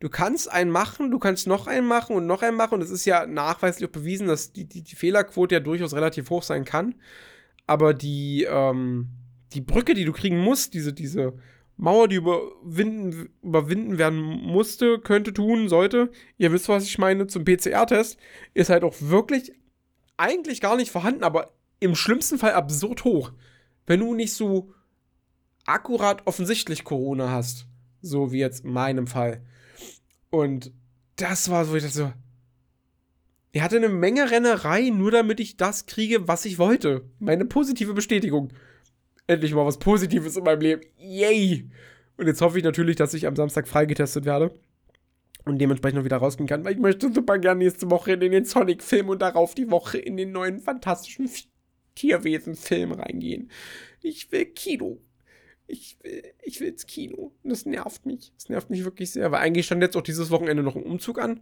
du 0.00 0.08
kannst 0.08 0.50
einen 0.50 0.70
machen, 0.70 1.10
du 1.10 1.18
kannst 1.18 1.46
noch 1.46 1.66
einen 1.66 1.86
machen 1.86 2.16
und 2.16 2.26
noch 2.26 2.42
einen 2.42 2.56
machen. 2.56 2.74
Und 2.74 2.82
es 2.82 2.90
ist 2.90 3.04
ja 3.04 3.26
nachweislich 3.26 3.88
auch 3.88 3.92
bewiesen, 3.92 4.26
dass 4.26 4.52
die, 4.52 4.64
die, 4.64 4.82
die 4.82 4.96
Fehlerquote 4.96 5.56
ja 5.56 5.60
durchaus 5.60 5.94
relativ 5.94 6.30
hoch 6.30 6.42
sein 6.42 6.64
kann. 6.64 6.94
Aber 7.66 7.94
die, 7.94 8.44
ähm, 8.48 9.08
die 9.52 9.60
Brücke, 9.60 9.94
die 9.94 10.04
du 10.04 10.12
kriegen 10.12 10.38
musst, 10.38 10.74
diese, 10.74 10.92
diese 10.92 11.34
Mauer, 11.76 12.08
die 12.08 12.16
überwinden, 12.16 13.28
überwinden 13.42 13.98
werden 13.98 14.18
musste, 14.18 14.98
könnte, 14.98 15.32
tun, 15.32 15.68
sollte, 15.68 16.10
ihr 16.38 16.52
wisst, 16.52 16.68
was 16.68 16.84
ich 16.84 16.98
meine, 16.98 17.26
zum 17.26 17.44
PCR-Test, 17.44 18.18
ist 18.54 18.70
halt 18.70 18.82
auch 18.82 18.94
wirklich 19.00 19.52
eigentlich 20.16 20.60
gar 20.60 20.76
nicht 20.76 20.90
vorhanden, 20.90 21.22
aber 21.22 21.52
im 21.80 21.94
schlimmsten 21.94 22.38
Fall 22.38 22.52
absurd 22.52 23.04
hoch. 23.04 23.32
Wenn 23.86 24.00
du 24.00 24.14
nicht 24.14 24.32
so 24.32 24.72
akkurat 25.66 26.26
offensichtlich 26.26 26.84
Corona 26.84 27.30
hast. 27.30 27.66
So 28.00 28.32
wie 28.32 28.38
jetzt 28.38 28.64
in 28.64 28.72
meinem 28.72 29.06
Fall. 29.06 29.42
Und 30.30 30.72
das 31.16 31.50
war 31.50 31.64
so, 31.64 31.74
ich 31.74 31.82
dachte 31.82 31.96
so. 31.96 32.12
Er 33.52 33.62
hatte 33.62 33.76
eine 33.76 33.88
Menge 33.88 34.30
Rennerei, 34.30 34.90
nur 34.90 35.10
damit 35.10 35.40
ich 35.40 35.56
das 35.56 35.86
kriege, 35.86 36.28
was 36.28 36.44
ich 36.44 36.58
wollte. 36.58 37.08
Meine 37.18 37.46
positive 37.46 37.94
Bestätigung 37.94 38.52
endlich 39.26 39.54
mal 39.54 39.66
was 39.66 39.78
Positives 39.78 40.36
in 40.36 40.44
meinem 40.44 40.60
Leben. 40.60 40.82
Yay! 40.98 41.70
Und 42.16 42.26
jetzt 42.26 42.40
hoffe 42.40 42.58
ich 42.58 42.64
natürlich, 42.64 42.96
dass 42.96 43.14
ich 43.14 43.26
am 43.26 43.36
Samstag 43.36 43.68
freigetestet 43.68 44.24
werde 44.24 44.58
und 45.44 45.58
dementsprechend 45.58 45.98
noch 45.98 46.04
wieder 46.04 46.16
rausgehen 46.16 46.48
kann, 46.48 46.64
weil 46.64 46.74
ich 46.74 46.78
möchte 46.78 47.12
super 47.12 47.38
gerne 47.38 47.64
nächste 47.64 47.90
Woche 47.90 48.12
in 48.12 48.20
den 48.20 48.44
Sonic-Film 48.44 49.08
und 49.08 49.22
darauf 49.22 49.54
die 49.54 49.70
Woche 49.70 49.98
in 49.98 50.16
den 50.16 50.32
neuen 50.32 50.60
fantastischen 50.60 51.30
Tierwesen-Film 51.94 52.92
reingehen. 52.92 53.50
Ich 54.02 54.30
will 54.32 54.46
Kino. 54.46 54.98
Ich 55.66 55.98
will, 56.02 56.22
ich 56.42 56.60
will 56.60 56.68
ins 56.68 56.86
Kino. 56.86 57.32
Und 57.42 57.50
das 57.50 57.66
nervt 57.66 58.06
mich. 58.06 58.32
Das 58.34 58.48
nervt 58.48 58.70
mich 58.70 58.84
wirklich 58.84 59.10
sehr, 59.10 59.30
weil 59.32 59.40
eigentlich 59.40 59.66
stand 59.66 59.82
jetzt 59.82 59.96
auch 59.96 60.02
dieses 60.02 60.30
Wochenende 60.30 60.62
noch 60.62 60.76
ein 60.76 60.84
Umzug 60.84 61.18
an. 61.18 61.40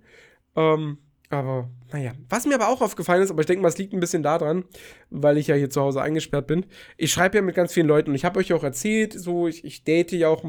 Ähm, 0.57 0.99
aber 1.35 1.71
naja, 1.93 2.13
was 2.29 2.47
mir 2.47 2.55
aber 2.55 2.69
auch 2.69 2.81
aufgefallen 2.81 3.23
ist, 3.23 3.31
aber 3.31 3.41
ich 3.41 3.47
denke 3.47 3.63
mal, 3.63 3.69
es 3.69 3.79
liegt 3.79 3.93
ein 3.93 4.01
bisschen 4.01 4.23
daran, 4.23 4.65
weil 5.11 5.39
ich 5.39 5.47
ja 5.47 5.55
hier 5.55 5.71
zu 5.71 5.81
Hause 5.81 6.03
eingesperrt 6.03 6.47
bin. 6.47 6.67
Ich 6.97 7.13
schreibe 7.13 7.37
ja 7.37 7.43
mit 7.43 7.55
ganz 7.55 7.73
vielen 7.73 7.87
Leuten 7.87 8.11
und 8.11 8.17
ich 8.17 8.25
habe 8.25 8.39
euch 8.41 8.53
auch 8.53 8.65
erzählt, 8.65 9.13
so 9.13 9.47
ich, 9.49 9.65
ich 9.65 9.85
date 9.85 10.13
ja 10.13 10.29
auch 10.29 10.45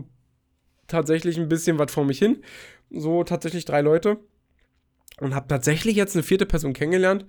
tatsächlich 0.88 1.38
ein 1.38 1.50
bisschen 1.50 1.80
was 1.80 1.92
vor 1.92 2.06
mich 2.06 2.20
hin. 2.20 2.44
So 2.90 3.24
tatsächlich 3.24 3.66
drei 3.66 3.82
Leute. 3.82 4.18
Und 5.20 5.34
habe 5.34 5.48
tatsächlich 5.48 5.96
jetzt 5.96 6.16
eine 6.16 6.24
vierte 6.24 6.46
Person 6.46 6.74
kennengelernt. 6.74 7.26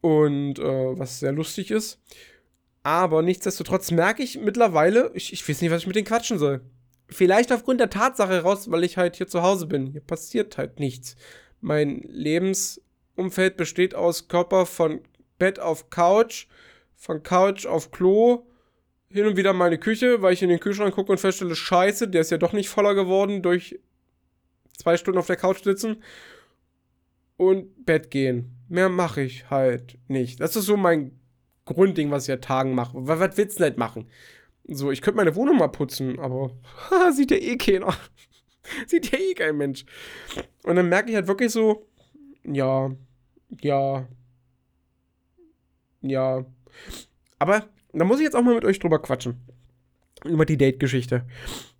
Und 0.00 0.58
äh, 0.58 0.98
was 0.98 1.20
sehr 1.20 1.32
lustig 1.32 1.70
ist. 1.70 2.00
Aber 2.82 3.22
nichtsdestotrotz 3.22 3.90
merke 3.90 4.22
ich 4.22 4.38
mittlerweile, 4.38 5.10
ich, 5.14 5.32
ich 5.32 5.46
weiß 5.46 5.60
nicht, 5.60 5.70
was 5.70 5.82
ich 5.82 5.86
mit 5.86 5.96
denen 5.96 6.06
quatschen 6.06 6.38
soll. 6.38 6.62
Vielleicht 7.08 7.52
aufgrund 7.52 7.80
der 7.80 7.90
Tatsache 7.90 8.42
raus, 8.42 8.70
weil 8.70 8.84
ich 8.84 8.96
halt 8.96 9.16
hier 9.16 9.26
zu 9.26 9.42
Hause 9.42 9.66
bin. 9.66 9.88
Hier 9.88 10.00
passiert 10.00 10.56
halt 10.56 10.80
nichts. 10.80 11.16
Mein 11.60 12.00
Lebensumfeld 12.08 13.56
besteht 13.56 13.94
aus 13.94 14.28
Körper 14.28 14.66
von 14.66 15.00
Bett 15.38 15.58
auf 15.58 15.90
Couch, 15.90 16.46
von 16.96 17.22
Couch 17.22 17.66
auf 17.66 17.90
Klo, 17.90 18.46
hin 19.10 19.26
und 19.26 19.36
wieder 19.36 19.52
meine 19.52 19.78
Küche, 19.78 20.22
weil 20.22 20.32
ich 20.32 20.42
in 20.42 20.48
den 20.48 20.60
Kühlschrank 20.60 20.94
gucke 20.94 21.12
und 21.12 21.18
feststelle, 21.18 21.56
scheiße, 21.56 22.08
der 22.08 22.20
ist 22.20 22.30
ja 22.30 22.38
doch 22.38 22.52
nicht 22.52 22.68
voller 22.68 22.94
geworden 22.94 23.42
durch 23.42 23.78
zwei 24.76 24.96
Stunden 24.96 25.18
auf 25.18 25.26
der 25.26 25.36
Couch 25.36 25.62
sitzen 25.64 26.02
und 27.36 27.86
Bett 27.86 28.10
gehen. 28.10 28.56
Mehr 28.68 28.88
mache 28.88 29.22
ich 29.22 29.50
halt 29.50 29.98
nicht. 30.08 30.40
Das 30.40 30.56
ist 30.56 30.66
so 30.66 30.76
mein 30.76 31.18
Grundding, 31.64 32.10
was 32.10 32.24
ich 32.24 32.28
ja 32.28 32.36
Tagen 32.36 32.74
mache. 32.74 32.92
Was, 32.94 33.36
willst 33.36 33.58
du 33.58 33.64
nicht 33.64 33.78
machen? 33.78 34.08
So, 34.64 34.90
ich 34.90 35.02
könnte 35.02 35.16
meine 35.16 35.34
Wohnung 35.34 35.58
mal 35.58 35.68
putzen, 35.68 36.18
aber 36.18 36.52
sieht 37.12 37.30
ja 37.30 37.36
eh 37.36 37.56
keiner. 37.56 37.94
Sieht 38.86 39.10
ja 39.12 39.18
eh 39.18 39.34
kein 39.34 39.56
Mensch. 39.56 39.84
Und 40.64 40.76
dann 40.76 40.88
merke 40.88 41.10
ich 41.10 41.16
halt 41.16 41.28
wirklich 41.28 41.52
so, 41.52 41.86
ja, 42.44 42.90
ja, 43.60 44.06
ja. 46.02 46.44
Aber 47.38 47.66
da 47.92 48.04
muss 48.04 48.18
ich 48.18 48.24
jetzt 48.24 48.36
auch 48.36 48.42
mal 48.42 48.54
mit 48.54 48.64
euch 48.64 48.78
drüber 48.78 49.00
quatschen. 49.00 49.40
Über 50.24 50.44
die 50.44 50.58
Date-Geschichte. 50.58 51.26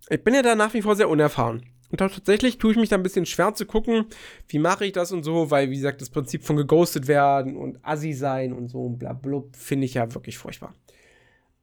Ich 0.09 0.23
bin 0.23 0.33
ja 0.33 0.41
da 0.41 0.55
nach 0.55 0.73
wie 0.73 0.81
vor 0.81 0.95
sehr 0.95 1.09
unerfahren. 1.09 1.63
Und 1.91 1.97
tatsächlich 1.97 2.57
tue 2.57 2.71
ich 2.71 2.77
mich 2.77 2.89
da 2.89 2.95
ein 2.95 3.03
bisschen 3.03 3.25
schwer 3.25 3.53
zu 3.53 3.65
gucken, 3.65 4.05
wie 4.47 4.59
mache 4.59 4.85
ich 4.85 4.93
das 4.93 5.11
und 5.11 5.23
so, 5.23 5.51
weil, 5.51 5.69
wie 5.69 5.75
gesagt, 5.75 6.01
das 6.01 6.09
Prinzip 6.09 6.43
von 6.43 6.55
geghostet 6.55 7.07
werden 7.07 7.57
und 7.57 7.79
assi 7.83 8.13
sein 8.13 8.53
und 8.53 8.69
so 8.69 8.85
und 8.85 8.97
bla 8.97 9.13
blub, 9.13 9.55
finde 9.55 9.85
ich 9.85 9.95
ja 9.95 10.13
wirklich 10.13 10.37
furchtbar. 10.37 10.73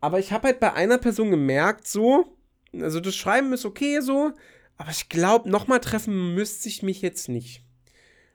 Aber 0.01 0.19
ich 0.19 0.31
habe 0.33 0.49
halt 0.49 0.61
bei 0.61 0.75
einer 0.75 0.99
Person 0.99 1.31
gemerkt, 1.31 1.89
so, 1.89 2.27
also 2.79 3.01
das 3.01 3.17
Schreiben 3.17 3.53
ist 3.55 3.65
okay 3.65 4.01
so, 4.01 4.33
aber 4.79 4.91
ich 4.91 5.09
glaube, 5.09 5.51
nochmal 5.51 5.81
treffen 5.81 6.35
müsste 6.35 6.69
ich 6.69 6.83
mich 6.83 7.03
jetzt 7.03 7.29
nicht. 7.29 7.65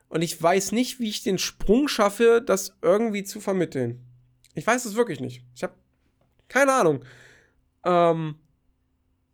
Und 0.08 0.22
ich 0.22 0.40
weiß 0.40 0.72
nicht, 0.72 1.00
wie 1.00 1.08
ich 1.08 1.22
den 1.22 1.38
Sprung 1.38 1.88
schaffe, 1.88 2.42
das 2.44 2.76
irgendwie 2.82 3.24
zu 3.24 3.40
vermitteln. 3.40 4.00
Ich 4.54 4.66
weiß 4.66 4.84
es 4.84 4.94
wirklich 4.94 5.20
nicht. 5.20 5.42
Ich 5.56 5.62
habe 5.64 5.74
keine 6.48 6.74
Ahnung. 6.74 7.04
Ähm, 7.84 8.36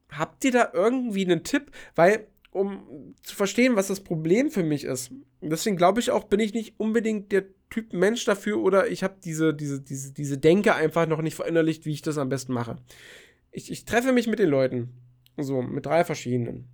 habt 0.09 0.45
ihr 0.45 0.53
da 0.53 0.71
irgendwie 0.73 1.25
einen 1.25 1.43
Tipp? 1.45 1.73
Weil, 1.97 2.29
um 2.53 3.15
zu 3.23 3.35
verstehen, 3.35 3.77
was 3.77 3.89
das 3.89 4.01
Problem 4.01 4.51
für 4.51 4.63
mich 4.63 4.85
ist, 4.85 5.11
deswegen 5.43 5.77
glaube 5.77 6.01
ich 6.01 6.13
auch, 6.13 6.25
bin 6.25 6.41
ich 6.41 6.55
nicht 6.55 6.79
unbedingt 6.79 7.33
der 7.33 7.45
Typ 7.71 7.93
Mensch 7.93 8.25
dafür 8.25 8.59
oder 8.61 8.89
ich 8.89 9.03
habe 9.03 9.17
diese, 9.23 9.53
diese, 9.53 9.81
diese, 9.81 10.13
diese 10.13 10.39
Denke 10.39 10.75
einfach 10.75 11.07
noch 11.07 11.23
nicht 11.23 11.35
verinnerlicht, 11.35 11.85
wie 11.85 11.93
ich 11.93 12.03
das 12.03 12.19
am 12.19 12.29
besten 12.29 12.53
mache. 12.53 12.77
Ich, 13.53 13.71
ich 13.71 13.85
treffe 13.85 14.13
mich 14.13 14.29
mit 14.29 14.39
den 14.39 14.49
Leuten. 14.49 14.95
So, 15.37 15.63
mit 15.63 15.87
drei 15.87 16.05
verschiedenen. 16.05 16.69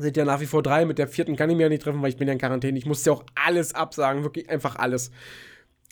Sind 0.00 0.16
ja 0.16 0.24
nach 0.24 0.40
wie 0.40 0.46
vor 0.46 0.62
drei. 0.62 0.84
Mit 0.84 0.98
der 0.98 1.08
vierten 1.08 1.36
kann 1.36 1.50
ich 1.50 1.56
mir 1.56 1.64
ja 1.64 1.68
nicht 1.68 1.82
treffen, 1.82 2.02
weil 2.02 2.10
ich 2.10 2.16
bin 2.16 2.28
ja 2.28 2.32
in 2.32 2.38
Quarantäne. 2.38 2.78
Ich 2.78 2.86
musste 2.86 3.10
ja 3.10 3.16
auch 3.16 3.24
alles 3.34 3.74
absagen, 3.74 4.22
wirklich 4.22 4.48
einfach 4.50 4.76
alles. 4.76 5.10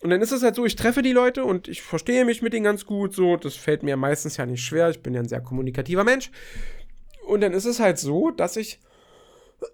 Und 0.02 0.10
dann 0.10 0.22
ist 0.22 0.32
es 0.32 0.42
halt 0.42 0.54
so, 0.54 0.64
ich 0.64 0.76
treffe 0.76 1.02
die 1.02 1.12
Leute 1.12 1.44
und 1.44 1.66
ich 1.66 1.82
verstehe 1.82 2.24
mich 2.24 2.42
mit 2.42 2.52
denen 2.52 2.64
ganz 2.64 2.86
gut. 2.86 3.14
So, 3.14 3.36
das 3.36 3.56
fällt 3.56 3.82
mir 3.82 3.96
meistens 3.96 4.36
ja 4.36 4.46
nicht 4.46 4.64
schwer. 4.64 4.90
Ich 4.90 5.02
bin 5.02 5.14
ja 5.14 5.20
ein 5.20 5.28
sehr 5.28 5.40
kommunikativer 5.40 6.04
Mensch. 6.04 6.30
Und 7.26 7.40
dann 7.40 7.52
ist 7.52 7.64
es 7.64 7.80
halt 7.80 7.98
so, 7.98 8.30
dass 8.30 8.56
ich 8.56 8.80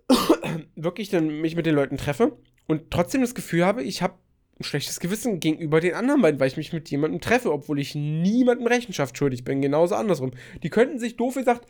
wirklich 0.77 1.11
dann 1.11 1.41
mich 1.41 1.57
mit 1.57 1.67
den 1.67 1.75
Leuten 1.75 1.99
treffe 1.99 2.33
und 2.67 2.91
trotzdem 2.91 3.21
das 3.21 3.35
Gefühl 3.35 3.65
habe, 3.65 3.83
ich 3.83 4.03
habe 4.03 4.15
ein 4.59 4.65
schlechtes 4.65 5.01
Gewissen 5.01 5.41
gegenüber 5.41 5.81
den 5.81 5.95
anderen 5.95 6.23
beiden, 6.23 6.41
weil 6.41 6.49
ich 6.49 6.57
mich 6.57 6.73
mit 6.73 6.89
jemandem 6.89 7.21
treffe, 7.21 7.53
obwohl 7.53 7.81
ich 7.81 7.95
niemandem 7.95 8.67
Rechenschaft 8.67 9.19
schuldig 9.19 9.45
bin. 9.45 9.61
Genauso 9.61 9.95
andersrum. 9.95 10.33
Die 10.63 10.71
könnten 10.71 10.99
sich 10.99 11.17
doof 11.17 11.35
gesagt, 11.35 11.67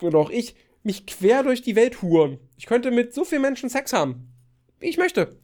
oder 0.00 0.18
auch 0.18 0.30
ich, 0.30 0.56
mich 0.84 1.06
quer 1.06 1.42
durch 1.42 1.62
die 1.62 1.76
Welt 1.76 2.02
huren. 2.02 2.38
Ich 2.56 2.66
könnte 2.66 2.90
mit 2.90 3.12
so 3.14 3.24
vielen 3.24 3.42
Menschen 3.42 3.68
Sex 3.68 3.92
haben, 3.92 4.28
wie 4.78 4.88
ich 4.88 4.98
möchte. 4.98 5.36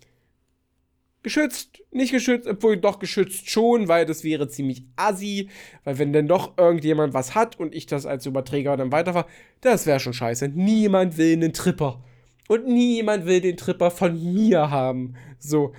Geschützt, 1.22 1.82
nicht 1.90 2.12
geschützt, 2.12 2.48
obwohl 2.48 2.78
doch 2.78 2.98
geschützt 2.98 3.50
schon, 3.50 3.88
weil 3.88 4.06
das 4.06 4.24
wäre 4.24 4.48
ziemlich 4.48 4.84
assi, 4.96 5.50
weil 5.84 5.98
wenn 5.98 6.14
denn 6.14 6.28
doch 6.28 6.56
irgendjemand 6.56 7.12
was 7.12 7.34
hat 7.34 7.58
und 7.60 7.74
ich 7.74 7.84
das 7.84 8.06
als 8.06 8.24
Überträger 8.24 8.76
dann 8.76 8.92
weiterfahre, 8.92 9.26
das 9.60 9.84
wäre 9.84 10.00
schon 10.00 10.14
scheiße. 10.14 10.48
Niemand 10.48 11.18
will 11.18 11.34
einen 11.34 11.52
Tripper. 11.52 12.02
Und 12.48 12.66
niemand 12.66 13.26
will 13.26 13.40
den 13.40 13.56
Tripper 13.56 13.90
von 13.90 14.34
mir 14.34 14.70
haben. 14.70 15.14
So. 15.38 15.74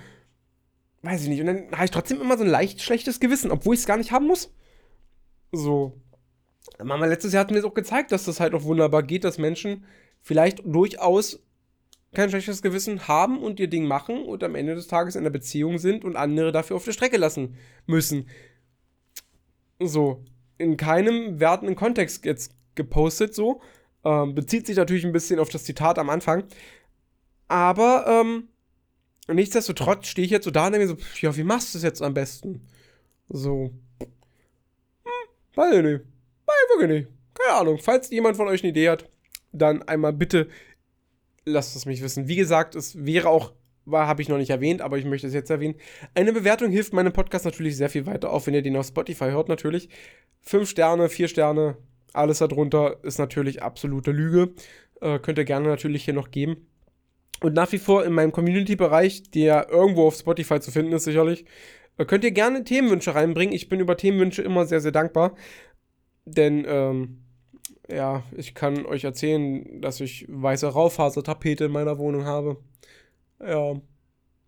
Weiß 1.02 1.22
ich 1.24 1.28
nicht. 1.28 1.40
Und 1.40 1.46
dann 1.46 1.72
habe 1.72 1.84
ich 1.84 1.90
trotzdem 1.90 2.20
immer 2.20 2.38
so 2.38 2.44
ein 2.44 2.50
leicht 2.50 2.80
schlechtes 2.80 3.18
Gewissen, 3.18 3.50
obwohl 3.50 3.74
ich 3.74 3.80
es 3.80 3.86
gar 3.86 3.96
nicht 3.96 4.12
haben 4.12 4.26
muss. 4.26 4.54
So. 5.50 6.00
Mama, 6.82 7.06
letztes 7.06 7.32
Jahr 7.32 7.42
hat 7.42 7.50
mir 7.50 7.56
das 7.56 7.64
auch 7.64 7.74
gezeigt, 7.74 8.12
dass 8.12 8.24
das 8.24 8.40
halt 8.40 8.54
auch 8.54 8.64
wunderbar 8.64 9.02
geht, 9.02 9.24
dass 9.24 9.38
Menschen 9.38 9.84
vielleicht 10.20 10.62
durchaus 10.64 11.40
kein 12.14 12.28
schlechtes 12.30 12.62
Gewissen 12.62 13.08
haben 13.08 13.42
und 13.42 13.58
ihr 13.58 13.68
Ding 13.68 13.86
machen 13.86 14.24
und 14.24 14.44
am 14.44 14.54
Ende 14.54 14.74
des 14.74 14.86
Tages 14.86 15.16
in 15.16 15.22
einer 15.22 15.30
Beziehung 15.30 15.78
sind 15.78 16.04
und 16.04 16.16
andere 16.16 16.52
dafür 16.52 16.76
auf 16.76 16.84
der 16.84 16.92
Strecke 16.92 17.16
lassen 17.16 17.56
müssen. 17.86 18.28
So, 19.80 20.24
in 20.58 20.76
keinem 20.76 21.40
wertenden 21.40 21.74
Kontext 21.74 22.24
jetzt 22.24 22.54
gepostet, 22.74 23.34
so. 23.34 23.60
Ähm, 24.04 24.34
bezieht 24.34 24.66
sich 24.66 24.76
natürlich 24.76 25.04
ein 25.06 25.12
bisschen 25.12 25.38
auf 25.38 25.48
das 25.48 25.64
Zitat 25.64 25.98
am 25.98 26.10
Anfang. 26.10 26.44
Aber, 27.48 28.04
ähm, 28.06 28.48
nichtsdestotrotz 29.28 30.06
stehe 30.06 30.24
ich 30.24 30.32
jetzt 30.32 30.44
so 30.44 30.50
da 30.50 30.66
und 30.66 30.72
denke 30.72 30.88
so, 30.88 30.96
ja, 31.20 31.36
wie 31.36 31.44
machst 31.44 31.72
du 31.72 31.78
das 31.78 31.84
jetzt 31.84 32.02
am 32.02 32.14
besten? 32.14 32.66
So. 33.28 33.72
Hm, 34.00 35.10
weiß 35.54 35.74
ich 35.76 35.82
nicht. 35.82 36.11
Ich 36.64 36.80
wirklich 36.80 37.00
nicht. 37.00 37.08
Keine 37.34 37.60
Ahnung. 37.60 37.78
Falls 37.78 38.10
jemand 38.10 38.36
von 38.36 38.48
euch 38.48 38.62
eine 38.62 38.70
Idee 38.70 38.90
hat, 38.90 39.08
dann 39.52 39.82
einmal 39.82 40.12
bitte 40.12 40.48
lasst 41.44 41.76
es 41.76 41.86
mich 41.86 42.02
wissen. 42.02 42.28
Wie 42.28 42.36
gesagt, 42.36 42.74
es 42.74 43.04
wäre 43.04 43.28
auch, 43.28 43.52
habe 43.90 44.22
ich 44.22 44.28
noch 44.28 44.38
nicht 44.38 44.50
erwähnt, 44.50 44.80
aber 44.80 44.98
ich 44.98 45.04
möchte 45.04 45.26
es 45.26 45.34
jetzt 45.34 45.50
erwähnen. 45.50 45.74
Eine 46.14 46.32
Bewertung 46.32 46.70
hilft 46.70 46.92
meinem 46.92 47.12
Podcast 47.12 47.44
natürlich 47.44 47.76
sehr 47.76 47.88
viel 47.88 48.06
weiter, 48.06 48.32
auch 48.32 48.46
wenn 48.46 48.54
ihr 48.54 48.62
den 48.62 48.76
auf 48.76 48.86
Spotify 48.86 49.26
hört, 49.26 49.48
natürlich. 49.48 49.88
Fünf 50.40 50.68
Sterne, 50.68 51.08
vier 51.08 51.28
Sterne, 51.28 51.76
alles 52.12 52.38
darunter 52.38 53.02
ist 53.02 53.18
natürlich 53.18 53.62
absolute 53.62 54.12
Lüge. 54.12 54.54
Äh, 55.00 55.18
könnt 55.18 55.38
ihr 55.38 55.44
gerne 55.44 55.68
natürlich 55.68 56.04
hier 56.04 56.14
noch 56.14 56.30
geben. 56.30 56.68
Und 57.40 57.54
nach 57.54 57.72
wie 57.72 57.78
vor 57.78 58.04
in 58.04 58.12
meinem 58.12 58.30
Community-Bereich, 58.30 59.30
der 59.30 59.68
irgendwo 59.68 60.06
auf 60.06 60.14
Spotify 60.14 60.60
zu 60.60 60.70
finden 60.70 60.92
ist, 60.92 61.04
sicherlich, 61.04 61.44
äh, 61.98 62.04
könnt 62.04 62.22
ihr 62.22 62.30
gerne 62.30 62.62
Themenwünsche 62.62 63.14
reinbringen. 63.14 63.54
Ich 63.54 63.68
bin 63.68 63.80
über 63.80 63.96
Themenwünsche 63.96 64.42
immer 64.42 64.64
sehr, 64.64 64.80
sehr 64.80 64.92
dankbar. 64.92 65.34
Denn, 66.24 66.64
ähm, 66.66 67.22
ja, 67.88 68.22
ich 68.36 68.54
kann 68.54 68.86
euch 68.86 69.04
erzählen, 69.04 69.80
dass 69.80 70.00
ich 70.00 70.26
weiße 70.28 70.66
Raufasertapete 70.66 71.64
in 71.64 71.72
meiner 71.72 71.98
Wohnung 71.98 72.24
habe. 72.24 72.56
Ja, 73.40 73.74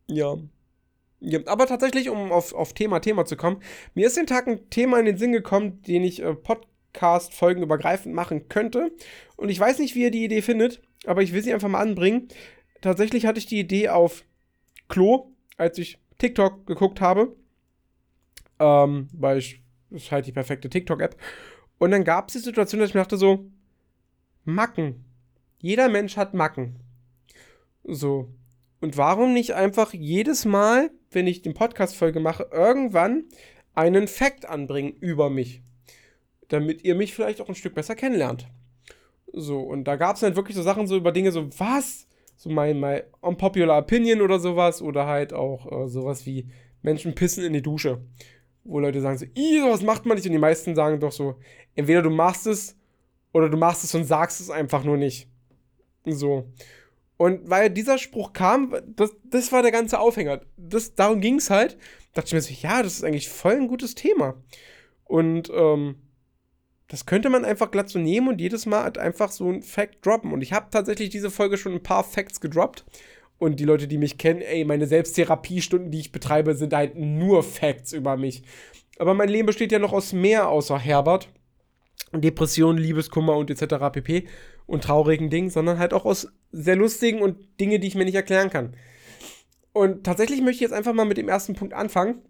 ja. 0.06 0.36
ja. 1.20 1.40
Aber 1.46 1.66
tatsächlich, 1.66 2.10
um 2.10 2.32
auf, 2.32 2.54
auf 2.54 2.72
Thema 2.72 3.00
Thema 3.00 3.24
zu 3.24 3.36
kommen, 3.36 3.60
mir 3.94 4.06
ist 4.06 4.16
den 4.16 4.26
Tag 4.26 4.46
ein 4.46 4.70
Thema 4.70 4.98
in 4.98 5.06
den 5.06 5.18
Sinn 5.18 5.32
gekommen, 5.32 5.82
den 5.82 6.04
ich 6.04 6.22
äh, 6.22 6.34
Podcast-Folgen 6.34 7.62
übergreifend 7.62 8.14
machen 8.14 8.48
könnte. 8.48 8.92
Und 9.36 9.48
ich 9.48 9.58
weiß 9.58 9.78
nicht, 9.80 9.94
wie 9.94 10.02
ihr 10.02 10.10
die 10.10 10.24
Idee 10.24 10.42
findet, 10.42 10.80
aber 11.06 11.22
ich 11.22 11.32
will 11.32 11.42
sie 11.42 11.52
einfach 11.52 11.68
mal 11.68 11.80
anbringen. 11.80 12.28
Tatsächlich 12.80 13.26
hatte 13.26 13.38
ich 13.38 13.46
die 13.46 13.60
Idee 13.60 13.88
auf 13.88 14.24
Klo, 14.88 15.32
als 15.56 15.78
ich 15.78 15.98
TikTok 16.18 16.66
geguckt 16.66 17.00
habe. 17.00 17.34
Ähm, 18.60 19.08
weil 19.12 19.38
ich, 19.38 19.62
das 19.90 20.04
ist 20.04 20.12
halt 20.12 20.26
die 20.26 20.32
perfekte 20.32 20.70
TikTok-App. 20.70 21.16
Und 21.78 21.90
dann 21.90 22.04
gab 22.04 22.28
es 22.28 22.34
die 22.34 22.40
Situation, 22.40 22.80
dass 22.80 22.90
ich 22.90 22.94
mir 22.94 23.00
dachte 23.00 23.16
so, 23.16 23.46
Macken. 24.44 25.04
Jeder 25.58 25.88
Mensch 25.88 26.16
hat 26.16 26.34
Macken. 26.34 26.76
So. 27.84 28.28
Und 28.80 28.96
warum 28.96 29.32
nicht 29.32 29.54
einfach 29.54 29.94
jedes 29.94 30.44
Mal, 30.44 30.90
wenn 31.10 31.26
ich 31.26 31.42
den 31.42 31.54
Podcast-Folge 31.54 32.20
mache, 32.20 32.48
irgendwann 32.52 33.24
einen 33.74 34.08
Fact 34.08 34.46
anbringen 34.46 34.92
über 35.00 35.30
mich? 35.30 35.62
Damit 36.48 36.84
ihr 36.84 36.94
mich 36.94 37.14
vielleicht 37.14 37.40
auch 37.40 37.48
ein 37.48 37.54
Stück 37.54 37.74
besser 37.74 37.94
kennenlernt. 37.94 38.46
So, 39.32 39.60
und 39.60 39.84
da 39.84 39.96
gab 39.96 40.16
es 40.16 40.22
halt 40.22 40.36
wirklich 40.36 40.56
so 40.56 40.62
Sachen 40.62 40.86
so 40.86 40.96
über 40.96 41.12
Dinge 41.12 41.32
so, 41.32 41.48
was? 41.58 42.06
So 42.36 42.50
mein, 42.50 42.78
mein 42.78 43.02
unpopular 43.20 43.78
opinion 43.78 44.20
oder 44.20 44.38
sowas. 44.38 44.82
Oder 44.82 45.06
halt 45.06 45.32
auch 45.32 45.70
äh, 45.72 45.88
sowas 45.88 46.26
wie 46.26 46.48
Menschen 46.82 47.14
pissen 47.14 47.44
in 47.44 47.54
die 47.54 47.62
Dusche 47.62 48.02
wo 48.64 48.80
Leute 48.80 49.00
sagen 49.00 49.18
so, 49.18 49.26
was 49.26 49.82
macht 49.82 50.06
man 50.06 50.16
nicht? 50.16 50.26
Und 50.26 50.32
die 50.32 50.38
meisten 50.38 50.74
sagen 50.74 51.00
doch 51.00 51.12
so, 51.12 51.36
entweder 51.74 52.02
du 52.02 52.10
machst 52.10 52.46
es 52.46 52.76
oder 53.32 53.48
du 53.48 53.56
machst 53.56 53.84
es 53.84 53.94
und 53.94 54.04
sagst 54.04 54.40
es 54.40 54.50
einfach 54.50 54.84
nur 54.84 54.96
nicht. 54.96 55.28
So. 56.06 56.48
Und 57.16 57.48
weil 57.48 57.70
dieser 57.70 57.98
Spruch 57.98 58.32
kam, 58.32 58.74
das, 58.86 59.14
das 59.24 59.52
war 59.52 59.62
der 59.62 59.70
ganze 59.70 60.00
Aufhänger. 60.00 60.40
Das, 60.56 60.94
darum 60.94 61.20
ging 61.20 61.36
es 61.36 61.50
halt. 61.50 61.78
Dachte 62.12 62.28
ich 62.28 62.32
mir 62.34 62.40
so, 62.40 62.54
ja, 62.54 62.82
das 62.82 62.94
ist 62.94 63.04
eigentlich 63.04 63.28
voll 63.28 63.54
ein 63.54 63.68
gutes 63.68 63.94
Thema. 63.94 64.34
Und 65.04 65.50
ähm, 65.54 65.96
das 66.88 67.06
könnte 67.06 67.30
man 67.30 67.44
einfach 67.44 67.70
glatt 67.70 67.88
so 67.88 67.98
nehmen 67.98 68.28
und 68.28 68.40
jedes 68.40 68.66
Mal 68.66 68.82
halt 68.84 68.98
einfach 68.98 69.30
so 69.30 69.50
ein 69.50 69.62
Fact 69.62 70.04
droppen. 70.04 70.32
Und 70.32 70.42
ich 70.42 70.52
habe 70.52 70.70
tatsächlich 70.70 71.10
diese 71.10 71.30
Folge 71.30 71.56
schon 71.56 71.72
ein 71.72 71.82
paar 71.82 72.04
Facts 72.04 72.40
gedroppt. 72.40 72.84
Und 73.44 73.60
die 73.60 73.66
Leute, 73.66 73.86
die 73.86 73.98
mich 73.98 74.16
kennen, 74.16 74.40
ey, 74.40 74.64
meine 74.64 74.86
Selbsttherapiestunden, 74.86 75.90
die 75.90 76.00
ich 76.00 76.12
betreibe, 76.12 76.54
sind 76.54 76.72
halt 76.72 76.96
nur 76.96 77.42
Facts 77.42 77.92
über 77.92 78.16
mich. 78.16 78.42
Aber 78.98 79.12
mein 79.12 79.28
Leben 79.28 79.44
besteht 79.44 79.70
ja 79.70 79.78
noch 79.78 79.92
aus 79.92 80.14
mehr 80.14 80.48
außer 80.48 80.78
Herbert. 80.78 81.28
Depressionen, 82.10 82.82
Liebeskummer 82.82 83.36
und 83.36 83.50
etc. 83.50 83.74
pp. 83.92 84.26
und 84.64 84.84
traurigen 84.84 85.28
Dingen, 85.28 85.50
sondern 85.50 85.78
halt 85.78 85.92
auch 85.92 86.06
aus 86.06 86.32
sehr 86.52 86.76
lustigen 86.76 87.20
und 87.20 87.60
Dinge, 87.60 87.78
die 87.80 87.88
ich 87.88 87.96
mir 87.96 88.06
nicht 88.06 88.14
erklären 88.14 88.48
kann. 88.48 88.78
Und 89.74 90.04
tatsächlich 90.04 90.40
möchte 90.40 90.54
ich 90.54 90.60
jetzt 90.62 90.72
einfach 90.72 90.94
mal 90.94 91.04
mit 91.04 91.18
dem 91.18 91.28
ersten 91.28 91.54
Punkt 91.54 91.74
anfangen. 91.74 92.22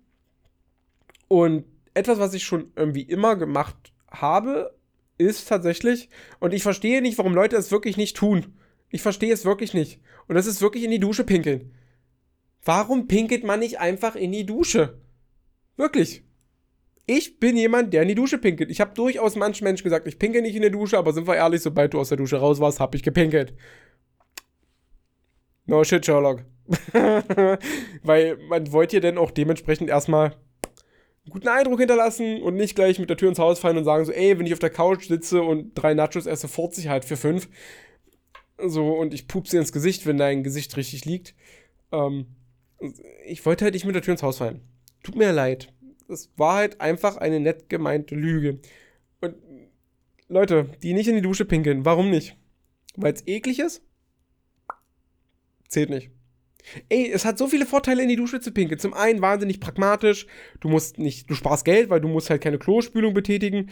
Und 1.29 1.65
etwas, 1.95 2.19
was 2.19 2.35
ich 2.35 2.43
schon 2.43 2.73
irgendwie 2.75 3.03
immer 3.03 3.37
gemacht 3.37 3.93
habe, 4.11 4.75
ist 5.17 5.49
tatsächlich, 5.49 6.09
und 6.41 6.53
ich 6.53 6.65
verstehe 6.65 7.03
nicht, 7.03 7.19
warum 7.19 7.37
Leute 7.37 7.55
es 7.55 7.71
wirklich 7.71 7.97
nicht 7.97 8.17
tun. 8.17 8.57
Ich 8.95 9.03
verstehe 9.03 9.33
es 9.33 9.45
wirklich 9.45 9.75
nicht. 9.75 10.01
Und 10.29 10.37
das 10.37 10.47
ist 10.47 10.63
wirklich 10.63 10.85
in 10.85 10.91
die 10.93 11.01
Dusche 11.01 11.25
pinkeln. 11.25 11.73
Warum 12.65 13.09
pinkelt 13.09 13.43
man 13.43 13.59
nicht 13.59 13.81
einfach 13.81 14.15
in 14.15 14.31
die 14.31 14.47
Dusche? 14.47 15.01
Wirklich. 15.77 16.23
Ich 17.05 17.41
bin 17.41 17.57
jemand, 17.57 17.93
der 17.93 18.03
in 18.03 18.09
die 18.09 18.15
Dusche 18.15 18.39
pinkelt. 18.39 18.71
Ich 18.71 18.81
habe 18.81 18.95
durchaus 18.95 19.35
manchen 19.35 19.65
Menschen 19.65 19.83
gesagt, 19.83 20.07
ich 20.07 20.21
pinkel 20.21 20.43
nicht 20.43 20.55
in 20.55 20.63
der 20.63 20.71
Dusche, 20.71 20.97
aber 20.97 21.13
sind 21.13 21.27
wir 21.27 21.35
ehrlich, 21.35 21.61
sobald 21.61 21.93
du 21.93 21.99
aus 21.99 22.11
der 22.11 22.19
Dusche 22.19 22.37
raus 22.37 22.61
warst, 22.61 22.79
habe 22.79 22.97
ich 22.97 23.03
gepinkelt. 23.03 23.55
No 25.67 25.83
shit, 25.83 26.07
Sherlock. 26.07 26.45
Weil 28.05 28.37
man 28.49 28.71
wollte 28.71 28.99
ja 28.99 29.01
dann 29.01 29.19
auch 29.19 29.33
dementsprechend 29.33 29.91
erstmal 29.91 30.27
einen 30.27 31.31
guten 31.31 31.49
Eindruck 31.49 31.81
hinterlassen 31.81 32.43
und 32.43 32.55
nicht 32.55 32.77
gleich 32.77 33.01
mit 33.01 33.11
der 33.11 33.17
Tür 33.17 33.31
ins 33.31 33.41
Haus 33.41 33.59
fallen 33.59 33.77
und 33.77 33.85
sagen 33.85 34.05
so, 34.05 34.13
ey, 34.13 34.39
wenn 34.39 34.47
ich 34.47 34.53
auf 34.53 34.61
der 34.61 34.71
Couch 34.71 35.09
sitze 35.09 35.43
und 35.43 35.75
drei 35.75 35.95
Nachos 35.95 36.27
esse, 36.27 36.47
40 36.47 36.87
halt 36.87 37.05
für 37.05 37.17
fünf. 37.17 37.49
So, 38.59 38.93
und 38.93 39.15
ich 39.15 39.27
pupse 39.27 39.59
ins 39.59 39.73
Gesicht, 39.73 40.07
wenn 40.07 40.17
dein 40.17 40.43
Gesicht 40.45 40.77
richtig 40.77 41.05
liegt. 41.05 41.35
Ähm, 41.93 42.27
ich 43.27 43.45
wollte 43.45 43.65
halt 43.65 43.75
nicht 43.75 43.85
mit 43.85 43.95
der 43.95 44.03
Tür 44.03 44.13
ins 44.13 44.23
Haus 44.23 44.39
fallen. 44.39 44.61
Tut 45.03 45.17
mir 45.17 45.33
leid. 45.33 45.73
Es 46.09 46.31
war 46.37 46.57
halt 46.57 46.81
einfach 46.81 47.17
eine 47.17 47.41
nett 47.41 47.69
gemeinte 47.69 48.15
Lüge. 48.15 48.61
Und 49.21 49.37
Leute, 50.29 50.71
die 50.83 50.95
nicht 50.95 51.09
in 51.09 51.17
die 51.17 51.23
Dusche 51.23 51.45
pinkeln, 51.45 51.85
warum 51.85 52.11
nicht? 52.11 52.37
Weil 52.97 53.13
es 53.13 53.27
eklig 53.27 53.59
ist? 53.59 53.83
Zählt 55.69 55.91
nicht. 55.91 56.11
Ey, 56.89 57.11
es 57.11 57.25
hat 57.25 57.37
so 57.37 57.47
viele 57.47 57.67
Vorteile, 57.67 58.03
in 58.03 58.09
die 58.09 58.17
Dusche 58.17 58.41
zu 58.41 58.51
pinkeln. 58.51 58.79
Zum 58.79 58.95
einen 58.95 59.21
wahnsinnig 59.21 59.61
pragmatisch. 59.61 60.27
Du 60.61 60.69
musst 60.69 60.99
nicht, 60.99 61.29
du 61.29 61.35
sparst 61.35 61.65
Geld, 61.65 61.91
weil 61.91 62.01
du 62.01 62.09
musst 62.09 62.31
halt 62.31 62.43
keine 62.43 62.59
Klospülung 62.59 63.13
betätigen. 63.13 63.71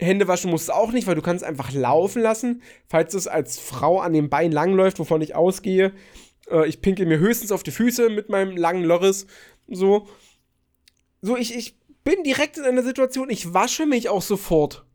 Hände 0.00 0.28
waschen 0.28 0.50
musst 0.50 0.68
du 0.68 0.74
auch 0.74 0.92
nicht, 0.92 1.06
weil 1.06 1.16
du 1.16 1.22
kannst 1.22 1.44
einfach 1.44 1.72
laufen 1.72 2.22
lassen. 2.22 2.62
Falls 2.88 3.14
es 3.14 3.26
als 3.26 3.58
Frau 3.58 4.00
an 4.00 4.12
dem 4.12 4.30
Bein 4.30 4.52
langläuft, 4.52 4.98
wovon 4.98 5.22
ich 5.22 5.34
ausgehe. 5.34 5.92
Äh, 6.50 6.68
ich 6.68 6.80
pinkel 6.80 7.06
mir 7.06 7.18
höchstens 7.18 7.52
auf 7.52 7.62
die 7.62 7.70
Füße 7.70 8.08
mit 8.08 8.28
meinem 8.28 8.56
langen 8.56 8.84
Loris. 8.84 9.26
So. 9.66 10.06
So, 11.20 11.36
ich, 11.36 11.54
ich 11.56 11.78
bin 12.04 12.22
direkt 12.22 12.58
in 12.58 12.64
einer 12.64 12.82
Situation, 12.82 13.28
ich 13.28 13.52
wasche 13.52 13.86
mich 13.86 14.08
auch 14.08 14.22
sofort. 14.22 14.86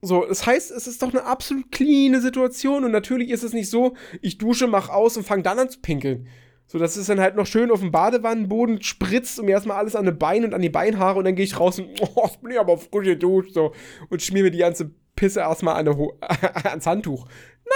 So, 0.00 0.24
das 0.24 0.46
heißt, 0.46 0.70
es 0.70 0.86
ist 0.86 1.02
doch 1.02 1.10
eine 1.10 1.24
absolut 1.24 1.72
cleane 1.72 2.20
Situation 2.20 2.84
und 2.84 2.92
natürlich 2.92 3.30
ist 3.30 3.42
es 3.42 3.52
nicht 3.52 3.68
so, 3.68 3.96
ich 4.22 4.38
dusche, 4.38 4.66
mach 4.68 4.90
aus 4.90 5.16
und 5.16 5.26
fange 5.26 5.42
dann 5.42 5.58
an 5.58 5.70
zu 5.70 5.80
pinkeln. 5.80 6.28
So, 6.70 6.78
das 6.78 6.98
ist 6.98 7.08
dann 7.08 7.18
halt 7.18 7.34
noch 7.34 7.46
schön 7.46 7.70
auf 7.70 7.80
dem 7.80 7.90
Badewannenboden, 7.90 8.82
spritzt 8.82 9.42
mir 9.42 9.52
erstmal 9.52 9.78
alles 9.78 9.96
an 9.96 10.04
die 10.04 10.12
Beine 10.12 10.46
und 10.46 10.54
an 10.54 10.60
die 10.60 10.68
Beinhaare 10.68 11.18
und 11.18 11.24
dann 11.24 11.34
gehe 11.34 11.44
ich 11.44 11.58
raus 11.58 11.78
und, 11.78 11.88
oh, 12.14 12.28
ich 12.30 12.38
bin 12.38 12.52
ja 12.52 12.60
aber 12.60 12.76
frisch 12.76 13.06
geduscht, 13.06 13.54
so, 13.54 13.72
und 14.10 14.22
schmier 14.22 14.42
mir 14.42 14.50
die 14.50 14.58
ganze 14.58 14.90
Pisse 15.16 15.40
erstmal 15.40 15.76
an 15.76 15.88
ans 16.64 16.86
Handtuch. 16.86 17.26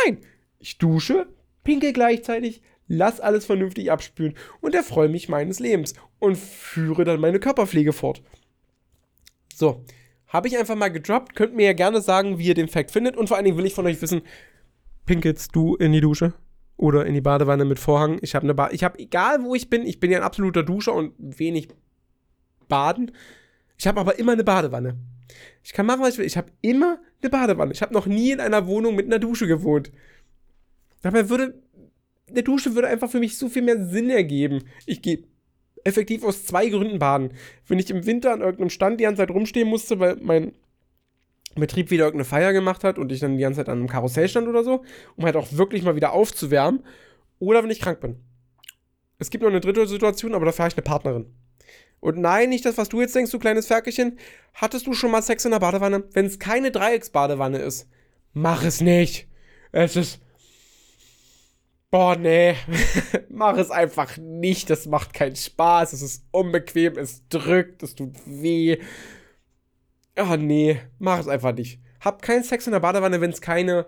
Nein, 0.04 0.18
ich 0.58 0.76
dusche, 0.76 1.26
pinkel 1.64 1.94
gleichzeitig, 1.94 2.60
lass 2.86 3.18
alles 3.18 3.46
vernünftig 3.46 3.90
abspülen 3.90 4.34
und 4.60 4.74
erfreue 4.74 5.08
mich 5.08 5.28
meines 5.28 5.58
Lebens 5.58 5.94
und 6.18 6.36
führe 6.36 7.04
dann 7.04 7.20
meine 7.20 7.40
Körperpflege 7.40 7.94
fort. 7.94 8.22
So, 9.54 9.84
habe 10.32 10.48
ich 10.48 10.58
einfach 10.58 10.76
mal 10.76 10.88
gedroppt. 10.88 11.34
Könnt 11.34 11.54
mir 11.54 11.66
ja 11.66 11.72
gerne 11.72 12.00
sagen, 12.00 12.38
wie 12.38 12.46
ihr 12.46 12.54
den 12.54 12.68
Fact 12.68 12.90
findet. 12.90 13.16
Und 13.16 13.28
vor 13.28 13.36
allen 13.36 13.44
Dingen 13.44 13.58
will 13.58 13.66
ich 13.66 13.74
von 13.74 13.86
euch 13.86 14.00
wissen, 14.00 14.22
pinkelst 15.04 15.54
du 15.54 15.76
in 15.76 15.92
die 15.92 16.00
Dusche? 16.00 16.32
Oder 16.76 17.06
in 17.06 17.14
die 17.14 17.20
Badewanne 17.20 17.64
mit 17.64 17.78
Vorhang? 17.78 18.18
Ich 18.22 18.34
habe 18.34 18.44
eine 18.44 18.54
ba 18.54 18.70
Ich 18.72 18.82
habe, 18.82 18.98
egal 18.98 19.42
wo 19.42 19.54
ich 19.54 19.70
bin, 19.70 19.86
ich 19.86 20.00
bin 20.00 20.10
ja 20.10 20.18
ein 20.18 20.24
absoluter 20.24 20.62
Duscher 20.62 20.94
und 20.94 21.14
wenig 21.18 21.68
baden. 22.68 23.12
Ich 23.78 23.86
habe 23.86 24.00
aber 24.00 24.18
immer 24.18 24.32
eine 24.32 24.44
Badewanne. 24.44 24.96
Ich 25.62 25.72
kann 25.72 25.86
machen, 25.86 26.00
was 26.00 26.14
ich 26.14 26.18
will. 26.18 26.26
Ich 26.26 26.36
habe 26.36 26.50
immer 26.60 26.98
eine 27.20 27.30
Badewanne. 27.30 27.72
Ich 27.72 27.82
habe 27.82 27.94
noch 27.94 28.06
nie 28.06 28.32
in 28.32 28.40
einer 28.40 28.66
Wohnung 28.66 28.96
mit 28.96 29.06
einer 29.06 29.18
Dusche 29.18 29.46
gewohnt. 29.46 29.92
Dabei 31.02 31.28
würde 31.28 31.62
eine 32.28 32.42
Dusche 32.42 32.74
würde 32.74 32.88
einfach 32.88 33.10
für 33.10 33.20
mich 33.20 33.36
so 33.36 33.48
viel 33.48 33.62
mehr 33.62 33.84
Sinn 33.86 34.10
ergeben. 34.10 34.64
Ich 34.86 35.02
gehe 35.02 35.24
effektiv 35.84 36.24
aus 36.24 36.46
zwei 36.46 36.68
Gründen 36.68 36.98
baden. 36.98 37.32
Wenn 37.66 37.78
ich 37.78 37.90
im 37.90 38.06
Winter 38.06 38.32
an 38.32 38.40
irgendeinem 38.40 38.70
Stand 38.70 39.00
die 39.00 39.04
ganze 39.04 39.22
Zeit 39.22 39.30
rumstehen 39.30 39.68
musste, 39.68 39.98
weil 39.98 40.16
mein 40.20 40.52
Betrieb 41.60 41.90
wieder 41.90 42.04
irgendeine 42.04 42.24
Feier 42.24 42.52
gemacht 42.52 42.84
hat 42.84 42.98
und 42.98 43.12
ich 43.12 43.20
dann 43.20 43.36
die 43.36 43.42
ganze 43.42 43.58
Zeit 43.58 43.68
an 43.68 43.78
einem 43.78 43.88
Karussell 43.88 44.28
stand 44.28 44.48
oder 44.48 44.64
so, 44.64 44.84
um 45.16 45.24
halt 45.24 45.36
auch 45.36 45.52
wirklich 45.52 45.82
mal 45.82 45.96
wieder 45.96 46.12
aufzuwärmen. 46.12 46.84
Oder 47.38 47.62
wenn 47.62 47.70
ich 47.70 47.80
krank 47.80 48.00
bin. 48.00 48.16
Es 49.18 49.30
gibt 49.30 49.42
noch 49.42 49.50
eine 49.50 49.60
dritte 49.60 49.86
Situation, 49.86 50.34
aber 50.34 50.46
dafür 50.46 50.64
habe 50.64 50.72
ich 50.72 50.76
eine 50.76 50.84
Partnerin. 50.84 51.26
Und 52.00 52.18
nein, 52.18 52.48
nicht 52.48 52.64
das, 52.64 52.78
was 52.78 52.88
du 52.88 53.00
jetzt 53.00 53.14
denkst, 53.14 53.30
du 53.30 53.38
kleines 53.38 53.66
Ferkelchen. 53.66 54.18
Hattest 54.54 54.86
du 54.86 54.92
schon 54.92 55.10
mal 55.10 55.22
Sex 55.22 55.44
in 55.44 55.52
der 55.52 55.60
Badewanne? 55.60 56.04
Wenn 56.12 56.26
es 56.26 56.38
keine 56.38 56.70
Dreiecksbadewanne 56.70 57.58
ist, 57.58 57.88
mach 58.32 58.64
es 58.64 58.80
nicht. 58.80 59.28
Es 59.70 59.96
ist 59.96 60.20
boah, 61.92 62.16
nee, 62.16 62.56
mach 63.28 63.56
es 63.56 63.70
einfach 63.70 64.16
nicht. 64.16 64.68
Das 64.70 64.86
macht 64.86 65.14
keinen 65.14 65.36
Spaß. 65.36 65.92
Es 65.92 66.02
ist 66.02 66.24
unbequem, 66.32 66.98
es 66.98 67.22
drückt, 67.28 67.84
es 67.84 67.94
tut 67.94 68.16
weh. 68.26 68.78
Ah, 70.16 70.36
nee, 70.36 70.80
mach 70.98 71.18
es 71.18 71.28
einfach 71.28 71.54
nicht. 71.54 71.80
Hab 72.00 72.22
keinen 72.22 72.44
Sex 72.44 72.66
in 72.66 72.72
der 72.72 72.80
Badewanne, 72.80 73.20
wenn 73.20 73.30
es 73.30 73.40
keine 73.40 73.86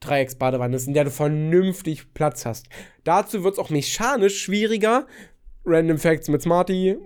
Dreiecksbadewanne 0.00 0.76
ist, 0.76 0.86
in 0.86 0.94
der 0.94 1.04
du 1.04 1.10
vernünftig 1.10 2.14
Platz 2.14 2.46
hast. 2.46 2.68
Dazu 3.04 3.44
wird 3.44 3.54
es 3.54 3.58
auch 3.58 3.70
mechanisch 3.70 4.42
schwieriger. 4.42 5.06
Random 5.64 5.98
Facts 5.98 6.28
mit 6.28 6.40
Smarty. 6.40 6.96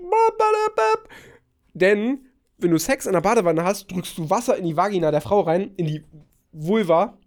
Denn, 1.73 2.27
wenn 2.59 2.71
du 2.71 2.79
Sex 2.79 3.07
in 3.07 3.15
der 3.15 3.21
Badewanne 3.21 3.65
hast, 3.65 3.91
drückst 3.91 4.17
du 4.19 4.31
Wasser 4.31 4.57
in 4.57 4.65
die 4.65 4.77
Vagina 4.77 5.11
der 5.11 5.21
Frau 5.21 5.41
rein, 5.41 5.73
in 5.77 5.87
die 5.87 6.05
Vulva 6.53 7.19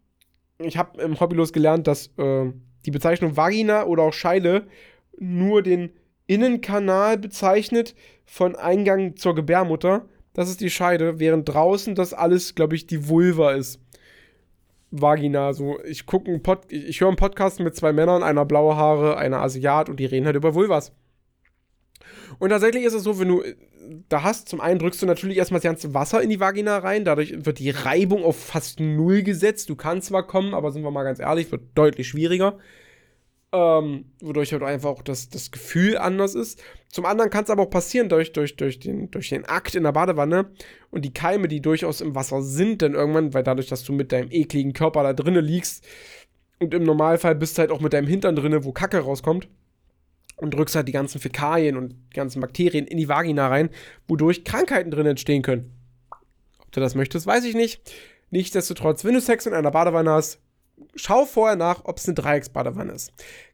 ich 0.59 0.77
habe 0.77 1.01
im 1.01 1.19
Hobbylos 1.19 1.53
gelernt, 1.53 1.87
dass 1.87 2.07
äh, 2.17 2.51
die 2.85 2.91
Bezeichnung 2.91 3.37
Vagina 3.37 3.85
oder 3.85 4.03
auch 4.03 4.13
Scheide 4.13 4.67
nur 5.19 5.61
den 5.61 5.91
Innenkanal 6.25 7.17
bezeichnet 7.17 7.95
von 8.25 8.55
Eingang 8.55 9.15
zur 9.15 9.35
Gebärmutter. 9.35 10.07
Das 10.37 10.49
ist 10.49 10.61
die 10.61 10.69
Scheide, 10.69 11.19
während 11.19 11.49
draußen 11.49 11.95
das 11.95 12.13
alles, 12.13 12.53
glaube 12.53 12.75
ich, 12.75 12.85
die 12.85 13.09
Vulva 13.09 13.53
ist. 13.53 13.79
Vagina, 14.91 15.51
so. 15.53 15.79
Ich 15.83 16.05
ich, 16.07 16.87
ich 16.87 17.01
höre 17.01 17.07
einen 17.07 17.17
Podcast 17.17 17.59
mit 17.59 17.75
zwei 17.75 17.91
Männern, 17.91 18.21
einer 18.21 18.45
blaue 18.45 18.75
Haare, 18.75 19.17
einer 19.17 19.41
Asiat 19.41 19.89
und 19.89 19.99
die 19.99 20.05
reden 20.05 20.27
halt 20.27 20.35
über 20.35 20.53
Vulvas. 20.53 20.91
Und 22.37 22.51
tatsächlich 22.51 22.83
ist 22.83 22.93
es 22.93 23.01
so, 23.01 23.19
wenn 23.19 23.29
du 23.29 23.43
da 24.09 24.21
hast, 24.21 24.47
zum 24.47 24.61
einen 24.61 24.77
drückst 24.77 25.01
du 25.01 25.07
natürlich 25.07 25.37
erstmal 25.37 25.57
das 25.57 25.69
ganze 25.69 25.95
Wasser 25.95 26.21
in 26.21 26.29
die 26.29 26.39
Vagina 26.39 26.77
rein, 26.77 27.03
dadurch 27.03 27.33
wird 27.43 27.57
die 27.57 27.71
Reibung 27.71 28.23
auf 28.23 28.37
fast 28.37 28.79
null 28.79 29.23
gesetzt. 29.23 29.71
Du 29.71 29.75
kannst 29.75 30.09
zwar 30.09 30.27
kommen, 30.27 30.53
aber 30.53 30.69
sind 30.69 30.83
wir 30.83 30.91
mal 30.91 31.03
ganz 31.03 31.19
ehrlich, 31.19 31.51
wird 31.51 31.63
deutlich 31.73 32.09
schwieriger. 32.09 32.59
Ähm, 33.59 34.05
wodurch 34.21 34.51
halt 34.51 34.61
einfach 34.61 34.89
auch 34.89 35.01
das, 35.01 35.29
das 35.29 35.49
Gefühl 35.49 35.97
anders 35.97 36.35
ist. 36.35 36.61
Zum 36.89 37.05
anderen 37.05 37.31
kann 37.31 37.43
es 37.43 37.49
aber 37.49 37.63
auch 37.63 37.69
passieren, 37.69 38.07
durch, 38.07 38.31
durch, 38.33 38.55
durch, 38.55 38.79
den, 38.79 39.09
durch 39.09 39.29
den 39.29 39.45
Akt 39.45 39.73
in 39.73 39.83
der 39.83 39.93
Badewanne 39.93 40.51
und 40.91 41.05
die 41.05 41.13
Keime, 41.13 41.47
die 41.47 41.59
durchaus 41.59 42.01
im 42.01 42.13
Wasser 42.13 42.43
sind, 42.43 42.83
denn 42.83 42.93
irgendwann, 42.93 43.33
weil 43.33 43.43
dadurch, 43.43 43.67
dass 43.67 43.83
du 43.83 43.93
mit 43.93 44.11
deinem 44.11 44.31
ekligen 44.31 44.73
Körper 44.73 45.01
da 45.01 45.13
drinnen 45.13 45.43
liegst 45.43 45.83
und 46.59 46.73
im 46.73 46.83
Normalfall 46.83 47.33
bist 47.33 47.57
du 47.57 47.61
halt 47.61 47.71
auch 47.71 47.81
mit 47.81 47.93
deinem 47.93 48.07
Hintern 48.07 48.35
drinnen, 48.35 48.63
wo 48.63 48.71
Kacke 48.73 48.99
rauskommt, 48.99 49.47
und 50.37 50.53
drückst 50.53 50.75
halt 50.75 50.87
die 50.87 50.93
ganzen 50.93 51.19
Fäkalien 51.19 51.77
und 51.77 51.95
die 52.11 52.15
ganzen 52.15 52.41
Bakterien 52.41 52.85
in 52.85 52.97
die 52.97 53.09
Vagina 53.09 53.47
rein, 53.47 53.69
wodurch 54.07 54.43
Krankheiten 54.43 54.91
drin 54.91 55.07
entstehen 55.07 55.41
können. 55.41 55.73
Ob 56.59 56.71
du 56.71 56.79
das 56.79 56.93
möchtest, 56.93 57.25
weiß 57.25 57.43
ich 57.45 57.55
nicht. 57.55 57.81
Nichtsdestotrotz, 58.29 59.03
wenn 59.03 59.15
du 59.15 59.21
Sex 59.21 59.47
in 59.47 59.53
einer 59.53 59.71
Badewanne 59.71 60.11
hast, 60.11 60.39
schau 60.95 61.25
vorher 61.25 61.55
nach, 61.55 61.85
ob 61.85 61.97
es 61.97 62.05
eine 62.05 62.15
Dreiecksbadewanne 62.15 62.93
ist. 62.93 63.11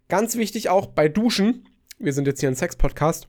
Ganz 0.09 0.35
wichtig 0.37 0.69
auch 0.69 0.87
bei 0.87 1.07
Duschen, 1.09 1.67
wir 1.99 2.13
sind 2.13 2.27
jetzt 2.27 2.39
hier 2.39 2.49
ein 2.49 2.55
Sex-Podcast, 2.55 3.27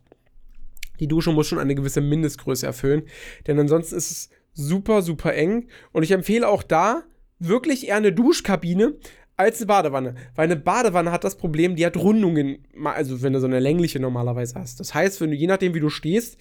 die 1.01 1.09
Dusche 1.09 1.33
muss 1.33 1.47
schon 1.47 1.59
eine 1.59 1.75
gewisse 1.75 2.01
Mindestgröße 2.01 2.67
erfüllen, 2.67 3.03
denn 3.47 3.59
ansonsten 3.59 3.97
ist 3.97 4.11
es 4.11 4.31
super, 4.53 5.03
super 5.03 5.35
eng. 5.35 5.69
Und 5.93 6.03
ich 6.03 6.13
empfehle 6.13 6.49
auch 6.49 6.63
da 6.63 7.03
wirklich 7.39 7.89
eher 7.89 7.97
eine 7.97 8.13
Duschkabine, 8.13 8.95
als 9.37 9.59
eine 9.59 9.67
Badewanne. 9.67 10.15
Weil 10.35 10.45
eine 10.45 10.57
Badewanne 10.57 11.11
hat 11.11 11.25
das 11.25 11.37
Problem, 11.37 11.77
die 11.77 11.85
hat 11.85 11.97
Rundungen, 11.97 12.67
also 12.85 13.23
wenn 13.23 13.33
du 13.33 13.41
so 13.41 13.47
eine 13.47 13.61
längliche 13.61 14.01
normalerweise 14.01 14.55
hast. 14.55 14.81
Das 14.81 14.95
heißt, 14.95 15.21
wenn 15.21 15.31
du 15.31 15.37
je 15.37 15.47
nachdem, 15.47 15.75
wie 15.75 15.81
du 15.81 15.91
stehst, 15.91 16.39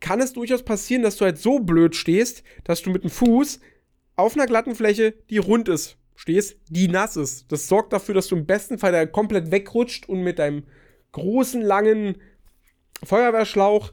kann 0.00 0.20
es 0.20 0.32
durchaus 0.32 0.62
passieren, 0.62 1.02
dass 1.02 1.16
du 1.16 1.24
halt 1.24 1.38
so 1.38 1.60
blöd 1.60 1.94
stehst, 1.94 2.42
dass 2.64 2.82
du 2.82 2.90
mit 2.90 3.04
dem 3.04 3.10
Fuß 3.10 3.60
auf 4.16 4.34
einer 4.34 4.46
glatten 4.46 4.74
Fläche, 4.74 5.14
die 5.30 5.38
rund 5.38 5.68
ist, 5.68 5.96
stehst, 6.22 6.56
die 6.68 6.86
nass 6.86 7.16
ist. 7.16 7.50
Das 7.50 7.66
sorgt 7.66 7.92
dafür, 7.92 8.14
dass 8.14 8.28
du 8.28 8.36
im 8.36 8.46
besten 8.46 8.78
Fall 8.78 8.92
da 8.92 9.04
komplett 9.06 9.50
wegrutscht 9.50 10.08
und 10.08 10.22
mit 10.22 10.38
deinem 10.38 10.62
großen, 11.10 11.60
langen 11.60 12.16
Feuerwehrschlauch 13.02 13.92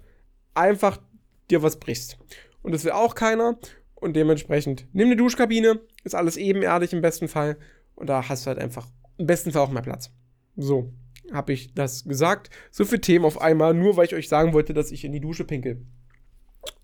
einfach 0.54 1.02
dir 1.50 1.64
was 1.64 1.80
brichst. 1.80 2.20
Und 2.62 2.74
das 2.74 2.86
will 2.86 2.92
auch 2.92 3.16
keiner. 3.16 3.58
Und 3.96 4.16
dementsprechend 4.16 4.86
nimm 4.94 5.08
eine 5.08 5.18
Duschkabine, 5.18 5.82
ist 6.04 6.16
alles 6.16 6.38
ebenerdig 6.38 6.94
im 6.94 7.02
besten 7.02 7.28
Fall 7.28 7.58
und 7.96 8.08
da 8.08 8.30
hast 8.30 8.46
du 8.46 8.48
halt 8.48 8.60
einfach 8.60 8.88
im 9.18 9.26
besten 9.26 9.52
Fall 9.52 9.64
auch 9.64 9.72
mehr 9.72 9.82
Platz. 9.82 10.12
So, 10.56 10.94
habe 11.34 11.52
ich 11.52 11.74
das 11.74 12.06
gesagt. 12.06 12.50
So 12.72 12.86
viele 12.86 13.02
Themen 13.02 13.26
auf 13.26 13.42
einmal, 13.42 13.74
nur 13.74 13.98
weil 13.98 14.06
ich 14.06 14.16
euch 14.16 14.30
sagen 14.30 14.54
wollte, 14.54 14.74
dass 14.74 14.92
ich 14.92 15.04
in 15.04 15.12
die 15.12 15.20
Dusche 15.20 15.44
pinkel. 15.44 15.86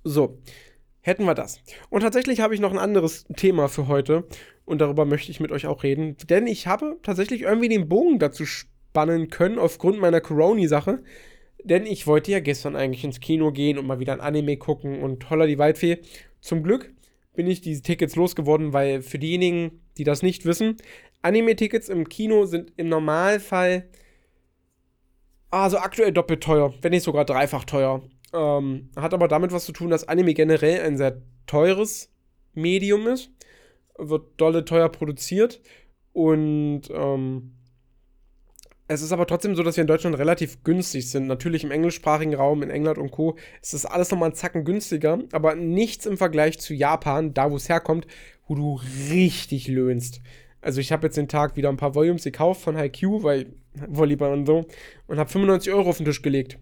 So, 0.03 0.41
hätten 1.05 1.25
wir 1.25 1.35
das. 1.35 1.61
Und 1.89 2.01
tatsächlich 2.01 2.39
habe 2.39 2.55
ich 2.55 2.59
noch 2.59 2.71
ein 2.71 2.79
anderes 2.79 3.25
Thema 3.35 3.69
für 3.69 3.87
heute 3.87 4.25
und 4.65 4.81
darüber 4.81 5.05
möchte 5.05 5.29
ich 5.31 5.39
mit 5.39 5.51
euch 5.51 5.67
auch 5.67 5.83
reden, 5.83 6.17
denn 6.29 6.47
ich 6.47 6.65
habe 6.65 6.97
tatsächlich 7.03 7.43
irgendwie 7.43 7.69
den 7.69 7.87
Bogen 7.87 8.17
dazu 8.17 8.45
spannen 8.45 9.29
können 9.29 9.59
aufgrund 9.59 9.99
meiner 9.99 10.19
Corona-Sache. 10.19 11.03
Denn 11.63 11.85
ich 11.85 12.05
wollte 12.05 12.31
ja 12.31 12.39
gestern 12.39 12.75
eigentlich 12.75 13.03
ins 13.03 13.19
Kino 13.19 13.51
gehen 13.51 13.77
und 13.77 13.87
mal 13.87 13.99
wieder 13.99 14.13
ein 14.13 14.21
Anime 14.21 14.57
gucken 14.57 15.01
und 15.01 15.29
holla 15.29 15.45
die 15.45 15.57
Waldfee. 15.57 15.99
Zum 16.41 16.63
Glück 16.63 16.93
bin 17.33 17.47
ich 17.47 17.61
diese 17.61 17.81
Tickets 17.81 18.15
losgeworden, 18.15 18.73
weil 18.73 19.01
für 19.01 19.19
diejenigen, 19.19 19.81
die 19.97 20.03
das 20.03 20.21
nicht 20.21 20.45
wissen, 20.45 20.77
Anime-Tickets 21.21 21.89
im 21.89 22.07
Kino 22.09 22.45
sind 22.45 22.71
im 22.77 22.89
Normalfall 22.89 23.89
also 25.51 25.77
aktuell 25.77 26.11
doppelt 26.11 26.43
teuer, 26.43 26.73
wenn 26.81 26.91
nicht 26.91 27.03
sogar 27.03 27.25
dreifach 27.25 27.63
teuer. 27.63 28.03
Ähm, 28.35 28.89
hat 28.97 29.13
aber 29.13 29.27
damit 29.27 29.51
was 29.51 29.65
zu 29.65 29.71
tun, 29.71 29.89
dass 29.89 30.07
Anime 30.07 30.33
generell 30.33 30.81
ein 30.81 30.97
sehr 30.97 31.21
teures 31.47 32.11
Medium 32.53 33.07
ist. 33.07 33.31
Wird 33.97 34.23
dolle 34.37 34.65
teuer 34.65 34.89
produziert. 34.89 35.61
Und 36.11 36.83
ähm, 36.91 37.53
es 38.87 39.01
ist 39.01 39.13
aber 39.13 39.25
trotzdem 39.25 39.55
so, 39.55 39.63
dass 39.63 39.77
wir 39.77 39.81
in 39.81 39.87
Deutschland 39.87 40.17
relativ 40.17 40.63
günstig 40.63 41.09
sind. 41.09 41.27
Natürlich 41.27 41.63
im 41.63 41.71
englischsprachigen 41.71 42.35
Raum, 42.35 42.61
in 42.61 42.69
England 42.69 42.97
und 42.97 43.11
Co. 43.11 43.37
ist 43.61 43.73
das 43.73 43.85
alles 43.85 44.11
nochmal 44.11 44.27
einen 44.27 44.35
Zacken 44.35 44.65
günstiger, 44.65 45.19
aber 45.31 45.55
nichts 45.55 46.05
im 46.05 46.17
Vergleich 46.17 46.59
zu 46.59 46.73
Japan, 46.73 47.33
da 47.33 47.51
wo 47.51 47.55
es 47.55 47.69
herkommt, 47.69 48.05
wo 48.47 48.55
du 48.55 48.79
richtig 49.09 49.67
löhnst. 49.67 50.21
Also 50.61 50.81
ich 50.81 50.91
habe 50.91 51.07
jetzt 51.07 51.17
den 51.17 51.27
Tag 51.27 51.55
wieder 51.55 51.69
ein 51.69 51.77
paar 51.77 51.95
Volumes 51.95 52.23
gekauft 52.23 52.61
von 52.61 52.77
HiQ, 52.77 53.23
weil 53.23 53.53
Volleyball 53.87 54.33
und 54.33 54.45
so, 54.45 54.65
und 55.07 55.19
habe 55.19 55.29
95 55.29 55.73
Euro 55.73 55.89
auf 55.89 55.97
den 55.97 56.05
Tisch 56.05 56.21
gelegt 56.21 56.59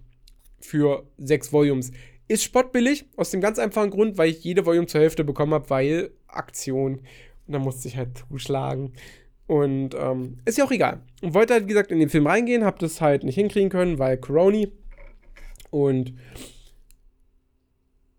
für 0.63 1.03
sechs 1.17 1.51
Volumes. 1.51 1.91
Ist 2.27 2.43
spottbillig, 2.43 3.05
aus 3.17 3.31
dem 3.31 3.41
ganz 3.41 3.59
einfachen 3.59 3.91
Grund, 3.91 4.17
weil 4.17 4.29
ich 4.29 4.43
jede 4.43 4.65
Volume 4.65 4.87
zur 4.87 5.01
Hälfte 5.01 5.23
bekommen 5.23 5.53
habe, 5.53 5.69
weil 5.69 6.11
Aktion. 6.27 7.01
Und 7.47 7.53
da 7.53 7.59
musste 7.59 7.87
ich 7.87 7.97
halt 7.97 8.23
zuschlagen. 8.29 8.93
Und 9.45 9.93
ähm, 9.95 10.37
ist 10.45 10.57
ja 10.57 10.65
auch 10.65 10.71
egal. 10.71 11.01
Und 11.21 11.33
wollte 11.33 11.53
halt, 11.53 11.65
wie 11.65 11.69
gesagt, 11.69 11.91
in 11.91 11.99
den 11.99 12.09
Film 12.09 12.27
reingehen, 12.27 12.63
hab 12.63 12.79
das 12.79 13.01
halt 13.01 13.23
nicht 13.23 13.35
hinkriegen 13.35 13.69
können, 13.69 13.99
weil 13.99 14.17
Coroni. 14.17 14.71
Und 15.69 16.13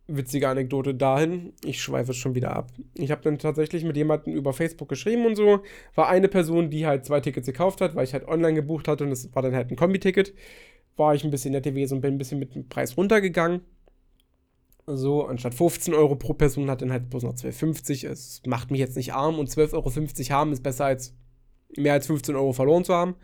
witzige 0.07 0.49
Anekdote 0.49 0.95
dahin. 0.95 1.55
Ich 1.65 1.81
schweife 1.81 2.11
es 2.11 2.19
schon 2.19 2.35
wieder 2.35 2.55
ab. 2.55 2.71
Ich 2.95 3.11
habe 3.11 3.23
dann 3.23 3.39
tatsächlich 3.39 3.85
mit 3.85 3.97
jemandem 3.97 4.35
über 4.35 4.53
Facebook 4.53 4.89
geschrieben 4.89 5.25
und 5.25 5.37
so. 5.37 5.61
War 5.95 6.09
eine 6.09 6.29
Person, 6.29 6.71
die 6.71 6.87
halt 6.87 7.07
zwei 7.07 7.21
Tickets 7.21 7.47
gekauft 7.47 7.81
hat, 7.81 7.95
weil 7.95 8.05
ich 8.05 8.13
halt 8.13 8.29
online 8.29 8.55
gebucht 8.55 8.87
hatte 8.87 9.05
und 9.05 9.13
es 9.13 9.35
war 9.35 9.43
dann 9.43 9.55
halt 9.55 9.71
ein 9.71 9.77
Kombi-Ticket. 9.77 10.35
War 10.97 11.15
ich 11.15 11.25
ein 11.25 11.31
bisschen 11.31 11.53
nett 11.53 11.65
gewesen 11.65 11.95
und 11.95 12.01
bin 12.01 12.15
ein 12.15 12.19
bisschen 12.19 12.39
mit 12.39 12.55
dem 12.55 12.69
Preis 12.69 12.97
runtergegangen. 12.97 13.63
So, 14.87 15.25
anstatt 15.27 15.55
15 15.55 15.95
Euro 15.95 16.15
pro 16.15 16.35
Person 16.35 16.71
hat 16.71 16.83
dann 16.83 16.93
halt 16.93 17.09
bloß 17.09 17.23
noch 17.23 17.35
12,50. 17.35 18.07
Es 18.07 18.43
macht 18.47 18.71
mich 18.71 18.81
jetzt 18.81 18.97
nicht 18.97 19.15
arm 19.15 19.39
und 19.39 19.49
12,50 19.49 19.73
Euro 19.75 19.91
haben 20.31 20.53
ist 20.53 20.63
besser 20.63 20.85
als 20.85 21.15
mehr 21.77 21.95
als 21.95 22.07
15 22.07 22.37
Euro 22.37 22.53
verloren 22.53 22.85
zu 22.85 22.95
haben. 22.95 23.17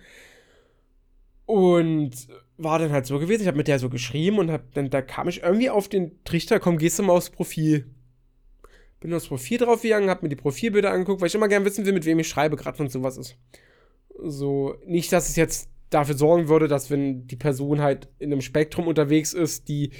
Und 1.44 2.12
war 2.56 2.78
dann 2.78 2.92
halt 2.92 3.06
so 3.06 3.18
gewesen, 3.18 3.42
ich 3.42 3.46
habe 3.48 3.56
mit 3.56 3.68
der 3.68 3.78
so 3.78 3.90
geschrieben 3.90 4.38
und 4.38 4.50
hab 4.50 4.72
dann, 4.74 4.90
da 4.90 5.02
kam 5.02 5.28
ich 5.28 5.42
irgendwie 5.42 5.70
auf 5.70 5.88
den 5.88 6.22
Trichter, 6.24 6.60
komm, 6.60 6.78
gehst 6.78 6.98
du 6.98 7.02
mal 7.02 7.14
aufs 7.14 7.30
Profil. 7.30 7.86
Bin 9.00 9.14
aufs 9.14 9.28
Profil 9.28 9.58
draufgegangen, 9.58 10.10
hab 10.10 10.22
mir 10.22 10.28
die 10.28 10.36
Profilbilder 10.36 10.90
angeguckt, 10.90 11.20
weil 11.20 11.28
ich 11.28 11.34
immer 11.34 11.48
gerne 11.48 11.64
wissen 11.64 11.86
will, 11.86 11.92
mit 11.92 12.04
wem 12.04 12.18
ich 12.18 12.28
schreibe, 12.28 12.56
gerade 12.56 12.78
wenn 12.78 12.88
sowas 12.88 13.16
ist. 13.16 13.36
So, 14.22 14.76
nicht, 14.86 15.10
dass 15.12 15.28
es 15.28 15.36
jetzt 15.36 15.70
dafür 15.90 16.16
sorgen 16.16 16.48
würde, 16.48 16.68
dass 16.68 16.90
wenn 16.90 17.26
die 17.26 17.36
Person 17.36 17.80
halt 17.80 18.08
in 18.18 18.32
einem 18.32 18.40
Spektrum 18.40 18.86
unterwegs 18.86 19.32
ist, 19.32 19.68
die 19.68 19.90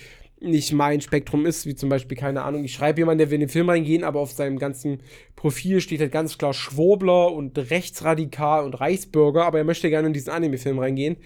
nicht 0.42 0.72
mein 0.72 1.02
Spektrum 1.02 1.44
ist, 1.44 1.66
wie 1.66 1.74
zum 1.74 1.90
Beispiel, 1.90 2.16
keine 2.16 2.42
Ahnung, 2.42 2.64
ich 2.64 2.72
schreibe 2.72 3.00
jemanden, 3.00 3.18
der 3.18 3.30
will 3.30 3.34
in 3.34 3.40
den 3.40 3.48
Film 3.50 3.68
reingehen, 3.68 4.04
aber 4.04 4.20
auf 4.20 4.32
seinem 4.32 4.58
ganzen 4.58 5.02
Profil 5.36 5.82
steht 5.82 6.00
halt 6.00 6.12
ganz 6.12 6.38
klar 6.38 6.54
Schwurbler 6.54 7.32
und 7.32 7.58
Rechtsradikal 7.58 8.64
und 8.64 8.80
Reichsbürger, 8.80 9.44
aber 9.44 9.58
er 9.58 9.64
möchte 9.64 9.90
gerne 9.90 10.06
in 10.06 10.14
diesen 10.14 10.30
Anime-Film 10.30 10.78
reingehen 10.78 11.18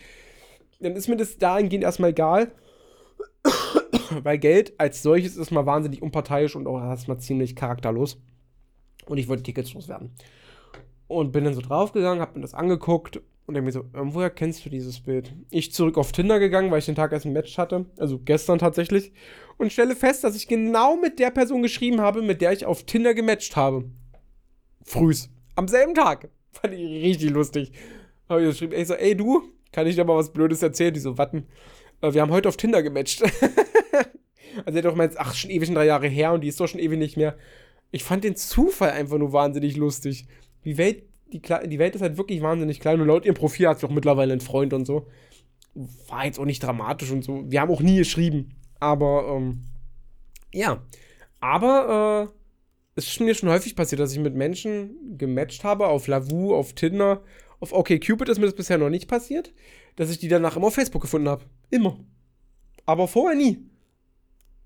dann 0.84 0.96
ist 0.96 1.08
mir 1.08 1.16
das 1.16 1.38
dahingehend 1.38 1.84
erstmal 1.84 2.10
egal. 2.10 2.52
Weil 4.22 4.38
Geld 4.38 4.74
als 4.78 5.02
solches 5.02 5.36
ist 5.36 5.50
mal 5.50 5.66
wahnsinnig 5.66 6.02
unparteiisch 6.02 6.56
und 6.56 6.66
auch 6.66 6.80
erstmal 6.80 7.18
ziemlich 7.18 7.56
charakterlos. 7.56 8.20
Und 9.06 9.18
ich 9.18 9.28
wollte 9.28 9.42
Tickets 9.42 9.74
loswerden. 9.74 10.12
Und 11.06 11.32
bin 11.32 11.44
dann 11.44 11.54
so 11.54 11.60
draufgegangen, 11.60 12.20
hab 12.20 12.34
mir 12.34 12.42
das 12.42 12.54
angeguckt 12.54 13.20
und 13.46 13.62
mir 13.62 13.72
so, 13.72 13.84
woher 13.92 14.30
kennst 14.30 14.64
du 14.64 14.70
dieses 14.70 15.00
Bild? 15.00 15.34
Ich 15.50 15.72
zurück 15.72 15.98
auf 15.98 16.12
Tinder 16.12 16.38
gegangen, 16.38 16.70
weil 16.70 16.78
ich 16.78 16.86
den 16.86 16.94
Tag 16.94 17.12
erst 17.12 17.26
ein 17.26 17.32
Match 17.32 17.58
hatte, 17.58 17.86
also 17.98 18.18
gestern 18.18 18.58
tatsächlich, 18.58 19.12
und 19.58 19.72
stelle 19.72 19.94
fest, 19.94 20.24
dass 20.24 20.34
ich 20.34 20.48
genau 20.48 20.96
mit 20.96 21.18
der 21.18 21.30
Person 21.30 21.62
geschrieben 21.62 22.00
habe, 22.00 22.22
mit 22.22 22.40
der 22.40 22.52
ich 22.52 22.64
auf 22.64 22.84
Tinder 22.84 23.12
gematcht 23.14 23.54
habe. 23.56 23.84
Frühs. 24.82 25.28
Am 25.56 25.68
selben 25.68 25.94
Tag. 25.94 26.30
Fand 26.52 26.74
ich 26.74 27.02
richtig 27.02 27.30
lustig. 27.30 27.72
Habe 28.28 28.42
ich 28.42 28.48
geschrieben, 28.48 28.72
ey, 28.72 28.84
so, 28.84 28.94
ey 28.94 29.14
du, 29.14 29.42
kann 29.72 29.86
ich 29.86 29.96
dir 29.96 30.04
mal 30.04 30.16
was 30.16 30.32
Blödes 30.32 30.62
erzählen? 30.62 30.94
Die 30.94 31.00
so, 31.00 31.18
watten. 31.18 31.46
Äh, 32.00 32.14
wir 32.14 32.22
haben 32.22 32.30
heute 32.30 32.48
auf 32.48 32.56
Tinder 32.56 32.82
gematcht. 32.82 33.22
also 34.64 34.76
er 34.76 34.82
doch 34.82 34.94
mal 34.94 35.10
ach, 35.16 35.34
schon 35.34 35.50
ewig 35.50 35.72
drei 35.72 35.84
Jahre 35.84 36.08
her 36.08 36.32
und 36.32 36.42
die 36.42 36.48
ist 36.48 36.60
doch 36.60 36.68
schon 36.68 36.80
ewig 36.80 36.98
nicht 36.98 37.16
mehr. 37.16 37.36
Ich 37.90 38.04
fand 38.04 38.24
den 38.24 38.36
Zufall 38.36 38.90
einfach 38.90 39.18
nur 39.18 39.32
wahnsinnig 39.32 39.76
lustig. 39.76 40.26
Die 40.64 40.78
Welt, 40.78 41.04
die, 41.34 41.68
die 41.68 41.78
Welt 41.78 41.94
ist 41.94 42.02
halt 42.02 42.16
wirklich 42.16 42.40
wahnsinnig 42.42 42.80
klein 42.80 43.00
und 43.00 43.08
laut 43.08 43.24
ihrem 43.24 43.34
Profil 43.34 43.68
hat 43.68 43.80
sie 43.80 43.86
auch 43.86 43.90
mittlerweile 43.90 44.32
einen 44.32 44.40
Freund 44.40 44.72
und 44.72 44.86
so. 44.86 45.06
War 46.08 46.24
jetzt 46.24 46.38
auch 46.38 46.44
nicht 46.44 46.62
dramatisch 46.62 47.10
und 47.10 47.24
so. 47.24 47.44
Wir 47.50 47.60
haben 47.60 47.70
auch 47.70 47.80
nie 47.80 47.98
geschrieben. 47.98 48.54
Aber, 48.80 49.26
ähm, 49.36 49.64
ja. 50.52 50.82
Aber, 51.40 52.30
äh, 52.30 52.34
es 52.96 53.08
ist 53.08 53.20
mir 53.20 53.34
schon 53.34 53.48
häufig 53.48 53.74
passiert, 53.74 54.00
dass 54.00 54.12
ich 54.12 54.20
mit 54.20 54.34
Menschen 54.34 55.18
gematcht 55.18 55.64
habe 55.64 55.88
auf 55.88 56.06
Lavu, 56.06 56.54
auf 56.54 56.74
Tinder 56.74 57.22
auf 57.64 57.72
OkCupid 57.72 58.28
ist 58.28 58.38
mir 58.38 58.44
das 58.44 58.54
bisher 58.54 58.76
noch 58.76 58.90
nicht 58.90 59.08
passiert, 59.08 59.54
dass 59.96 60.10
ich 60.10 60.18
die 60.18 60.28
danach 60.28 60.56
immer 60.56 60.66
auf 60.66 60.74
Facebook 60.74 61.00
gefunden 61.00 61.30
habe. 61.30 61.44
Immer. 61.70 61.98
Aber 62.84 63.08
vorher 63.08 63.36
nie. 63.36 63.70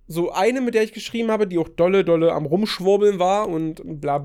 So 0.08 0.32
eine, 0.32 0.60
mit 0.60 0.74
der 0.74 0.82
ich 0.82 0.92
geschrieben 0.92 1.30
habe, 1.30 1.46
die 1.46 1.58
auch 1.58 1.68
dolle, 1.68 2.04
dolle 2.04 2.32
am 2.32 2.46
Rumschwurbeln 2.46 3.20
war 3.20 3.48
und 3.48 4.00
bla 4.00 4.18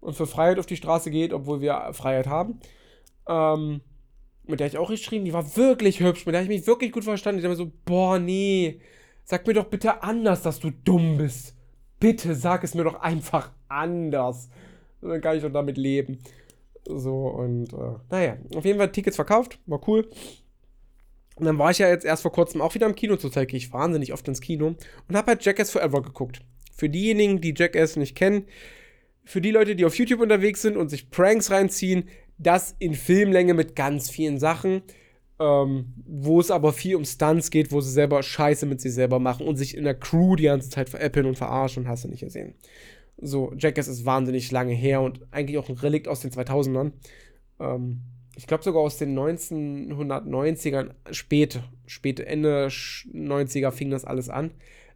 und 0.00 0.14
für 0.14 0.26
Freiheit 0.26 0.58
auf 0.58 0.66
die 0.66 0.76
Straße 0.76 1.10
geht, 1.10 1.32
obwohl 1.32 1.60
wir 1.60 1.90
Freiheit 1.92 2.26
haben. 2.26 2.60
Ähm, 3.28 3.80
mit 4.44 4.60
der 4.60 4.66
ich 4.66 4.78
auch 4.78 4.90
geschrieben, 4.90 5.24
die 5.24 5.32
war 5.32 5.56
wirklich 5.56 6.00
hübsch, 6.00 6.24
mit 6.24 6.34
der 6.34 6.42
ich 6.42 6.48
mich 6.48 6.66
wirklich 6.66 6.92
gut 6.92 7.04
verstanden. 7.04 7.40
Ich 7.40 7.48
mir 7.48 7.54
so, 7.54 7.70
boah, 7.84 8.18
nee, 8.18 8.80
sag 9.24 9.46
mir 9.46 9.54
doch 9.54 9.66
bitte 9.66 10.02
anders, 10.02 10.42
dass 10.42 10.58
du 10.58 10.70
dumm 10.70 11.18
bist. 11.18 11.54
Bitte 12.00 12.34
sag 12.34 12.64
es 12.64 12.74
mir 12.74 12.84
doch 12.84 13.00
einfach 13.00 13.50
anders. 13.68 14.48
Dann 15.02 15.20
kann 15.20 15.36
ich 15.36 15.42
doch 15.42 15.52
damit 15.52 15.76
leben. 15.76 16.18
So, 16.86 17.26
und 17.26 17.72
äh, 17.74 17.98
naja, 18.10 18.38
auf 18.56 18.64
jeden 18.64 18.78
Fall 18.78 18.90
Tickets 18.90 19.16
verkauft, 19.16 19.58
war 19.66 19.86
cool. 19.86 20.08
Und 21.36 21.44
dann 21.44 21.58
war 21.58 21.70
ich 21.70 21.78
ja 21.78 21.88
jetzt 21.88 22.04
erst 22.04 22.22
vor 22.22 22.32
kurzem 22.32 22.62
auch 22.62 22.74
wieder 22.74 22.86
im 22.86 22.94
Kino, 22.94 23.16
zurzeit 23.16 23.48
gehe 23.48 23.58
ich 23.58 23.72
wahnsinnig 23.72 24.12
oft 24.12 24.26
ins 24.26 24.40
Kino 24.40 24.74
und 25.08 25.16
habe 25.16 25.28
halt 25.28 25.44
Jackass 25.44 25.70
Forever 25.70 26.02
geguckt. 26.02 26.40
Für 26.74 26.88
diejenigen, 26.88 27.40
die 27.40 27.54
Jackass 27.56 27.96
nicht 27.96 28.16
kennen, 28.16 28.46
für 29.28 29.42
die 29.42 29.50
Leute, 29.50 29.76
die 29.76 29.84
auf 29.84 29.94
YouTube 29.94 30.22
unterwegs 30.22 30.62
sind 30.62 30.78
und 30.78 30.88
sich 30.88 31.10
Pranks 31.10 31.50
reinziehen, 31.50 32.08
das 32.38 32.74
in 32.78 32.94
Filmlänge 32.94 33.52
mit 33.52 33.76
ganz 33.76 34.08
vielen 34.08 34.38
Sachen, 34.38 34.80
ähm, 35.38 35.92
wo 36.06 36.40
es 36.40 36.50
aber 36.50 36.72
viel 36.72 36.96
um 36.96 37.04
Stunts 37.04 37.50
geht, 37.50 37.70
wo 37.70 37.82
sie 37.82 37.90
selber 37.90 38.22
Scheiße 38.22 38.64
mit 38.64 38.80
sich 38.80 38.94
selber 38.94 39.18
machen 39.18 39.46
und 39.46 39.56
sich 39.56 39.76
in 39.76 39.84
der 39.84 39.92
Crew 39.92 40.34
die 40.34 40.44
ganze 40.44 40.70
Zeit 40.70 40.88
veräppeln 40.88 41.26
und 41.26 41.36
verarschen, 41.36 41.88
hast 41.88 42.04
du 42.04 42.08
nicht 42.08 42.20
gesehen. 42.20 42.54
So, 43.18 43.52
Jackass 43.58 43.86
ist 43.86 44.06
wahnsinnig 44.06 44.50
lange 44.50 44.72
her 44.72 45.02
und 45.02 45.20
eigentlich 45.30 45.58
auch 45.58 45.68
ein 45.68 45.76
Relikt 45.76 46.08
aus 46.08 46.20
den 46.20 46.30
2000ern. 46.30 46.92
Ähm, 47.60 48.00
ich 48.34 48.46
glaube 48.46 48.64
sogar 48.64 48.80
aus 48.80 48.96
den 48.96 49.14
1990ern, 49.14 50.92
spät, 51.10 51.60
spät 51.86 52.18
Ende 52.18 52.68
90er 52.68 53.72
fing 53.72 53.90
das 53.90 54.06
alles 54.06 54.30
an. 54.30 54.52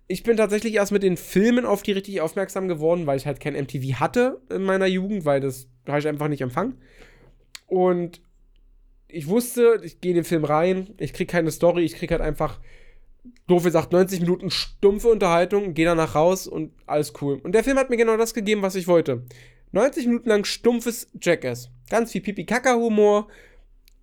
Ich 0.08 0.22
bin 0.22 0.36
tatsächlich 0.36 0.74
erst 0.74 0.92
mit 0.92 1.02
den 1.02 1.16
Filmen 1.16 1.64
auf 1.64 1.82
die 1.82 1.92
richtig 1.92 2.20
aufmerksam 2.20 2.68
geworden, 2.68 3.06
weil 3.06 3.16
ich 3.16 3.26
halt 3.26 3.40
kein 3.40 3.54
MTV 3.54 4.00
hatte 4.00 4.40
in 4.50 4.62
meiner 4.62 4.86
Jugend, 4.86 5.24
weil 5.24 5.40
das 5.40 5.68
habe 5.86 5.98
ich 5.98 6.08
einfach 6.08 6.28
nicht 6.28 6.42
empfangen. 6.42 6.76
Und 7.66 8.20
ich 9.08 9.28
wusste, 9.28 9.80
ich 9.82 10.00
gehe 10.00 10.10
in 10.10 10.16
den 10.16 10.24
Film 10.24 10.44
rein, 10.44 10.94
ich 10.98 11.12
kriege 11.12 11.30
keine 11.30 11.50
Story, 11.50 11.84
ich 11.84 11.94
kriege 11.94 12.14
halt 12.14 12.22
einfach 12.22 12.60
doof 13.46 13.64
gesagt, 13.64 13.92
90 13.92 14.20
Minuten 14.20 14.50
stumpfe 14.50 15.08
Unterhaltung, 15.08 15.74
gehe 15.74 15.84
danach 15.84 16.14
raus 16.14 16.46
und 16.46 16.72
alles 16.86 17.12
cool. 17.20 17.40
Und 17.42 17.54
der 17.54 17.64
Film 17.64 17.78
hat 17.78 17.90
mir 17.90 17.96
genau 17.96 18.16
das 18.16 18.34
gegeben, 18.34 18.62
was 18.62 18.74
ich 18.74 18.88
wollte. 18.88 19.22
90 19.72 20.06
Minuten 20.06 20.28
lang 20.28 20.44
stumpfes 20.44 21.10
Jackass. 21.20 21.70
Ganz 21.88 22.12
viel 22.12 22.20
Pipi-Kaka-Humor. 22.20 23.28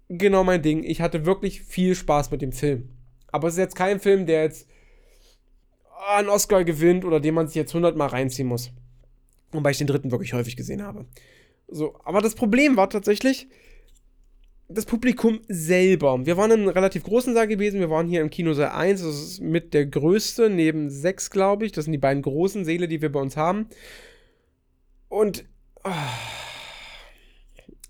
Genau 0.10 0.44
mein 0.44 0.62
Ding. 0.62 0.84
Ich 0.84 1.02
hatte 1.02 1.26
wirklich 1.26 1.62
viel 1.62 1.96
Spaß 1.96 2.32
mit 2.32 2.42
dem 2.42 2.52
Film. 2.52 2.90
Aber 3.32 3.48
es 3.48 3.56
ist 3.56 3.60
jetzt 3.60 3.76
kein 3.76 4.00
Film, 4.00 4.26
der 4.26 4.44
jetzt 4.44 4.68
einen 6.08 6.30
Oscar 6.30 6.64
gewinnt 6.64 7.06
oder 7.06 7.20
den 7.20 7.34
man 7.34 7.48
sich 7.48 7.56
jetzt 7.56 7.72
100 7.72 7.96
Mal 7.96 8.08
reinziehen 8.08 8.48
muss. 8.48 8.72
Wobei 9.52 9.72
ich 9.72 9.78
den 9.78 9.88
dritten 9.88 10.12
wirklich 10.12 10.34
häufig 10.34 10.56
gesehen 10.56 10.84
habe. 10.84 11.06
So, 11.68 11.96
aber 12.04 12.22
das 12.22 12.36
Problem 12.36 12.78
war 12.78 12.90
tatsächlich, 12.90 13.48
das 14.68 14.86
Publikum 14.86 15.40
selber. 15.48 16.26
Wir 16.26 16.38
waren 16.38 16.52
in 16.52 16.60
einem 16.62 16.70
relativ 16.70 17.04
großen 17.04 17.34
Saal 17.34 17.48
gewesen. 17.48 17.80
Wir 17.80 17.90
waren 17.90 18.08
hier 18.08 18.22
im 18.22 18.30
Kinosaal 18.30 18.70
1. 18.70 19.02
Das 19.02 19.16
ist 19.16 19.42
mit 19.42 19.74
der 19.74 19.88
größte, 19.88 20.50
neben 20.50 20.92
6, 20.92 21.32
glaube 21.32 21.66
ich. 21.66 21.72
Das 21.72 21.86
sind 21.86 21.92
die 21.92 21.98
beiden 21.98 22.22
großen 22.22 22.66
Säle, 22.66 22.88
die 22.88 23.02
wir 23.02 23.12
bei 23.12 23.20
uns 23.20 23.36
haben. 23.36 23.68
Und 25.08 25.46
oh, 25.84 25.90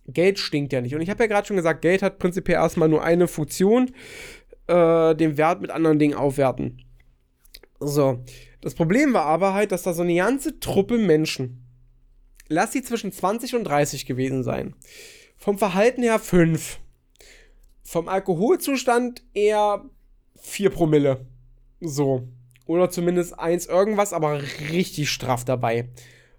Geld 0.08 0.40
stinkt 0.40 0.72
ja 0.72 0.80
nicht. 0.80 0.96
Und 0.96 1.02
ich 1.02 1.10
habe 1.10 1.24
ja 1.24 1.28
gerade 1.28 1.48
schon 1.48 1.58
gesagt, 1.58 1.82
Geld 1.82 2.02
hat 2.02 2.18
prinzipiell 2.18 2.58
erstmal 2.58 2.88
nur 2.88 3.04
eine 3.04 3.28
Funktion: 3.28 3.92
äh, 4.68 5.16
den 5.16 5.38
Wert 5.38 5.62
mit 5.62 5.72
anderen 5.72 6.00
Dingen 6.00 6.16
aufwerten. 6.16 6.82
So. 7.80 8.24
Das 8.62 8.76
Problem 8.76 9.14
war 9.14 9.26
aber 9.26 9.54
halt, 9.54 9.72
dass 9.72 9.84
da 9.84 9.94
so 9.94 10.02
eine 10.02 10.16
ganze 10.16 10.60
Truppe 10.60 10.98
Menschen, 10.98 11.64
lass 12.48 12.74
sie 12.74 12.84
zwischen 12.84 13.12
20 13.12 13.56
und 13.56 13.64
30 13.64 14.06
gewesen 14.06 14.44
sein, 14.44 14.76
vom 15.38 15.58
Verhalten 15.58 16.04
her 16.04 16.20
5. 16.20 16.80
Vom 17.84 18.08
Alkoholzustand 18.10 19.24
eher 19.34 19.86
4 20.36 20.70
Promille. 20.70 21.26
So. 21.80 22.28
Oder 22.66 22.90
zumindest 22.90 23.40
1 23.40 23.68
irgendwas, 23.68 24.14
aber 24.14 24.42
richtig 24.72 25.10
straff 25.10 25.46
dabei. 25.46 25.90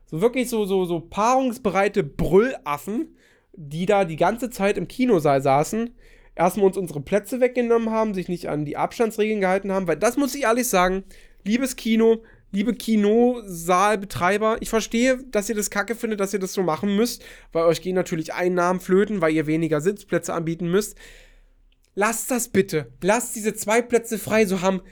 So 0.06 0.20
wirklich 0.20 0.48
so, 0.48 0.64
so, 0.64 0.84
so 0.84 1.00
paarungsbereite 1.00 2.04
Brüllaffen, 2.04 3.16
die 3.54 3.86
da 3.86 4.04
die 4.04 4.16
ganze 4.16 4.50
Zeit 4.50 4.76
im 4.76 4.88
Kinosaal 4.88 5.42
saßen, 5.42 5.94
erstmal 6.36 6.66
uns 6.66 6.76
unsere 6.76 7.00
Plätze 7.00 7.40
weggenommen 7.40 7.90
haben, 7.90 8.14
sich 8.14 8.28
nicht 8.28 8.48
an 8.48 8.64
die 8.64 8.76
Abstandsregeln 8.76 9.40
gehalten 9.40 9.72
haben, 9.72 9.86
weil 9.88 9.96
das 9.96 10.16
muss 10.16 10.34
ich 10.34 10.42
ehrlich 10.44 10.68
sagen, 10.68 11.04
liebes 11.44 11.76
Kino, 11.76 12.22
liebe 12.52 12.74
Kinosaalbetreiber, 12.74 14.58
ich 14.60 14.70
verstehe, 14.70 15.18
dass 15.30 15.48
ihr 15.48 15.54
das 15.54 15.70
kacke 15.70 15.94
findet, 15.94 16.20
dass 16.20 16.32
ihr 16.32 16.40
das 16.40 16.52
so 16.52 16.62
machen 16.62 16.96
müsst, 16.96 17.22
weil 17.52 17.64
euch 17.64 17.82
gehen 17.82 17.94
natürlich 17.94 18.34
Einnahmen 18.34 18.80
flöten, 18.80 19.20
weil 19.20 19.32
ihr 19.32 19.46
weniger 19.46 19.80
Sitzplätze 19.80 20.34
anbieten 20.34 20.70
müsst. 20.70 20.96
Lasst 21.94 22.30
das 22.30 22.48
bitte. 22.48 22.92
Lasst 23.02 23.36
diese 23.36 23.54
zwei 23.54 23.82
Plätze 23.82 24.18
frei, 24.18 24.46
so 24.46 24.60
haben 24.60 24.82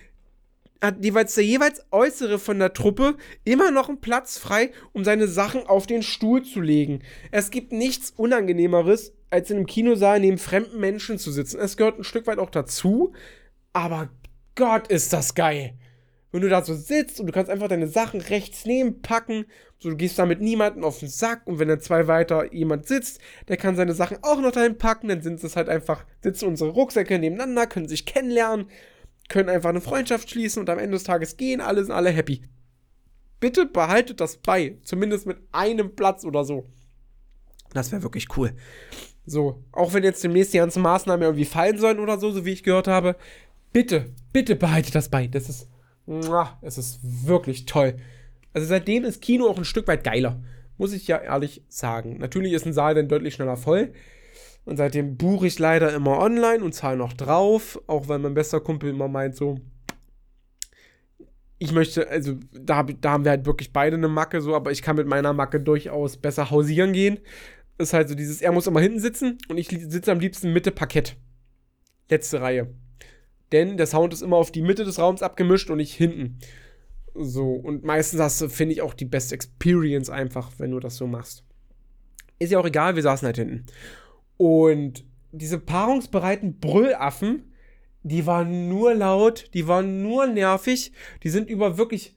hat 0.81 1.03
jeweils 1.05 1.35
der 1.35 1.45
jeweils 1.45 1.85
äußere 1.91 2.39
von 2.39 2.61
der 2.61 2.73
Truppe 2.73 3.17
immer 3.43 3.73
noch 3.73 3.89
einen 3.89 4.01
Platz 4.01 4.39
frei, 4.39 4.71
um 4.93 5.03
seine 5.03 5.27
Sachen 5.27 5.67
auf 5.67 5.89
den 5.89 6.05
Stuhl 6.05 6.45
zu 6.45 6.61
legen. 6.61 7.01
Es 7.33 7.51
gibt 7.51 7.73
nichts 7.73 8.13
Unangenehmeres, 8.17 9.13
als 9.29 9.51
in 9.51 9.57
einem 9.57 9.67
Kinosaal 9.67 10.21
neben 10.21 10.39
fremden 10.39 10.79
Menschen 10.79 11.19
zu 11.19 11.33
sitzen. 11.33 11.59
Es 11.59 11.77
gehört 11.77 11.99
ein 11.99 12.05
Stück 12.05 12.29
weit 12.29 12.39
auch 12.39 12.51
dazu, 12.51 13.13
aber 13.73 14.09
Gott 14.55 14.87
ist 14.87 15.13
das 15.13 15.35
geil 15.35 15.75
wenn 16.31 16.43
du 16.43 16.49
da 16.49 16.63
so 16.63 16.75
sitzt 16.75 17.21
und 17.21 17.27
du 17.27 17.33
kannst 17.33 17.51
einfach 17.51 17.69
deine 17.69 17.89
Sachen 17.89 18.21
rechts 18.21 18.65
neben 18.65 19.01
packen, 19.01 19.47
so 19.79 19.91
du 19.91 19.97
gehst 19.97 20.19
da 20.19 20.27
mit 20.27 20.41
niemandem 20.41 20.85
auf 20.85 20.99
den 20.99 21.09
Sack 21.09 21.47
und 21.47 21.59
wenn 21.59 21.69
dann 21.69 21.81
zwei 21.81 22.07
weiter 22.07 22.53
jemand 22.53 22.87
sitzt, 22.87 23.21
der 23.49 23.57
kann 23.57 23.77
seine 23.77 23.95
Sachen 23.95 24.19
auch 24.23 24.41
noch 24.41 24.53
dahin 24.53 24.77
packen, 24.77 25.09
dann 25.09 25.23
sind 25.23 25.43
es 25.43 25.57
halt 25.57 25.69
einfach, 25.69 26.05
sitzen 26.23 26.47
unsere 26.47 26.71
Rucksäcke 26.71 27.19
nebeneinander, 27.19 27.67
können 27.67 27.89
sich 27.89 28.05
kennenlernen, 28.05 28.67
können 29.29 29.49
einfach 29.49 29.71
eine 29.71 29.81
Freundschaft 29.81 30.31
schließen 30.31 30.61
und 30.61 30.71
am 30.71 30.79
Ende 30.79 30.97
des 30.97 31.05
Tages 31.05 31.37
gehen, 31.37 31.61
alle 31.61 31.83
sind 31.83 31.93
alle 31.93 32.11
happy. 32.11 32.43
Bitte 33.41 33.67
behaltet 33.67 34.21
das 34.21 34.37
bei, 34.37 34.79
zumindest 34.83 35.27
mit 35.27 35.39
einem 35.53 35.95
Platz 35.95 36.25
oder 36.25 36.45
so. 36.45 36.67
Das 37.73 37.93
wäre 37.93 38.03
wirklich 38.03 38.37
cool. 38.37 38.53
So, 39.27 39.63
auch 39.73 39.93
wenn 39.93 40.05
jetzt 40.05 40.25
demnächst 40.25 40.55
die 40.55 40.59
ganzen 40.59 40.83
Maßnahmen 40.83 41.23
irgendwie 41.23 41.45
fallen 41.45 41.79
sollen 41.79 42.01
oder 42.01 42.19
so, 42.19 42.31
so 42.33 42.45
wie 42.45 42.53
ich 42.53 42.63
gehört 42.63 42.89
habe, 42.89 43.15
bitte, 43.73 44.15
bitte 44.33 44.57
behaltet 44.57 44.95
das 44.95 45.11
bei. 45.11 45.27
Das 45.27 45.49
ist 45.49 45.69
es 46.63 46.79
ist 46.79 47.01
wirklich 47.27 47.67
toll. 47.67 47.97
Also 48.55 48.67
seitdem 48.67 49.05
ist 49.05 49.21
Kino 49.21 49.47
auch 49.47 49.59
ein 49.59 49.65
Stück 49.65 49.87
weit 49.89 50.05
geiler. 50.05 50.41
Muss 50.79 50.93
ich 50.93 51.07
ja 51.07 51.19
ehrlich 51.19 51.63
sagen. 51.69 52.19
Natürlich 52.19 52.53
ist 52.53 52.67
ein 52.67 52.73
Saal 52.73 52.95
dann 52.95 53.09
deutlich 53.09 53.35
schneller 53.35 53.57
voll. 53.57 53.93
Und 54.65 54.77
seitdem 54.77 55.17
buche 55.17 55.47
ich 55.47 55.59
leider 55.59 55.93
immer 55.93 56.19
online 56.19 56.63
und 56.63 56.75
zahle 56.75 56.97
noch 56.97 57.13
drauf. 57.13 57.81
Auch 57.87 58.09
weil 58.09 58.19
mein 58.19 58.35
bester 58.35 58.61
Kumpel 58.61 58.91
immer 58.91 59.09
meint 59.09 59.37
so, 59.37 59.59
ich 61.59 61.73
möchte, 61.73 62.09
also 62.09 62.37
da, 62.53 62.85
da 62.85 63.11
haben 63.11 63.25
wir 63.25 63.33
halt 63.33 63.45
wirklich 63.45 63.73
beide 63.73 63.97
eine 63.97 64.09
Macke 64.09 64.41
so, 64.41 64.55
aber 64.55 64.71
ich 64.71 64.81
kann 64.81 64.95
mit 64.97 65.09
meiner 65.09 65.33
Macke 65.33 65.61
durchaus 65.61 66.17
besser 66.17 66.51
hausieren 66.51 66.93
gehen. 66.93 67.19
ist 67.79 67.93
halt 67.93 68.09
so 68.09 68.15
dieses, 68.15 68.41
er 68.41 68.53
muss 68.53 68.69
immer 68.69 68.81
hinten 68.81 69.01
sitzen 69.01 69.39
und 69.49 69.59
ich 69.59 69.69
sitze 69.69 70.13
am 70.13 70.21
liebsten 70.21 70.53
Mitte 70.53 70.71
Parkett. 70.71 71.17
Letzte 72.09 72.41
Reihe 72.41 72.69
denn 73.53 73.77
der 73.77 73.87
Sound 73.87 74.13
ist 74.13 74.23
immer 74.23 74.37
auf 74.37 74.51
die 74.51 74.63
Mitte 74.63 74.85
des 74.85 74.99
Raums 74.99 75.23
abgemischt 75.23 75.71
und 75.71 75.79
nicht 75.79 75.95
hinten. 75.95 76.39
So, 77.15 77.53
und 77.53 77.85
meistens 77.85 78.21
hast 78.21 78.41
du, 78.41 78.49
finde 78.49 78.75
ich, 78.75 78.83
auch 78.83 78.95
die 78.95 79.05
beste 79.05 79.35
Experience 79.35 80.11
einfach, 80.11 80.53
wenn 80.59 80.71
du 80.71 80.81
das 80.81 80.97
so 80.97 81.07
machst. 81.07 81.45
Ist 82.39 82.53
ja 82.53 82.61
auch 82.61 82.67
egal, 82.67 82.95
wir 82.95 83.03
saßen 83.03 83.27
halt 83.27 83.37
hinten. 83.37 83.67
Und 84.37 85.05
diese 85.33 85.59
paarungsbereiten 85.59 86.61
Brüllaffen, 86.61 87.53
die 88.03 88.27
waren 88.27 88.69
nur 88.69 88.95
laut, 88.95 89.51
die 89.55 89.67
waren 89.67 90.03
nur 90.03 90.27
nervig, 90.27 90.93
die 91.23 91.31
sind 91.31 91.51
über 91.51 91.77
wirklich 91.77 92.17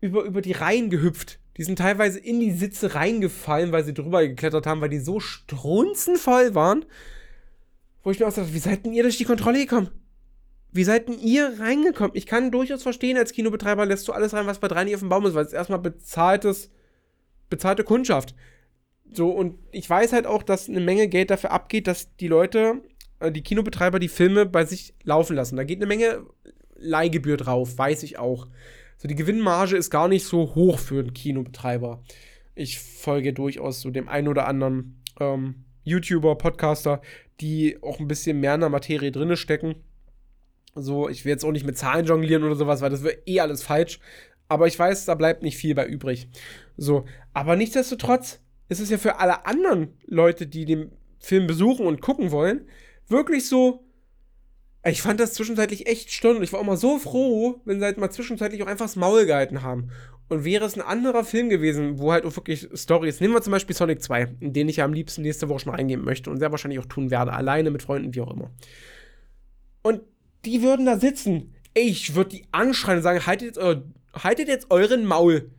über, 0.00 0.24
über 0.24 0.40
die 0.40 0.52
Reihen 0.52 0.90
gehüpft. 0.90 1.38
Die 1.56 1.64
sind 1.64 1.78
teilweise 1.78 2.18
in 2.18 2.40
die 2.40 2.52
Sitze 2.52 2.94
reingefallen, 2.94 3.72
weil 3.72 3.84
sie 3.84 3.94
drüber 3.94 4.26
geklettert 4.26 4.66
haben, 4.66 4.80
weil 4.80 4.90
die 4.90 4.98
so 4.98 5.20
strunzenvoll 5.20 6.54
waren 6.54 6.84
wo 8.06 8.12
ich 8.12 8.20
mir 8.20 8.28
auch 8.28 8.32
sage, 8.32 8.54
wie 8.54 8.60
seid 8.60 8.86
denn 8.86 8.92
ihr 8.92 9.02
durch 9.02 9.18
die 9.18 9.24
Kontrolle 9.24 9.58
gekommen? 9.58 9.90
Wie 10.70 10.84
seid 10.84 11.08
denn 11.08 11.18
ihr 11.18 11.58
reingekommen? 11.58 12.12
Ich 12.14 12.24
kann 12.24 12.52
durchaus 12.52 12.84
verstehen, 12.84 13.16
als 13.16 13.32
Kinobetreiber 13.32 13.84
lässt 13.84 14.06
du 14.06 14.12
alles 14.12 14.32
rein, 14.32 14.46
was 14.46 14.60
bei 14.60 14.68
drei 14.68 14.84
nicht 14.84 14.94
auf 14.94 15.00
dem 15.00 15.08
Baum 15.08 15.26
ist, 15.26 15.34
weil 15.34 15.44
es 15.44 15.52
erstmal 15.52 15.80
bezahltes, 15.80 16.70
bezahlte 17.50 17.82
Kundschaft. 17.82 18.36
So, 19.12 19.30
und 19.30 19.58
ich 19.72 19.90
weiß 19.90 20.12
halt 20.12 20.24
auch, 20.24 20.44
dass 20.44 20.68
eine 20.68 20.78
Menge 20.78 21.08
Geld 21.08 21.30
dafür 21.30 21.50
abgeht, 21.50 21.88
dass 21.88 22.14
die 22.18 22.28
Leute, 22.28 22.80
äh, 23.18 23.32
die 23.32 23.42
Kinobetreiber, 23.42 23.98
die 23.98 24.06
Filme 24.06 24.46
bei 24.46 24.64
sich 24.64 24.94
laufen 25.02 25.34
lassen. 25.34 25.56
Da 25.56 25.64
geht 25.64 25.78
eine 25.78 25.86
Menge 25.86 26.24
Leihgebühr 26.76 27.36
drauf, 27.36 27.76
weiß 27.76 28.04
ich 28.04 28.20
auch. 28.20 28.46
So, 28.98 29.08
die 29.08 29.16
Gewinnmarge 29.16 29.76
ist 29.76 29.90
gar 29.90 30.06
nicht 30.06 30.26
so 30.26 30.54
hoch 30.54 30.78
für 30.78 31.00
einen 31.00 31.12
Kinobetreiber. 31.12 32.04
Ich 32.54 32.78
folge 32.78 33.32
durchaus 33.32 33.80
so 33.80 33.90
dem 33.90 34.08
einen 34.08 34.28
oder 34.28 34.46
anderen 34.46 35.02
ähm, 35.18 35.65
YouTuber, 35.86 36.36
Podcaster, 36.36 37.00
die 37.40 37.82
auch 37.82 38.00
ein 38.00 38.08
bisschen 38.08 38.40
mehr 38.40 38.54
in 38.54 38.60
der 38.60 38.70
Materie 38.70 39.12
drinne 39.12 39.36
stecken. 39.36 39.76
So, 40.74 41.08
ich 41.08 41.24
will 41.24 41.30
jetzt 41.30 41.44
auch 41.44 41.52
nicht 41.52 41.64
mit 41.64 41.78
Zahlen 41.78 42.04
jonglieren 42.04 42.44
oder 42.44 42.56
sowas, 42.56 42.82
weil 42.82 42.90
das 42.90 43.04
wäre 43.04 43.18
eh 43.24 43.40
alles 43.40 43.62
falsch. 43.62 44.00
Aber 44.48 44.66
ich 44.66 44.78
weiß, 44.78 45.06
da 45.06 45.14
bleibt 45.14 45.42
nicht 45.42 45.56
viel 45.56 45.74
bei 45.74 45.86
übrig. 45.86 46.28
So, 46.76 47.04
aber 47.32 47.56
nichtsdestotrotz 47.56 48.40
ist 48.68 48.80
es 48.80 48.90
ja 48.90 48.98
für 48.98 49.18
alle 49.18 49.46
anderen 49.46 49.94
Leute, 50.06 50.46
die 50.46 50.64
den 50.64 50.92
Film 51.18 51.46
besuchen 51.46 51.86
und 51.86 52.02
gucken 52.02 52.30
wollen, 52.30 52.68
wirklich 53.08 53.48
so. 53.48 53.85
Ich 54.88 55.02
fand 55.02 55.18
das 55.18 55.32
zwischenzeitlich 55.32 55.86
echt 55.86 56.12
störend. 56.12 56.42
Ich 56.44 56.52
war 56.52 56.60
auch 56.60 56.64
mal 56.64 56.76
so 56.76 56.98
froh, 56.98 57.60
wenn 57.64 57.80
sie 57.80 57.84
halt 57.84 57.98
mal 57.98 58.10
zwischenzeitlich 58.10 58.62
auch 58.62 58.68
einfach 58.68 58.84
das 58.84 58.96
Maul 58.96 59.26
gehalten 59.26 59.62
haben. 59.62 59.90
Und 60.28 60.44
wäre 60.44 60.64
es 60.64 60.74
ein 60.74 60.82
anderer 60.82 61.24
Film 61.24 61.48
gewesen, 61.48 61.98
wo 61.98 62.12
halt 62.12 62.24
auch 62.24 62.36
wirklich 62.36 62.68
Stories, 62.74 63.20
nehmen 63.20 63.34
wir 63.34 63.42
zum 63.42 63.52
Beispiel 63.52 63.74
Sonic 63.74 64.02
2, 64.02 64.36
in 64.40 64.52
den 64.52 64.68
ich 64.68 64.76
ja 64.76 64.84
am 64.84 64.92
liebsten 64.92 65.22
nächste 65.22 65.48
Woche 65.48 65.60
schon 65.60 65.74
reingehen 65.74 66.04
möchte 66.04 66.30
und 66.30 66.38
sehr 66.38 66.50
wahrscheinlich 66.50 66.80
auch 66.80 66.86
tun 66.86 67.10
werde, 67.10 67.32
alleine 67.32 67.70
mit 67.70 67.82
Freunden, 67.82 68.14
wie 68.14 68.20
auch 68.20 68.32
immer. 68.32 68.50
Und 69.82 70.02
die 70.44 70.62
würden 70.62 70.86
da 70.86 70.98
sitzen. 70.98 71.54
Ich 71.74 72.14
würde 72.14 72.30
die 72.30 72.46
anschreien 72.52 72.98
und 72.98 73.02
sagen, 73.02 73.26
haltet 73.26 73.48
jetzt, 73.48 73.58
euer, 73.58 73.82
haltet 74.14 74.48
jetzt 74.48 74.70
euren 74.70 75.04
Maul. 75.04 75.50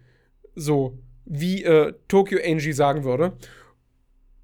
So, 0.55 0.97
wie 1.25 1.63
äh, 1.63 1.93
Tokyo 2.07 2.39
Angie 2.43 2.73
sagen 2.73 3.03
würde. 3.03 3.37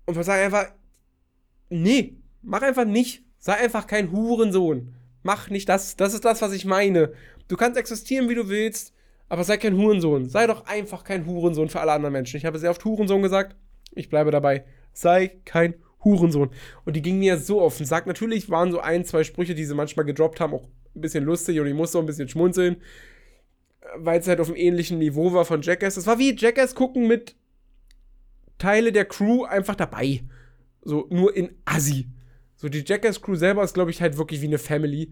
Und 0.06 0.16
wir 0.16 0.24
sagen 0.24 0.44
einfach, 0.44 0.72
nee, 1.70 2.16
mach 2.42 2.62
einfach 2.62 2.86
nicht. 2.86 3.23
Sei 3.44 3.54
einfach 3.54 3.88
kein 3.88 4.12
Hurensohn. 4.12 4.94
Mach 5.22 5.50
nicht 5.50 5.68
das. 5.68 5.98
Das 5.98 6.14
ist 6.14 6.24
das, 6.24 6.42
was 6.42 6.54
ich 6.54 6.64
meine. 6.64 7.12
Du 7.48 7.58
kannst 7.58 7.78
existieren, 7.78 8.30
wie 8.30 8.36
du 8.36 8.48
willst 8.48 8.94
aber 9.34 9.44
sei 9.44 9.58
kein 9.58 9.76
Hurensohn. 9.76 10.30
Sei 10.30 10.46
doch 10.46 10.68
einfach 10.68 11.04
kein 11.04 11.26
Hurensohn 11.26 11.68
für 11.68 11.80
alle 11.80 11.92
anderen 11.92 12.14
Menschen. 12.14 12.38
Ich 12.38 12.46
habe 12.46 12.60
sehr 12.60 12.70
oft 12.70 12.86
Hurensohn 12.86 13.24
gesagt. 13.24 13.56
Ich 13.96 14.08
bleibe 14.08 14.30
dabei. 14.30 14.64
Sei 14.94 15.40
kein 15.44 15.74
Hurensohn. 16.04 16.52
Und 16.86 16.96
die 16.96 17.02
gingen 17.02 17.18
mir 17.18 17.40
so 17.40 17.60
auf 17.60 17.78
den 17.78 17.88
Sack. 17.88 18.06
Natürlich 18.06 18.52
waren 18.52 18.72
so 18.72 18.80
ein, 18.80 19.06
zwei 19.06 19.24
Sprüche, 19.24 19.56
die 19.56 19.66
sie 19.66 19.74
manchmal 19.74 20.06
gedroppt 20.06 20.40
haben, 20.40 20.54
auch 20.54 20.68
ein 20.96 21.02
bisschen 21.02 21.24
lustig 21.24 21.60
und 21.60 21.66
ich 21.66 21.74
musste 21.74 21.98
auch 21.98 22.04
ein 22.04 22.06
bisschen 22.06 22.30
schmunzeln, 22.30 22.78
weil 23.98 24.20
es 24.20 24.28
halt 24.28 24.40
auf 24.40 24.50
einem 24.50 24.58
ähnlichen 24.58 25.00
Niveau 25.00 25.34
war 25.34 25.46
von 25.46 25.64
Jackass. 25.64 25.98
Es 25.98 26.06
war 26.06 26.20
wie 26.20 26.36
Jackass 26.36 26.76
gucken 26.76 27.08
mit 27.08 27.36
Teile 28.60 28.92
der 28.92 29.06
Crew 29.06 29.46
einfach 29.46 29.76
dabei. 29.76 30.22
So 30.84 31.08
nur 31.10 31.36
in 31.36 31.50
Assi. 31.66 32.06
So 32.64 32.70
die 32.70 32.86
Jackass 32.88 33.22
Crew 33.22 33.36
selber 33.36 33.62
ist, 33.62 33.74
glaube 33.74 33.92
ich, 33.92 34.02
halt 34.02 34.18
wirklich 34.18 34.40
wie 34.40 34.48
eine 34.48 34.58
Family. 34.58 35.12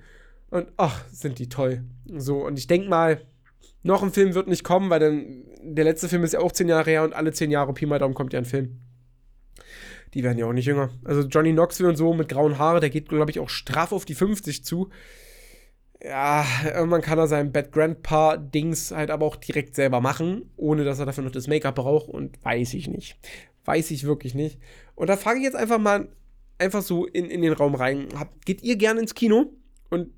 Und 0.52 0.72
ach, 0.78 1.04
sind 1.12 1.38
die 1.38 1.50
toll. 1.50 1.84
So, 2.06 2.46
und 2.46 2.58
ich 2.58 2.66
denke 2.66 2.88
mal, 2.88 3.26
noch 3.84 4.02
ein 4.02 4.14
Film 4.14 4.36
wird 4.36 4.48
nicht 4.48 4.64
kommen, 4.64 4.90
weil 4.90 5.02
dann 5.02 5.44
der 5.62 5.84
letzte 5.84 6.08
Film 6.08 6.24
ist 6.24 6.32
ja 6.32 6.40
auch 6.40 6.54
zehn 6.54 6.70
Jahre 6.70 6.90
her 6.90 7.04
und 7.04 7.12
alle 7.12 7.34
zehn 7.34 7.52
Jahre 7.52 7.74
Pi 7.74 7.86
mal 7.86 8.00
Daumen 8.00 8.14
kommt 8.14 8.32
ja 8.32 8.40
ein 8.40 8.46
Film. 8.46 8.80
Die 10.14 10.24
werden 10.24 10.38
ja 10.38 10.46
auch 10.46 10.54
nicht 10.54 10.66
jünger. 10.66 10.92
Also 11.04 11.24
Johnny 11.28 11.52
Knoxville 11.52 11.90
und 11.90 11.98
so 11.98 12.14
mit 12.14 12.30
grauen 12.30 12.58
Haaren, 12.58 12.80
der 12.80 12.90
geht, 12.90 13.10
glaube 13.10 13.32
ich, 13.32 13.42
auch 13.42 13.50
straff 13.50 13.92
auf 13.92 14.06
die 14.06 14.16
50 14.16 14.64
zu. 14.64 14.90
Ja, 16.02 16.46
man 16.86 17.02
kann 17.02 17.18
da 17.18 17.28
sein 17.28 17.52
Bad 17.52 17.74
Grandpa-Dings 17.74 18.92
halt 18.92 19.12
aber 19.12 19.26
auch 19.26 19.36
direkt 19.36 19.76
selber 19.76 20.00
machen, 20.00 20.50
ohne 20.56 20.86
dass 20.86 21.00
er 21.00 21.06
dafür 21.06 21.26
noch 21.26 21.32
das 21.32 21.48
Make-up 21.48 21.76
braucht 21.76 22.08
und 22.08 22.42
weiß 22.46 22.76
ich 22.76 22.88
nicht. 22.88 23.18
Weiß 23.66 23.92
ich 23.92 24.06
wirklich 24.06 24.36
nicht. 24.36 24.58
Und 24.96 25.08
da 25.08 25.18
frage 25.18 25.40
ich 25.40 25.44
jetzt 25.44 25.58
einfach 25.58 25.80
mal 25.80 26.08
einfach 26.62 26.82
so 26.82 27.06
in, 27.06 27.26
in 27.26 27.42
den 27.42 27.54
Raum 27.54 27.76
rein. 27.76 28.08
Habt, 28.16 28.46
geht 28.46 28.62
ihr 28.64 28.78
gerne 28.78 29.02
ins 29.02 29.16
Kino? 29.16 29.54
Und 29.90 30.12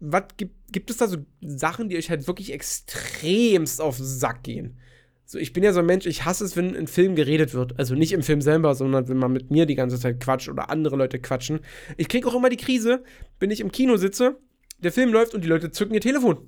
was 0.00 0.24
gibt, 0.36 0.72
gibt 0.72 0.90
es 0.90 0.96
da 0.96 1.06
so 1.06 1.18
Sachen, 1.40 1.88
die 1.88 1.96
euch 1.96 2.10
halt 2.10 2.26
wirklich 2.26 2.52
extremst 2.52 3.80
auf 3.80 3.98
den 3.98 4.06
Sack 4.06 4.42
gehen? 4.42 4.78
So, 5.24 5.38
ich 5.38 5.52
bin 5.52 5.62
ja 5.62 5.74
so 5.74 5.80
ein 5.80 5.86
Mensch, 5.86 6.06
ich 6.06 6.24
hasse 6.24 6.44
es, 6.44 6.56
wenn 6.56 6.74
in 6.74 6.86
Film 6.86 7.14
geredet 7.14 7.52
wird. 7.52 7.78
Also 7.78 7.94
nicht 7.94 8.12
im 8.12 8.22
Film 8.22 8.40
selber, 8.40 8.74
sondern 8.74 9.08
wenn 9.08 9.18
man 9.18 9.32
mit 9.32 9.50
mir 9.50 9.66
die 9.66 9.74
ganze 9.74 10.00
Zeit 10.00 10.20
quatscht 10.20 10.48
oder 10.48 10.70
andere 10.70 10.96
Leute 10.96 11.18
quatschen. 11.18 11.60
Ich 11.98 12.08
kriege 12.08 12.26
auch 12.26 12.34
immer 12.34 12.48
die 12.48 12.56
Krise, 12.56 13.04
wenn 13.38 13.50
ich 13.50 13.60
im 13.60 13.70
Kino 13.70 13.98
sitze, 13.98 14.38
der 14.78 14.92
Film 14.92 15.12
läuft 15.12 15.34
und 15.34 15.44
die 15.44 15.48
Leute 15.48 15.70
zücken 15.70 15.94
ihr 15.94 16.00
Telefon. 16.00 16.38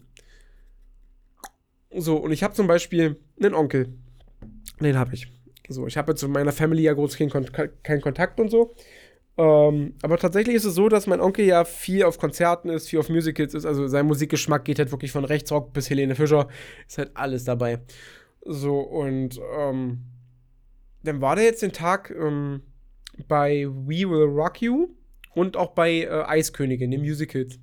So, 1.94 2.16
und 2.16 2.32
ich 2.32 2.42
habe 2.42 2.54
zum 2.54 2.66
Beispiel 2.68 3.16
einen 3.38 3.54
Onkel. 3.54 3.92
Den 4.80 4.96
habe 4.96 5.14
ich. 5.14 5.30
So, 5.70 5.86
ich 5.86 5.96
habe 5.96 6.10
jetzt 6.10 6.20
zu 6.20 6.28
meiner 6.28 6.50
Family 6.50 6.82
ja 6.82 6.92
groß 6.92 7.16
keinen 7.16 8.00
Kontakt 8.00 8.40
und 8.40 8.50
so. 8.50 8.74
Ähm, 9.38 9.94
aber 10.02 10.18
tatsächlich 10.18 10.56
ist 10.56 10.64
es 10.64 10.74
so, 10.74 10.88
dass 10.88 11.06
mein 11.06 11.20
Onkel 11.20 11.44
ja 11.44 11.64
viel 11.64 12.02
auf 12.02 12.18
Konzerten 12.18 12.68
ist, 12.68 12.88
viel 12.88 12.98
auf 12.98 13.08
Musicals 13.08 13.54
ist. 13.54 13.64
Also 13.64 13.86
sein 13.86 14.06
Musikgeschmack 14.06 14.64
geht 14.64 14.80
halt 14.80 14.90
wirklich 14.90 15.12
von 15.12 15.24
Rechtsrock 15.24 15.72
bis 15.72 15.88
Helene 15.88 16.16
Fischer. 16.16 16.48
Ist 16.88 16.98
halt 16.98 17.12
alles 17.14 17.44
dabei. 17.44 17.78
So, 18.44 18.80
und 18.80 19.40
ähm, 19.56 20.00
dann 21.04 21.20
war 21.20 21.36
der 21.36 21.44
jetzt 21.44 21.62
den 21.62 21.72
Tag 21.72 22.10
ähm, 22.10 22.62
bei 23.28 23.64
We 23.68 24.10
Will 24.10 24.24
Rock 24.24 24.60
You 24.60 24.88
und 25.36 25.56
auch 25.56 25.70
bei 25.70 26.00
äh, 26.00 26.24
Eiskönigin, 26.26 26.90
den 26.90 27.02
Musicals. 27.02 27.60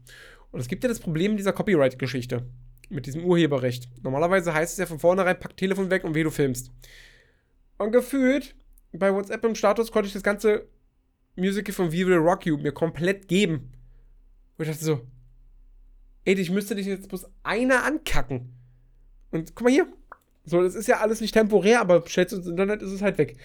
Und 0.51 0.61
es 0.61 0.69
gibt 0.69 0.81
ja 0.83 0.87
das 0.87 1.01
Problem 1.01 1.35
dieser 1.35 1.51
Copyright-Geschichte 1.51 2.45
mit 2.89 3.05
diesem 3.05 3.25
Urheberrecht. 3.25 3.89
Normalerweise 4.01 4.53
heißt 4.53 4.71
es 4.71 4.79
ja 4.79 4.85
von 4.85 4.99
vornherein, 4.99 5.37
pack 5.37 5.57
Telefon 5.57 5.89
weg 5.89 6.05
und 6.05 6.15
weh, 6.15 6.23
du 6.23 6.31
filmst. 6.31 6.71
Und 7.77 7.91
gefühlt, 7.91 8.55
bei 8.91 9.13
WhatsApp 9.13 9.43
im 9.45 9.55
Status 9.55 9.91
konnte 9.91 10.07
ich 10.07 10.13
das 10.13 10.23
Ganze 10.23 10.67
Musical 11.35 11.73
von 11.73 11.91
We 11.91 12.07
Will 12.07 12.17
Rock 12.17 12.45
You 12.45 12.57
mir 12.57 12.71
komplett 12.71 13.27
geben. 13.27 13.71
Und 14.57 14.65
ich 14.65 14.71
dachte 14.71 14.83
so, 14.83 15.01
ey, 16.25 16.33
ich 16.33 16.49
müsste 16.49 16.75
dich 16.75 16.87
jetzt 16.87 17.09
bloß 17.09 17.27
einer 17.43 17.83
ankacken. 17.83 18.53
Und 19.31 19.55
guck 19.55 19.65
mal 19.65 19.73
hier, 19.73 19.87
So, 20.49 20.63
das 20.63 20.75
ist 20.75 20.87
ja 20.87 21.01
alles 21.01 21.19
nicht 21.19 21.33
temporär, 21.33 21.81
aber 21.81 21.99
du 21.99 22.21
ins 22.21 22.47
Internet, 22.47 22.81
ist 22.81 22.93
es 22.93 23.01
halt 23.01 23.17
weg. 23.17 23.35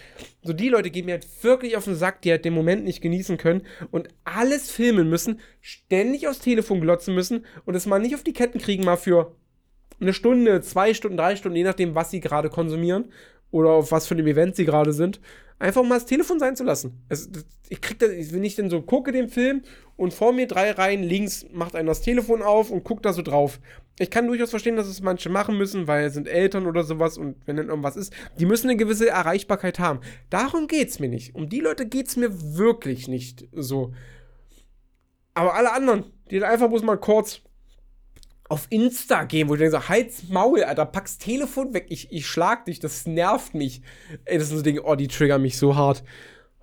So, 0.43 0.53
die 0.53 0.69
Leute 0.69 0.89
gehen 0.91 1.07
mir 1.07 1.13
halt 1.15 1.27
wirklich 1.43 1.77
auf 1.77 1.85
den 1.85 1.97
Sack, 1.97 2.23
die 2.23 2.31
halt 2.31 2.45
den 2.45 2.55
Moment 2.55 2.85
nicht 2.85 3.01
genießen 3.01 3.39
können 3.39 3.63
und 3.91 4.09
alles 4.23 4.71
filmen 4.71 5.11
müssen, 5.11 5.41
ständig 5.61 6.29
aufs 6.29 6.39
Telefon 6.39 6.81
glotzen 6.81 7.13
müssen 7.13 7.45
und 7.65 7.75
es 7.75 7.87
mal 7.87 7.99
nicht 7.99 8.15
auf 8.15 8.23
die 8.23 8.33
Ketten 8.33 8.61
kriegen, 8.61 8.85
mal 8.85 8.97
für 8.97 9.35
eine 10.01 10.13
Stunde, 10.13 10.61
zwei 10.61 10.95
Stunden, 10.95 11.17
drei 11.17 11.35
Stunden, 11.35 11.57
je 11.57 11.65
nachdem, 11.65 11.97
was 11.97 12.13
sie 12.13 12.21
gerade 12.21 12.51
konsumieren 12.51 13.13
oder 13.53 13.71
auf 13.71 13.93
was 13.93 14.09
für 14.09 14.15
einem 14.15 14.27
Event 14.27 14.57
sie 14.57 14.65
gerade 14.65 14.93
sind, 14.93 15.21
einfach 15.61 15.85
mal 15.85 15.95
das 15.95 16.07
Telefon 16.07 16.41
sein 16.41 16.57
zu 16.57 16.65
lassen. 16.65 17.05
Es, 17.09 17.31
ich 17.69 17.81
krieg 17.81 18.01
das, 18.01 18.11
wenn 18.33 18.43
ich 18.43 18.57
denn 18.57 18.69
so 18.69 18.83
gucke 18.83 19.13
den 19.13 19.29
Film 19.29 19.63
und 19.97 20.13
vor 20.13 20.33
mir 20.33 20.49
drei 20.49 20.73
Reihen 20.73 21.05
links 21.05 21.47
macht 21.53 21.77
einer 21.77 21.91
das 21.91 22.01
Telefon 22.01 22.43
auf 22.43 22.71
und 22.71 22.83
guckt 22.83 23.05
da 23.05 23.13
so 23.13 23.23
drauf. 23.23 23.61
Ich 24.01 24.11
kann 24.11 24.27
durchaus 24.27 24.51
verstehen, 24.51 24.75
dass 24.75 24.89
es 24.89 25.03
manche 25.03 25.29
machen 25.29 25.57
müssen, 25.57 25.87
weil 25.87 26.07
es 26.07 26.15
sind 26.15 26.27
Eltern 26.27 26.67
oder 26.67 26.83
sowas 26.83 27.17
und 27.17 27.37
wenn 27.47 27.57
dann 27.57 27.69
irgendwas 27.69 27.97
ist, 27.97 28.13
die 28.41 28.47
müssen 28.47 28.69
eine 28.69 28.77
gewisse 28.77 29.09
Erreichbarkeit 29.09 29.79
haben. 29.79 30.01
Darum 30.31 30.67
geht's 30.67 30.99
mir 30.99 31.09
nicht. 31.09 31.35
Um 31.37 31.49
die 31.49 31.61
Leute 31.61 31.87
geht's 31.87 32.17
mir 32.17 32.57
wirklich 32.57 33.07
nicht 33.07 33.47
so. 33.53 33.93
Aber 35.35 35.55
alle 35.55 35.73
anderen, 35.73 36.05
die 36.31 36.41
dann 36.41 36.51
einfach 36.51 36.69
bloß 36.69 36.83
mal 36.83 36.99
kurz 36.99 37.43
auf 38.53 38.67
Insta 38.69 39.25
gehen, 39.25 39.49
wo 39.49 39.55
ich 39.55 39.61
denke 39.61 39.79
so, 39.79 39.89
halt's 39.89 40.29
Maul, 40.29 40.63
Alter, 40.63 40.85
pack's 40.85 41.17
Telefon 41.17 41.73
weg, 41.73 41.87
ich, 41.89 42.13
ich 42.13 42.27
schlag 42.27 42.67
dich, 42.67 42.81
das 42.81 43.07
nervt 43.07 43.55
mich. 43.55 43.81
Ey, 44.27 44.37
das 44.37 44.49
sind 44.49 44.59
so 44.59 44.63
Dinge, 44.63 44.83
oh, 44.83 44.95
die 44.95 45.09
triggern 45.09 45.41
mich 45.41 45.57
so 45.57 45.75
hart. 45.75 46.05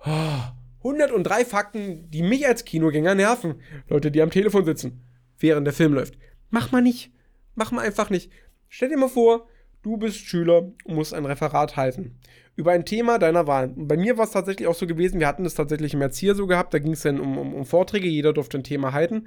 Oh, 0.06 0.88
103 0.88 1.44
Fakten, 1.44 2.08
die 2.08 2.22
mich 2.22 2.46
als 2.46 2.64
Kinogänger 2.64 3.16
nerven. 3.16 3.60
Leute, 3.88 4.12
die 4.12 4.22
am 4.22 4.30
Telefon 4.30 4.64
sitzen, 4.64 5.02
während 5.40 5.66
der 5.66 5.74
Film 5.74 5.92
läuft. 5.92 6.16
Mach 6.48 6.70
mal 6.70 6.80
nicht. 6.80 7.10
Mach 7.56 7.72
mal 7.72 7.84
einfach 7.84 8.08
nicht. 8.08 8.30
Stell 8.68 8.88
dir 8.88 8.96
mal 8.96 9.08
vor, 9.08 9.48
du 9.82 9.96
bist 9.96 10.18
Schüler 10.18 10.70
und 10.84 10.94
musst 10.94 11.12
ein 11.12 11.26
Referat 11.26 11.76
halten. 11.76 12.20
Über 12.54 12.70
ein 12.70 12.84
Thema 12.84 13.18
deiner 13.18 13.48
Wahl. 13.48 13.72
Und 13.74 13.88
bei 13.88 13.96
mir 13.96 14.16
war 14.16 14.26
es 14.26 14.30
tatsächlich 14.30 14.68
auch 14.68 14.76
so 14.76 14.86
gewesen, 14.86 15.18
wir 15.18 15.26
hatten 15.26 15.44
es 15.44 15.54
tatsächlich 15.54 15.94
im 15.94 16.02
Erzieher 16.02 16.36
so 16.36 16.46
gehabt, 16.46 16.72
da 16.72 16.78
ging 16.78 16.92
es 16.92 17.02
dann 17.02 17.18
um, 17.18 17.36
um, 17.36 17.52
um, 17.52 17.66
Vorträge, 17.66 18.06
jeder 18.06 18.32
durfte 18.32 18.58
ein 18.58 18.64
Thema 18.64 18.92
halten. 18.92 19.26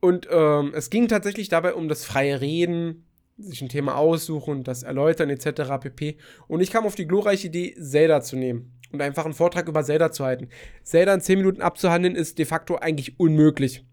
Und 0.00 0.28
ähm, 0.30 0.72
es 0.74 0.90
ging 0.90 1.08
tatsächlich 1.08 1.48
dabei 1.48 1.74
um 1.74 1.88
das 1.88 2.04
freie 2.04 2.40
Reden, 2.40 3.06
sich 3.36 3.62
ein 3.62 3.68
Thema 3.68 3.96
aussuchen, 3.96 4.64
das 4.64 4.82
erläutern 4.82 5.30
etc. 5.30 5.78
pp. 5.80 6.16
Und 6.48 6.60
ich 6.60 6.70
kam 6.70 6.84
auf 6.84 6.94
die 6.94 7.06
glorreiche 7.06 7.48
Idee, 7.48 7.74
Zelda 7.80 8.20
zu 8.20 8.36
nehmen 8.36 8.72
und 8.92 9.00
einfach 9.00 9.24
einen 9.24 9.34
Vortrag 9.34 9.68
über 9.68 9.84
Zelda 9.84 10.10
zu 10.12 10.24
halten. 10.24 10.48
Zelda 10.82 11.14
in 11.14 11.20
10 11.20 11.38
Minuten 11.38 11.62
abzuhandeln 11.62 12.16
ist 12.16 12.38
de 12.38 12.44
facto 12.44 12.76
eigentlich 12.76 13.18
unmöglich 13.18 13.84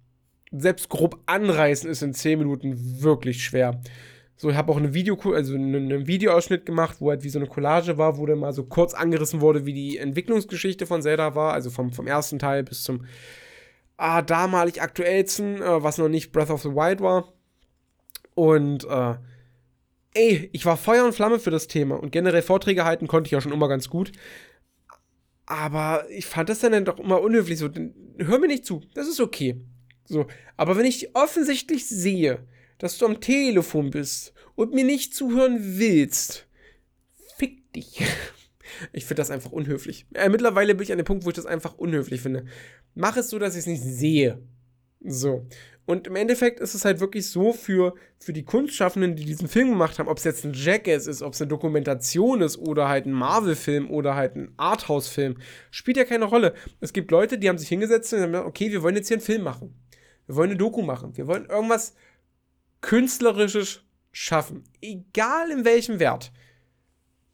selbst 0.52 0.90
grob 0.90 1.20
anreißen 1.26 1.90
ist 1.90 2.02
in 2.02 2.14
10 2.14 2.40
Minuten 2.40 3.02
wirklich 3.02 3.44
schwer. 3.44 3.82
So, 4.36 4.50
ich 4.50 4.56
habe 4.56 4.72
auch 4.72 4.78
eine 4.78 4.94
Video, 4.94 5.18
also 5.34 5.56
einen 5.56 6.06
Videoausschnitt 6.06 6.66
gemacht, 6.66 6.98
wo 7.00 7.10
halt 7.10 7.24
wie 7.24 7.30
so 7.30 7.40
eine 7.40 7.48
Collage 7.48 7.98
war, 7.98 8.18
wo 8.18 8.26
dann 8.26 8.40
mal 8.40 8.54
so 8.54 8.66
kurz 8.66 8.94
angerissen 8.94 9.42
wurde, 9.42 9.66
wie 9.66 9.74
die 9.74 9.98
Entwicklungsgeschichte 9.98 10.86
von 10.86 11.02
Zelda 11.02 11.34
war, 11.34 11.54
also 11.54 11.72
vom, 11.72 11.92
vom 11.92 12.06
ersten 12.06 12.38
Teil 12.38 12.64
bis 12.64 12.84
zum 12.84 13.06
ah, 13.98 14.22
damalig 14.22 14.82
aktuellsten, 14.82 15.62
äh, 15.62 15.84
was 15.84 15.98
noch 15.98 16.08
nicht 16.08 16.32
Breath 16.32 16.50
of 16.50 16.62
the 16.62 16.70
Wild 16.70 17.02
war. 17.02 17.34
Und 18.36 18.86
äh, 18.86 19.16
ey, 20.14 20.50
ich 20.54 20.66
war 20.66 20.78
Feuer 20.78 21.06
und 21.06 21.14
Flamme 21.14 21.40
für 21.40 21.52
das 21.52 21.68
Thema 21.68 21.96
und 21.96 22.12
generell 22.12 22.42
Vorträge 22.42 22.86
halten 22.86 23.08
konnte 23.08 23.28
ich 23.28 23.32
ja 23.32 23.42
schon 23.42 23.52
immer 23.52 23.68
ganz 23.68 23.90
gut. 23.90 24.12
Aber 25.46 26.06
ich 26.10 26.26
fand 26.26 26.50
das 26.50 26.60
dann 26.60 26.86
doch 26.86 27.00
immer 27.00 27.22
unhöflich. 27.22 27.58
So, 27.58 27.70
hör 28.18 28.40
mir 28.40 28.48
nicht 28.48 28.66
zu, 28.66 28.84
das 28.94 29.08
ist 29.08 29.20
okay. 29.20 29.60
So, 30.06 30.28
aber 30.56 30.78
wenn 30.78 30.86
ich 30.86 31.16
offensichtlich 31.16 31.88
sehe, 31.88 32.46
dass 32.78 32.98
du 32.98 33.06
am 33.06 33.22
Telefon 33.22 33.92
bist 33.92 34.34
und 34.56 34.74
mir 34.74 34.84
nicht 34.86 35.16
zuhören 35.16 35.58
willst, 35.80 36.48
fick 37.38 37.74
dich. 37.74 38.02
Ich 38.94 39.06
finde 39.06 39.22
das 39.22 39.32
einfach 39.32 39.52
unhöflich. 39.52 40.06
Äh, 40.14 40.30
mittlerweile 40.30 40.76
bin 40.76 40.84
ich 40.84 40.92
an 40.92 40.98
dem 40.98 41.06
Punkt, 41.06 41.26
wo 41.26 41.30
ich 41.30 41.36
das 41.36 41.46
einfach 41.46 41.78
unhöflich 41.78 42.22
finde. 42.22 42.46
Mach 42.96 43.18
es 43.18 43.30
so, 43.30 43.40
dass 43.40 43.56
ich 43.56 43.62
es 43.62 43.68
nicht 43.68 43.84
sehe. 43.84 44.42
So. 45.02 45.48
Und 45.86 46.06
im 46.06 46.18
Endeffekt 46.18 46.60
ist 46.60 46.74
es 46.74 46.84
halt 46.84 47.00
wirklich 47.00 47.30
so 47.30 47.54
für, 47.54 47.96
für 48.20 48.34
die 48.34 48.44
Kunstschaffenden, 48.44 49.16
die 49.16 49.24
diesen 49.24 49.48
Film 49.48 49.70
gemacht 49.70 50.00
haben, 50.00 50.10
ob 50.10 50.18
es 50.18 50.26
jetzt 50.26 50.44
ein 50.44 50.52
Jackass 50.54 51.08
ist, 51.08 51.22
ob 51.22 51.32
es 51.32 51.42
eine 51.42 51.48
Dokumentation 51.48 52.42
ist 52.42 52.58
oder 52.58 52.90
halt 52.90 53.06
ein 53.06 53.14
Marvel-Film 53.14 53.90
oder 53.90 54.16
halt 54.16 54.36
ein 54.36 54.52
Arthouse-Film, 54.58 55.38
spielt 55.72 55.96
ja 55.96 56.04
keine 56.04 56.26
Rolle. 56.26 56.56
Es 56.82 56.92
gibt 56.92 57.10
Leute, 57.10 57.38
die 57.38 57.48
haben 57.48 57.58
sich 57.58 57.70
hingesetzt 57.70 58.12
und 58.12 58.20
haben 58.20 58.34
gesagt, 58.34 58.48
okay, 58.50 58.70
wir 58.70 58.84
wollen 58.84 58.98
jetzt 58.98 59.08
hier 59.08 59.16
einen 59.16 59.26
Film 59.26 59.44
machen. 59.44 59.82
Wir 60.26 60.36
wollen 60.36 60.50
eine 60.50 60.58
Doku 60.58 60.82
machen. 60.82 61.16
Wir 61.16 61.26
wollen 61.26 61.46
irgendwas 61.46 61.96
Künstlerisches 62.82 63.82
schaffen. 64.12 64.66
Egal 64.82 65.52
in 65.52 65.64
welchem 65.64 66.00
Wert. 66.00 66.34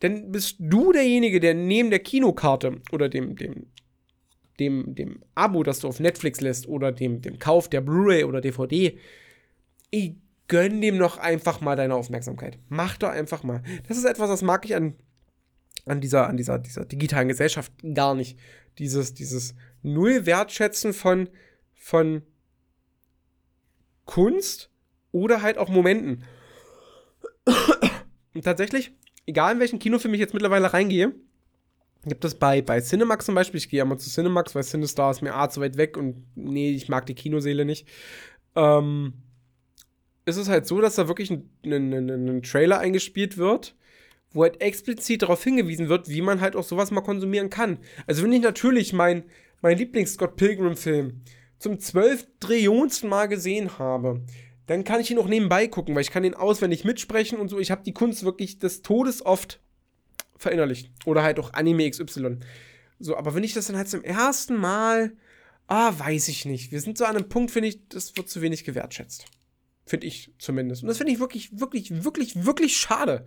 Denn 0.03 0.31
bist 0.31 0.57
du 0.59 0.91
derjenige, 0.91 1.39
der 1.39 1.53
neben 1.53 1.89
der 1.89 1.99
Kinokarte 1.99 2.81
oder 2.91 3.07
dem, 3.07 3.37
dem, 3.37 3.67
dem, 4.59 4.93
dem 4.93 5.23
Abo, 5.33 5.63
das 5.63 5.79
du 5.79 5.87
auf 5.87 6.01
Netflix 6.01 6.41
lässt 6.41 6.67
oder 6.67 6.91
dem, 6.91 7.21
dem 7.21 7.39
Kauf 7.39 7.69
der 7.69 7.79
Blu-ray 7.81 8.25
oder 8.25 8.41
DVD, 8.41 8.99
ich 9.89 10.15
gönn 10.49 10.81
dem 10.81 10.97
noch 10.97 11.17
einfach 11.17 11.61
mal 11.61 11.77
deine 11.77 11.95
Aufmerksamkeit. 11.95 12.59
Mach 12.67 12.97
doch 12.97 13.09
einfach 13.09 13.43
mal. 13.43 13.63
Das 13.87 13.97
ist 13.97 14.03
etwas, 14.03 14.29
das 14.29 14.41
mag 14.41 14.65
ich 14.65 14.75
an, 14.75 14.95
an, 15.85 16.01
dieser, 16.01 16.27
an 16.27 16.35
dieser, 16.35 16.59
dieser 16.59 16.83
digitalen 16.83 17.29
Gesellschaft 17.29 17.71
gar 17.95 18.13
nicht. 18.13 18.37
Dieses, 18.79 19.13
dieses 19.13 19.55
Null-Wertschätzen 19.83 20.93
von, 20.93 21.29
von 21.75 22.23
Kunst 24.05 24.69
oder 25.13 25.41
halt 25.41 25.57
auch 25.57 25.69
Momenten. 25.69 26.25
Und 28.33 28.43
tatsächlich, 28.43 28.91
egal 29.25 29.53
in 29.53 29.59
welchen 29.59 29.79
Kinofilm 29.79 30.13
ich 30.13 30.19
jetzt 30.19 30.33
mittlerweile 30.33 30.73
reingehe, 30.73 31.13
gibt 32.05 32.25
es 32.25 32.35
bei, 32.35 32.61
bei 32.61 32.81
Cinemax 32.81 33.25
zum 33.25 33.35
Beispiel, 33.35 33.57
ich 33.57 33.69
gehe 33.69 33.79
ja 33.79 33.85
mal 33.85 33.97
zu 33.97 34.09
Cinemax, 34.09 34.55
weil 34.55 34.63
Cinestar 34.63 35.11
ist 35.11 35.21
mir 35.21 35.35
A 35.35 35.49
zu 35.49 35.61
weit 35.61 35.77
weg 35.77 35.97
und 35.97 36.23
nee, 36.35 36.71
ich 36.71 36.89
mag 36.89 37.05
die 37.05 37.15
Kinoseele 37.15 37.65
nicht. 37.65 37.87
Ähm, 38.55 39.13
ist 40.25 40.37
es 40.37 40.49
halt 40.49 40.67
so, 40.67 40.81
dass 40.81 40.95
da 40.95 41.07
wirklich 41.07 41.31
ein, 41.31 41.49
ein, 41.65 41.93
ein, 41.93 42.09
ein 42.09 42.43
Trailer 42.43 42.79
eingespielt 42.79 43.37
wird, 43.37 43.75
wo 44.31 44.43
halt 44.43 44.61
explizit 44.61 45.21
darauf 45.21 45.43
hingewiesen 45.43 45.89
wird, 45.89 46.09
wie 46.09 46.21
man 46.21 46.41
halt 46.41 46.55
auch 46.55 46.63
sowas 46.63 46.91
mal 46.91 47.01
konsumieren 47.01 47.49
kann. 47.49 47.79
Also 48.07 48.23
wenn 48.23 48.31
ich 48.33 48.41
natürlich 48.41 48.93
mein, 48.93 49.23
mein 49.61 49.77
Lieblings-Scott 49.77 50.35
Pilgrim-Film 50.35 51.21
zum 51.59 51.79
zwölf 51.79 52.27
Mal 53.03 53.27
gesehen 53.27 53.77
habe, 53.79 54.21
dann 54.65 54.83
kann 54.83 55.01
ich 55.01 55.11
ihn 55.11 55.17
auch 55.17 55.27
nebenbei 55.27 55.67
gucken, 55.67 55.95
weil 55.95 56.01
ich 56.03 56.11
kann 56.11 56.23
ihn 56.23 56.35
auswendig 56.35 56.85
mitsprechen 56.85 57.37
und 57.37 57.49
so. 57.49 57.59
Ich 57.59 57.71
habe 57.71 57.83
die 57.83 57.93
Kunst 57.93 58.23
wirklich 58.23 58.59
des 58.59 58.81
Todes 58.81 59.25
oft 59.25 59.59
verinnerlicht. 60.37 60.91
Oder 61.05 61.23
halt 61.23 61.39
auch 61.39 61.53
Anime 61.53 61.89
XY. 61.89 62.37
So, 62.99 63.17
aber 63.17 63.35
wenn 63.35 63.43
ich 63.43 63.53
das 63.53 63.67
dann 63.67 63.75
halt 63.75 63.89
zum 63.89 64.03
ersten 64.03 64.55
Mal, 64.55 65.13
ah, 65.67 65.93
weiß 65.97 66.27
ich 66.29 66.45
nicht. 66.45 66.71
Wir 66.71 66.79
sind 66.79 66.97
so 66.97 67.05
an 67.05 67.17
einem 67.17 67.29
Punkt, 67.29 67.51
finde 67.51 67.69
ich, 67.69 67.87
das 67.89 68.15
wird 68.15 68.29
zu 68.29 68.41
wenig 68.41 68.63
gewertschätzt. 68.63 69.25
Finde 69.85 70.07
ich 70.07 70.33
zumindest. 70.37 70.83
Und 70.83 70.87
das 70.87 70.97
finde 70.97 71.11
ich 71.11 71.19
wirklich, 71.19 71.59
wirklich, 71.59 72.03
wirklich, 72.03 72.45
wirklich 72.45 72.77
schade, 72.77 73.25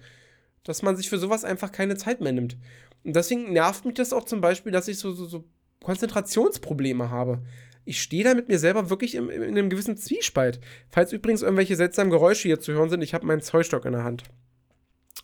dass 0.65 0.83
man 0.83 0.97
sich 0.97 1.11
für 1.11 1.19
sowas 1.19 1.45
einfach 1.45 1.71
keine 1.71 1.97
Zeit 1.97 2.21
mehr 2.21 2.33
nimmt. 2.33 2.57
Und 3.05 3.15
deswegen 3.15 3.53
nervt 3.53 3.85
mich 3.85 3.95
das 3.95 4.13
auch 4.13 4.25
zum 4.25 4.41
Beispiel, 4.41 4.73
dass 4.73 4.89
ich 4.89 4.99
so, 4.99 5.13
so, 5.13 5.27
so 5.27 5.45
Konzentrationsprobleme 5.83 7.11
habe 7.11 7.43
ich 7.87 8.03
stehe 8.03 8.25
da 8.25 8.35
mit 8.35 8.49
mir 8.49 8.59
selber 8.59 8.91
wirklich 8.91 9.15
in, 9.15 9.31
in 9.31 9.43
einem 9.43 9.71
gewissen 9.71 9.97
Zwiespalt. 9.97 10.61
Falls 10.91 11.13
übrigens 11.13 11.43
irgendwelche 11.43 11.77
seltsamen 11.77 12.11
Geräusche 12.11 12.49
hier 12.49 12.61
zu 12.61 12.73
hören 12.73 12.91
sind, 12.91 13.01
ich 13.01 13.15
habe 13.15 13.25
meinen 13.25 13.41
Zollstock 13.41 13.85
in 13.85 13.93
der 13.93 14.05
Hand. 14.05 14.25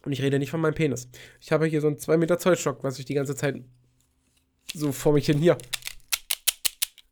Und 0.05 0.13
ich 0.13 0.23
rede 0.23 0.39
nicht 0.39 0.51
von 0.51 0.61
meinem 0.61 0.75
Penis. 0.75 1.09
Ich 1.41 1.53
habe 1.53 1.67
hier 1.67 1.81
so 1.81 1.89
einen 1.89 1.99
2 1.99 2.17
Meter 2.17 2.39
Zollstock, 2.39 2.83
was 2.85 2.99
ich 2.99 3.05
die 3.05 3.15
ganze 3.15 3.35
Zeit 3.35 3.57
so 4.73 4.93
vor 4.93 5.13
mich 5.13 5.27
hin 5.27 5.39
hier. 5.39 5.59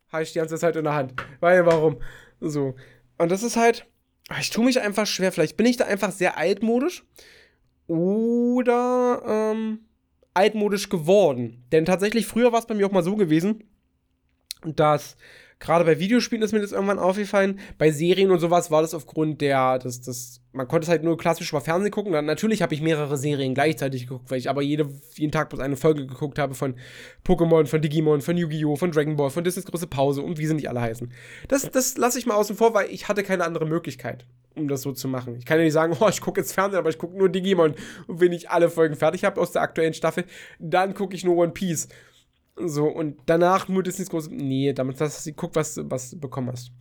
Habe 0.09 0.23
ich 0.23 0.31
die 0.31 0.39
ganze 0.39 0.57
Zeit 0.57 0.75
in 0.77 0.85
der 0.85 0.95
Hand. 0.95 1.13
Weil, 1.41 1.65
warum? 1.65 2.01
So. 2.39 2.75
Und 3.17 3.29
das 3.29 3.43
ist 3.43 3.57
halt, 3.57 3.85
ich 4.39 4.49
tue 4.49 4.65
mich 4.65 4.79
einfach 4.79 5.05
schwer. 5.05 5.31
Vielleicht 5.31 5.57
bin 5.57 5.65
ich 5.65 5.77
da 5.77 5.85
einfach 5.85 6.11
sehr 6.11 6.37
altmodisch. 6.37 7.05
Oder 7.87 9.21
ähm, 9.27 9.79
altmodisch 10.33 10.87
geworden. 10.87 11.65
Denn 11.73 11.83
tatsächlich, 11.83 12.25
früher 12.25 12.53
war 12.53 12.59
es 12.59 12.67
bei 12.67 12.73
mir 12.73 12.87
auch 12.87 12.91
mal 12.91 13.03
so 13.03 13.17
gewesen, 13.17 13.65
dass 14.65 15.17
gerade 15.61 15.85
bei 15.85 15.99
Videospielen 15.99 16.43
ist 16.43 16.51
mir 16.51 16.59
das 16.59 16.73
irgendwann 16.73 16.99
aufgefallen. 16.99 17.59
Bei 17.77 17.91
Serien 17.91 18.31
und 18.31 18.39
sowas 18.39 18.71
war 18.71 18.81
das 18.81 18.93
aufgrund 18.93 19.39
der, 19.39 19.79
das, 19.79 20.01
das, 20.01 20.41
man 20.51 20.67
konnte 20.67 20.85
es 20.85 20.89
halt 20.89 21.03
nur 21.03 21.17
klassisch 21.17 21.51
über 21.51 21.61
Fernsehen 21.61 21.91
gucken. 21.91 22.11
Dann, 22.11 22.25
natürlich 22.25 22.61
habe 22.61 22.73
ich 22.73 22.81
mehrere 22.81 23.15
Serien 23.15 23.53
gleichzeitig 23.53 24.07
geguckt, 24.07 24.29
weil 24.29 24.39
ich 24.39 24.49
aber 24.49 24.61
jede, 24.61 24.89
jeden 25.13 25.31
Tag 25.31 25.49
bloß 25.49 25.61
eine 25.61 25.77
Folge 25.77 26.05
geguckt 26.05 26.39
habe 26.39 26.55
von 26.55 26.75
Pokémon, 27.25 27.67
von 27.67 27.81
Digimon, 27.81 28.21
von 28.21 28.35
Yu-Gi-Oh!, 28.35 28.75
von 28.75 28.91
Dragon 28.91 29.15
Ball, 29.15 29.29
von 29.29 29.43
Disney's 29.43 29.65
große 29.65 29.87
Pause 29.87 30.23
und 30.23 30.37
wie 30.37 30.47
sie 30.47 30.55
nicht 30.55 30.67
alle 30.67 30.81
heißen. 30.81 31.13
Das, 31.47 31.69
das 31.69 31.95
lasse 31.97 32.19
ich 32.19 32.25
mal 32.25 32.35
außen 32.35 32.57
vor, 32.57 32.73
weil 32.73 32.89
ich 32.89 33.07
hatte 33.07 33.23
keine 33.23 33.45
andere 33.45 33.65
Möglichkeit, 33.65 34.25
um 34.55 34.67
das 34.67 34.81
so 34.81 34.91
zu 34.91 35.07
machen. 35.07 35.35
Ich 35.37 35.45
kann 35.45 35.59
ja 35.59 35.63
nicht 35.63 35.73
sagen, 35.73 35.95
oh, 35.99 36.09
ich 36.09 36.21
gucke 36.21 36.41
jetzt 36.41 36.53
Fernsehen, 36.53 36.79
aber 36.79 36.89
ich 36.89 36.97
gucke 36.97 37.17
nur 37.17 37.29
Digimon. 37.29 37.75
Und 38.07 38.19
wenn 38.19 38.33
ich 38.33 38.49
alle 38.49 38.69
Folgen 38.69 38.95
fertig 38.95 39.23
habe 39.23 39.39
aus 39.39 39.51
der 39.51 39.61
aktuellen 39.61 39.93
Staffel, 39.93 40.25
dann 40.59 40.95
gucke 40.95 41.15
ich 41.15 41.23
nur 41.23 41.37
One 41.37 41.51
Piece. 41.51 41.87
So, 42.55 42.87
und 42.87 43.17
danach 43.25 43.67
nur 43.67 43.83
Disney's 43.83 44.09
große. 44.09 44.33
Nee, 44.33 44.73
damit 44.73 44.99
hast 44.99 45.25
du 45.25 45.33
guck, 45.33 45.55
was, 45.55 45.79
was 45.83 46.11
du 46.11 46.19
bekommen 46.19 46.49
hast. 46.51 46.71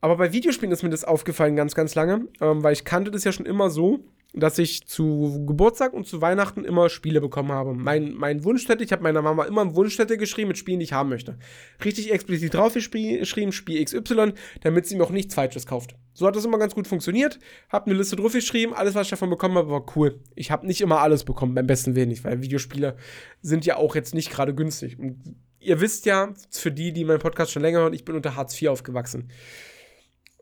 Aber 0.00 0.16
bei 0.16 0.32
Videospielen 0.32 0.72
ist 0.72 0.82
mir 0.82 0.90
das 0.90 1.04
aufgefallen 1.04 1.56
ganz, 1.56 1.74
ganz 1.74 1.94
lange, 1.94 2.28
ähm, 2.40 2.62
weil 2.62 2.72
ich 2.72 2.84
kannte 2.84 3.10
das 3.10 3.24
ja 3.24 3.32
schon 3.32 3.46
immer 3.46 3.70
so, 3.70 4.00
dass 4.36 4.58
ich 4.58 4.86
zu 4.86 5.44
Geburtstag 5.46 5.94
und 5.94 6.06
zu 6.06 6.20
Weihnachten 6.20 6.64
immer 6.64 6.90
Spiele 6.90 7.22
bekommen 7.22 7.52
habe. 7.52 7.72
Mein, 7.72 8.12
mein 8.12 8.44
Wunschstätte, 8.44 8.84
ich 8.84 8.92
habe 8.92 9.02
meiner 9.02 9.22
Mama 9.22 9.44
immer 9.44 9.62
einen 9.62 9.74
Wunschstätte 9.74 10.18
geschrieben 10.18 10.48
mit 10.48 10.58
Spielen, 10.58 10.78
die 10.78 10.84
ich 10.84 10.92
haben 10.92 11.08
möchte. 11.08 11.38
Richtig 11.82 12.12
explizit 12.12 12.52
draufgeschrieben, 12.52 13.52
Spiel 13.52 13.82
XY, 13.82 14.34
damit 14.60 14.86
sie 14.86 14.96
mir 14.96 15.04
auch 15.04 15.10
nichts 15.10 15.34
Falsches 15.34 15.66
kauft. 15.66 15.96
So 16.12 16.26
hat 16.26 16.36
das 16.36 16.44
immer 16.44 16.58
ganz 16.58 16.74
gut 16.74 16.86
funktioniert. 16.86 17.38
Hab 17.70 17.86
eine 17.86 17.96
Liste 17.96 18.16
draufgeschrieben, 18.16 18.74
alles, 18.74 18.94
was 18.94 19.06
ich 19.06 19.10
davon 19.10 19.30
bekommen 19.30 19.56
habe, 19.56 19.70
war 19.70 19.86
cool. 19.96 20.20
Ich 20.34 20.50
habe 20.50 20.66
nicht 20.66 20.82
immer 20.82 21.00
alles 21.00 21.24
bekommen, 21.24 21.54
beim 21.54 21.66
besten 21.66 21.92
nicht, 21.92 22.24
weil 22.24 22.42
Videospiele 22.42 22.96
sind 23.40 23.64
ja 23.64 23.76
auch 23.76 23.94
jetzt 23.94 24.14
nicht 24.14 24.30
gerade 24.30 24.54
günstig. 24.54 24.98
Und 24.98 25.36
ihr 25.60 25.80
wisst 25.80 26.04
ja, 26.04 26.34
für 26.50 26.70
die, 26.70 26.92
die 26.92 27.04
meinen 27.04 27.20
Podcast 27.20 27.52
schon 27.52 27.62
länger 27.62 27.78
hören, 27.78 27.94
ich 27.94 28.04
bin 28.04 28.14
unter 28.14 28.36
Hartz 28.36 28.60
IV 28.60 28.68
aufgewachsen. 28.68 29.30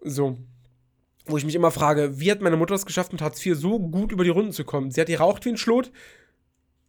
So, 0.00 0.36
wo 1.26 1.36
ich 1.36 1.44
mich 1.44 1.54
immer 1.54 1.70
frage, 1.70 2.20
wie 2.20 2.30
hat 2.30 2.40
meine 2.40 2.56
Mutter 2.56 2.74
es 2.74 2.86
geschafft, 2.86 3.12
mit 3.12 3.22
Hartz 3.22 3.44
IV 3.44 3.56
so 3.56 3.78
gut 3.78 4.12
über 4.12 4.24
die 4.24 4.30
Runden 4.30 4.52
zu 4.52 4.64
kommen? 4.64 4.90
Sie 4.90 5.00
hat 5.00 5.08
geraucht 5.08 5.44
wie 5.44 5.50
ein 5.50 5.56
Schlot. 5.56 5.90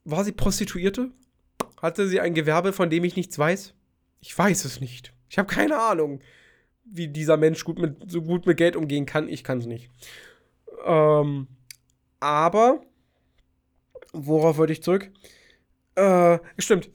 War 0.03 0.23
sie 0.23 0.31
Prostituierte? 0.31 1.11
Hatte 1.81 2.07
sie 2.07 2.19
ein 2.19 2.33
Gewerbe, 2.33 2.73
von 2.73 2.89
dem 2.89 3.03
ich 3.03 3.15
nichts 3.15 3.37
weiß? 3.37 3.73
Ich 4.21 4.37
weiß 4.37 4.65
es 4.65 4.81
nicht. 4.81 5.13
Ich 5.29 5.37
habe 5.37 5.47
keine 5.47 5.79
Ahnung, 5.79 6.19
wie 6.83 7.07
dieser 7.07 7.37
Mensch 7.37 7.63
gut 7.63 7.79
mit, 7.79 8.11
so 8.11 8.21
gut 8.21 8.45
mit 8.45 8.57
Geld 8.57 8.75
umgehen 8.75 9.05
kann. 9.05 9.29
Ich 9.29 9.43
kann 9.43 9.59
es 9.59 9.65
nicht. 9.65 9.89
Ähm, 10.85 11.47
aber, 12.19 12.81
worauf 14.13 14.57
wollte 14.57 14.73
ich 14.73 14.83
zurück? 14.83 15.11
Äh, 15.95 16.39
stimmt 16.57 16.89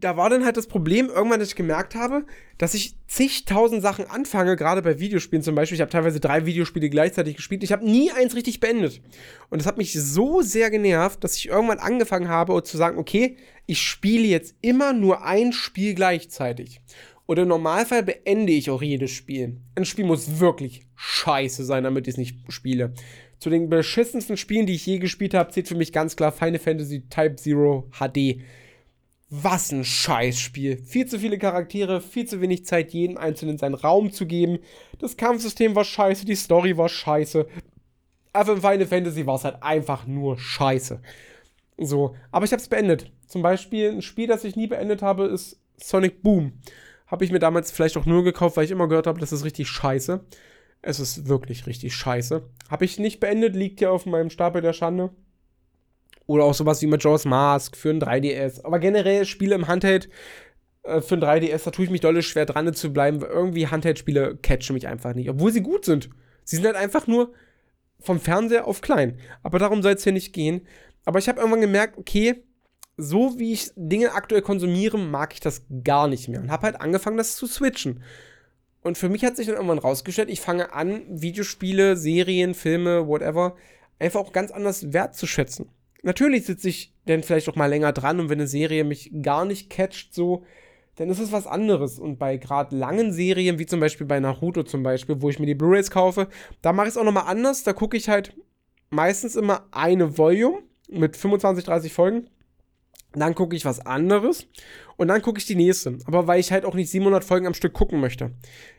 da 0.00 0.16
war 0.16 0.30
dann 0.30 0.44
halt 0.44 0.56
das 0.56 0.66
Problem, 0.66 1.08
irgendwann, 1.08 1.40
dass 1.40 1.48
ich 1.48 1.56
gemerkt 1.56 1.94
habe, 1.94 2.24
dass 2.56 2.74
ich 2.74 2.94
zigtausend 3.06 3.82
Sachen 3.82 4.06
anfange, 4.06 4.56
gerade 4.56 4.82
bei 4.82 4.98
Videospielen 4.98 5.42
zum 5.42 5.54
Beispiel. 5.54 5.76
Ich 5.76 5.80
habe 5.80 5.90
teilweise 5.90 6.20
drei 6.20 6.46
Videospiele 6.46 6.88
gleichzeitig 6.88 7.36
gespielt. 7.36 7.62
Ich 7.62 7.72
habe 7.72 7.88
nie 7.88 8.10
eins 8.12 8.34
richtig 8.34 8.60
beendet. 8.60 9.00
Und 9.50 9.60
das 9.60 9.66
hat 9.66 9.78
mich 9.78 9.92
so 9.92 10.42
sehr 10.42 10.70
genervt, 10.70 11.22
dass 11.24 11.36
ich 11.36 11.48
irgendwann 11.48 11.78
angefangen 11.78 12.28
habe 12.28 12.62
zu 12.62 12.76
sagen, 12.76 12.98
okay, 12.98 13.36
ich 13.66 13.82
spiele 13.82 14.26
jetzt 14.26 14.54
immer 14.60 14.92
nur 14.92 15.24
ein 15.24 15.52
Spiel 15.52 15.94
gleichzeitig. 15.94 16.80
Und 17.26 17.38
im 17.38 17.48
Normalfall 17.48 18.02
beende 18.02 18.52
ich 18.52 18.70
auch 18.70 18.82
jedes 18.82 19.10
Spiel. 19.10 19.58
Ein 19.74 19.84
Spiel 19.84 20.06
muss 20.06 20.40
wirklich 20.40 20.82
scheiße 20.96 21.64
sein, 21.64 21.84
damit 21.84 22.06
ich 22.06 22.14
es 22.14 22.18
nicht 22.18 22.38
spiele. 22.48 22.94
Zu 23.38 23.50
den 23.50 23.68
beschissensten 23.68 24.36
Spielen, 24.36 24.66
die 24.66 24.74
ich 24.74 24.86
je 24.86 24.98
gespielt 24.98 25.34
habe, 25.34 25.50
zählt 25.52 25.68
für 25.68 25.74
mich 25.74 25.92
ganz 25.92 26.16
klar 26.16 26.32
Final 26.32 26.58
Fantasy 26.58 27.02
Type 27.08 27.36
Zero 27.36 27.88
HD 27.92 28.40
was 29.30 29.72
ein 29.72 29.84
Scheißspiel. 29.84 30.78
Viel 30.78 31.06
zu 31.06 31.18
viele 31.18 31.38
Charaktere, 31.38 32.00
viel 32.00 32.26
zu 32.26 32.40
wenig 32.40 32.64
Zeit, 32.64 32.92
jedem 32.92 33.18
Einzelnen 33.18 33.58
seinen 33.58 33.74
Raum 33.74 34.10
zu 34.10 34.26
geben. 34.26 34.58
Das 34.98 35.16
Kampfsystem 35.16 35.74
war 35.74 35.84
scheiße, 35.84 36.24
die 36.24 36.34
Story 36.34 36.76
war 36.76 36.88
scheiße. 36.88 37.46
Aber 38.32 38.52
im 38.52 38.60
Final 38.60 38.86
Fantasy 38.86 39.26
war 39.26 39.36
es 39.36 39.44
halt 39.44 39.62
einfach 39.62 40.06
nur 40.06 40.38
scheiße. 40.38 41.00
So, 41.76 42.14
aber 42.30 42.44
ich 42.44 42.52
habe 42.52 42.62
es 42.62 42.68
beendet. 42.68 43.12
Zum 43.26 43.42
Beispiel 43.42 43.90
ein 43.90 44.02
Spiel, 44.02 44.26
das 44.26 44.44
ich 44.44 44.56
nie 44.56 44.66
beendet 44.66 45.02
habe, 45.02 45.26
ist 45.26 45.60
Sonic 45.76 46.22
Boom. 46.22 46.52
Habe 47.06 47.24
ich 47.24 47.30
mir 47.30 47.38
damals 47.38 47.70
vielleicht 47.70 47.96
auch 47.96 48.06
nur 48.06 48.24
gekauft, 48.24 48.56
weil 48.56 48.64
ich 48.64 48.70
immer 48.70 48.88
gehört 48.88 49.06
habe, 49.06 49.20
das 49.20 49.32
ist 49.32 49.44
richtig 49.44 49.68
scheiße. 49.68 50.24
Es 50.80 51.00
ist 51.00 51.28
wirklich 51.28 51.66
richtig 51.66 51.94
scheiße. 51.94 52.42
Habe 52.70 52.84
ich 52.84 52.98
nicht 52.98 53.20
beendet, 53.20 53.54
liegt 53.54 53.80
ja 53.80 53.90
auf 53.90 54.06
meinem 54.06 54.30
Stapel 54.30 54.62
der 54.62 54.72
Schande. 54.72 55.10
Oder 56.28 56.44
auch 56.44 56.52
sowas 56.52 56.82
wie 56.82 56.86
Majora's 56.86 57.24
Mask 57.24 57.74
für 57.74 57.88
ein 57.88 58.02
3DS. 58.02 58.62
Aber 58.62 58.78
generell 58.78 59.24
Spiele 59.24 59.54
im 59.54 59.66
Handheld 59.66 60.10
äh, 60.82 61.00
für 61.00 61.14
ein 61.14 61.22
3DS, 61.22 61.64
da 61.64 61.70
tue 61.70 61.86
ich 61.86 61.90
mich 61.90 62.02
dolle 62.02 62.22
schwer 62.22 62.44
dran 62.44 62.72
zu 62.74 62.92
bleiben, 62.92 63.22
weil 63.22 63.30
irgendwie 63.30 63.66
Handheld-Spiele 63.66 64.36
catchen 64.42 64.74
mich 64.74 64.86
einfach 64.86 65.14
nicht. 65.14 65.30
Obwohl 65.30 65.52
sie 65.52 65.62
gut 65.62 65.86
sind. 65.86 66.10
Sie 66.44 66.56
sind 66.56 66.66
halt 66.66 66.76
einfach 66.76 67.06
nur 67.06 67.32
vom 67.98 68.20
Fernseher 68.20 68.66
auf 68.66 68.82
klein. 68.82 69.18
Aber 69.42 69.58
darum 69.58 69.82
soll 69.82 69.94
es 69.94 70.04
hier 70.04 70.12
nicht 70.12 70.34
gehen. 70.34 70.66
Aber 71.06 71.18
ich 71.18 71.30
habe 71.30 71.38
irgendwann 71.38 71.62
gemerkt, 71.62 71.96
okay, 71.96 72.44
so 72.98 73.38
wie 73.38 73.54
ich 73.54 73.70
Dinge 73.74 74.12
aktuell 74.12 74.42
konsumiere, 74.42 74.98
mag 74.98 75.32
ich 75.32 75.40
das 75.40 75.62
gar 75.82 76.08
nicht 76.08 76.28
mehr. 76.28 76.40
Und 76.40 76.50
habe 76.50 76.64
halt 76.64 76.78
angefangen, 76.78 77.16
das 77.16 77.36
zu 77.36 77.46
switchen. 77.46 78.02
Und 78.82 78.98
für 78.98 79.08
mich 79.08 79.24
hat 79.24 79.36
sich 79.36 79.46
dann 79.46 79.56
irgendwann 79.56 79.78
rausgestellt, 79.78 80.28
ich 80.28 80.42
fange 80.42 80.74
an, 80.74 81.04
Videospiele, 81.08 81.96
Serien, 81.96 82.52
Filme, 82.52 83.08
whatever, 83.08 83.56
einfach 83.98 84.20
auch 84.20 84.32
ganz 84.34 84.50
anders 84.50 84.92
wertzuschätzen 84.92 85.70
natürlich 86.02 86.46
sitze 86.46 86.68
ich 86.68 86.94
dann 87.06 87.22
vielleicht 87.22 87.48
auch 87.48 87.56
mal 87.56 87.66
länger 87.66 87.92
dran 87.92 88.20
und 88.20 88.28
wenn 88.28 88.38
eine 88.38 88.48
Serie 88.48 88.84
mich 88.84 89.10
gar 89.22 89.44
nicht 89.44 89.70
catcht, 89.70 90.14
so, 90.14 90.44
dann 90.96 91.10
ist 91.10 91.20
es 91.20 91.32
was 91.32 91.46
anderes. 91.46 91.98
Und 91.98 92.18
bei 92.18 92.36
gerade 92.36 92.76
langen 92.76 93.12
Serien, 93.12 93.58
wie 93.58 93.66
zum 93.66 93.80
Beispiel 93.80 94.06
bei 94.06 94.18
Naruto 94.18 94.64
zum 94.64 94.82
Beispiel, 94.82 95.22
wo 95.22 95.30
ich 95.30 95.38
mir 95.38 95.46
die 95.46 95.54
Blu-rays 95.54 95.90
kaufe, 95.90 96.28
da 96.60 96.72
mache 96.72 96.88
ich 96.88 96.94
es 96.94 96.96
auch 96.96 97.04
nochmal 97.04 97.28
anders. 97.28 97.62
Da 97.62 97.72
gucke 97.72 97.96
ich 97.96 98.08
halt 98.08 98.34
meistens 98.90 99.36
immer 99.36 99.66
eine 99.70 100.18
Volume 100.18 100.58
mit 100.88 101.16
25, 101.16 101.64
30 101.64 101.92
Folgen. 101.92 102.28
Dann 103.12 103.34
gucke 103.34 103.56
ich 103.56 103.64
was 103.64 103.84
anderes 103.84 104.46
und 104.96 105.08
dann 105.08 105.22
gucke 105.22 105.38
ich 105.38 105.46
die 105.46 105.54
nächste. 105.54 105.98
Aber 106.04 106.26
weil 106.26 106.40
ich 106.40 106.52
halt 106.52 106.64
auch 106.64 106.74
nicht 106.74 106.90
700 106.90 107.24
Folgen 107.24 107.46
am 107.46 107.54
Stück 107.54 107.72
gucken 107.72 108.00
möchte. 108.00 108.32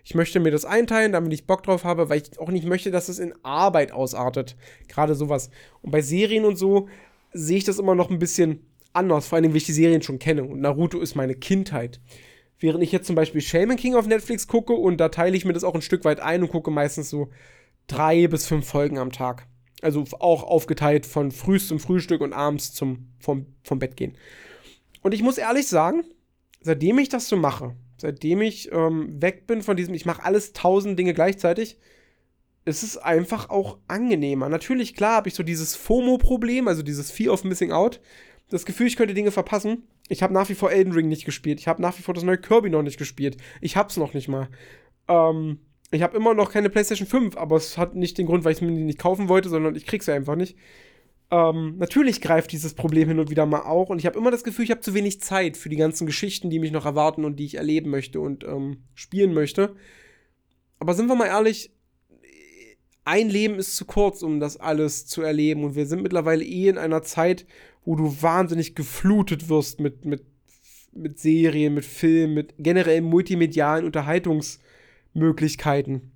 Ich 0.04 0.14
möchte 0.14 0.40
mir 0.40 0.52
das 0.52 0.66
einteilen, 0.66 1.14
damit 1.14 1.34
ich 1.34 1.48
Bock 1.48 1.64
drauf 1.64 1.84
habe, 1.84 2.10
weil 2.10 2.22
ich 2.22 2.38
auch 2.38 2.50
nicht 2.50 2.68
möchte, 2.68 2.92
dass 2.92 3.10
es 3.10 3.18
in 3.18 3.34
Arbeit 3.44 3.92
ausartet. 3.92 4.56
Gerade 4.88 5.16
sowas. 5.16 5.50
Und 5.82 5.92
bei 5.92 6.02
Serien 6.02 6.46
und 6.46 6.58
so 6.58 6.90
sehe 7.34 7.58
ich 7.58 7.64
das 7.64 7.80
immer 7.80 7.96
noch 7.96 8.10
ein 8.10 8.20
bisschen 8.20 8.66
anders, 8.94 9.28
vor 9.28 9.38
allem, 9.38 9.52
weil 9.52 9.58
ich 9.58 9.66
die 9.66 9.74
Serien 9.74 10.02
schon 10.02 10.20
kenne. 10.20 10.44
Und 10.44 10.62
Naruto 10.62 11.00
ist 11.00 11.16
meine 11.16 11.36
Kindheit. 11.36 12.00
Während 12.60 12.84
ich 12.84 12.92
jetzt 12.92 13.08
zum 13.08 13.16
Beispiel 13.16 13.42
Shaman 13.42 13.78
King 13.78 13.96
auf 13.96 14.08
Netflix 14.08 14.48
gucke 14.48 14.74
und 14.74 14.98
da 14.98 15.10
teile 15.10 15.38
ich 15.38 15.46
mir 15.46 15.54
das 15.54 15.64
auch 15.64 15.76
ein 15.76 15.82
Stück 15.82 16.04
weit 16.04 16.20
ein 16.20 16.44
und 16.44 16.50
gucke 16.50 16.72
meistens 16.72 17.10
so 17.10 17.30
drei 17.88 18.28
bis 18.28 18.46
fünf 18.46 18.68
Folgen 18.68 18.98
am 18.98 19.12
Tag. 19.12 19.48
Also 19.82 20.04
auch 20.20 20.44
aufgeteilt 20.44 21.06
von 21.06 21.32
frühst 21.32 21.70
zum 21.70 21.80
Frühstück 21.80 22.20
und 22.20 22.34
abends 22.34 22.74
zum 22.74 23.08
vom, 23.20 23.46
vom 23.64 23.80
Bett 23.80 23.96
gehen. 23.96 24.18
Und 25.02 25.14
ich 25.14 25.24
muss 25.24 25.38
ehrlich 25.38 25.68
sagen, 25.68 26.04
seitdem 26.60 27.00
ich 27.00 27.08
das 27.08 27.30
so 27.30 27.38
mache, 27.38 27.76
seitdem 27.98 28.42
ich 28.42 28.72
ähm, 28.74 29.22
weg 29.22 29.48
bin 29.48 29.62
von 29.62 29.78
diesem, 29.78 29.94
ich 29.94 30.06
mache 30.06 30.24
alles 30.24 30.52
tausend 30.52 31.00
Dinge 31.00 31.14
gleichzeitig, 31.14 31.78
es 32.70 32.84
ist 32.84 32.98
einfach 32.98 33.50
auch 33.50 33.78
angenehmer. 33.88 34.50
Natürlich, 34.50 34.96
klar, 34.96 35.18
habe 35.18 35.30
ich 35.30 35.36
so 35.36 35.44
dieses 35.44 35.76
FOMO-Problem, 35.76 36.68
also 36.68 36.84
dieses 36.84 37.12
Fear 37.12 37.34
of 37.34 37.44
Missing 37.44 37.72
Out. 37.72 38.00
Das 38.50 38.66
Gefühl, 38.66 38.88
ich 38.88 38.96
könnte 38.96 39.14
Dinge 39.14 39.32
verpassen. 39.32 39.84
Ich 40.08 40.24
habe 40.24 40.34
nach 40.34 40.50
wie 40.50 40.56
vor 40.56 40.72
Elden 40.72 40.94
Ring 40.94 41.08
nicht 41.08 41.26
gespielt. 41.26 41.60
Ich 41.60 41.68
habe 41.68 41.82
nach 41.82 41.98
wie 41.98 42.02
vor 42.02 42.14
das 42.14 42.24
neue 42.24 42.40
Kirby 42.40 42.70
noch 42.70 42.82
nicht 42.82 42.98
gespielt. 42.98 43.38
Ich 43.62 43.78
hab's 43.78 43.98
noch 43.98 44.14
nicht 44.14 44.28
mal. 44.28 44.50
Ähm, 45.08 45.60
ich 45.92 46.02
habe 46.02 46.18
immer 46.18 46.34
noch 46.34 46.52
keine 46.52 46.70
PlayStation 46.70 47.08
5, 47.08 47.38
aber 47.38 47.56
es 47.56 47.78
hat 47.78 47.96
nicht 47.96 48.18
den 48.18 48.26
Grund, 48.26 48.44
weil 48.44 48.54
ich 48.54 48.62
mir 48.62 48.72
die 48.72 48.84
nicht 48.84 49.00
kaufen 49.00 49.30
wollte, 49.30 49.50
sondern 49.50 49.76
ich 49.76 49.86
krieg's 49.86 50.06
ja 50.06 50.16
einfach 50.16 50.36
nicht. 50.36 50.58
Ähm, 51.32 51.78
natürlich 51.78 52.22
greift 52.22 52.52
dieses 52.52 52.74
Problem 52.74 53.08
hin 53.08 53.20
und 53.20 53.30
wieder 53.30 53.46
mal 53.46 53.62
auch 53.62 53.90
und 53.90 54.00
ich 54.00 54.08
habe 54.08 54.18
immer 54.18 54.32
das 54.32 54.44
Gefühl, 54.44 54.66
ich 54.66 54.72
habe 54.72 54.82
zu 54.82 54.96
wenig 54.96 55.22
Zeit 55.22 55.58
für 55.58 55.70
die 55.70 55.76
ganzen 55.76 56.08
Geschichten, 56.08 56.50
die 56.50 56.58
mich 56.58 56.72
noch 56.72 56.86
erwarten 56.86 57.24
und 57.24 57.36
die 57.36 57.46
ich 57.46 57.56
erleben 57.56 57.92
möchte 57.92 58.20
und 58.20 58.44
ähm, 58.44 58.84
spielen 58.96 59.34
möchte. 59.34 59.76
Aber 60.80 60.96
sind 60.96 61.08
wir 61.08 61.16
mal 61.16 61.28
ehrlich, 61.28 61.72
ein 63.10 63.28
Leben 63.28 63.56
ist 63.56 63.76
zu 63.76 63.84
kurz, 63.86 64.22
um 64.22 64.40
das 64.40 64.58
alles 64.58 65.08
zu 65.08 65.24
erleben. 65.24 65.64
Und 65.64 65.74
wir 65.76 65.88
sind 65.88 66.04
mittlerweile 66.04 66.46
eh 66.46 66.70
in 66.70 66.78
einer 66.78 67.02
Zeit, 67.02 67.48
wo 67.84 67.96
du 67.96 68.22
wahnsinnig 68.22 68.76
geflutet 68.76 69.50
wirst 69.50 69.80
mit, 69.80 70.06
mit, 70.06 70.22
mit 70.94 71.18
Serien, 71.18 71.74
mit 71.74 71.86
Filmen, 71.86 72.36
mit 72.36 72.54
generell 72.60 73.02
multimedialen 73.02 73.86
Unterhaltungsmöglichkeiten. 73.86 76.12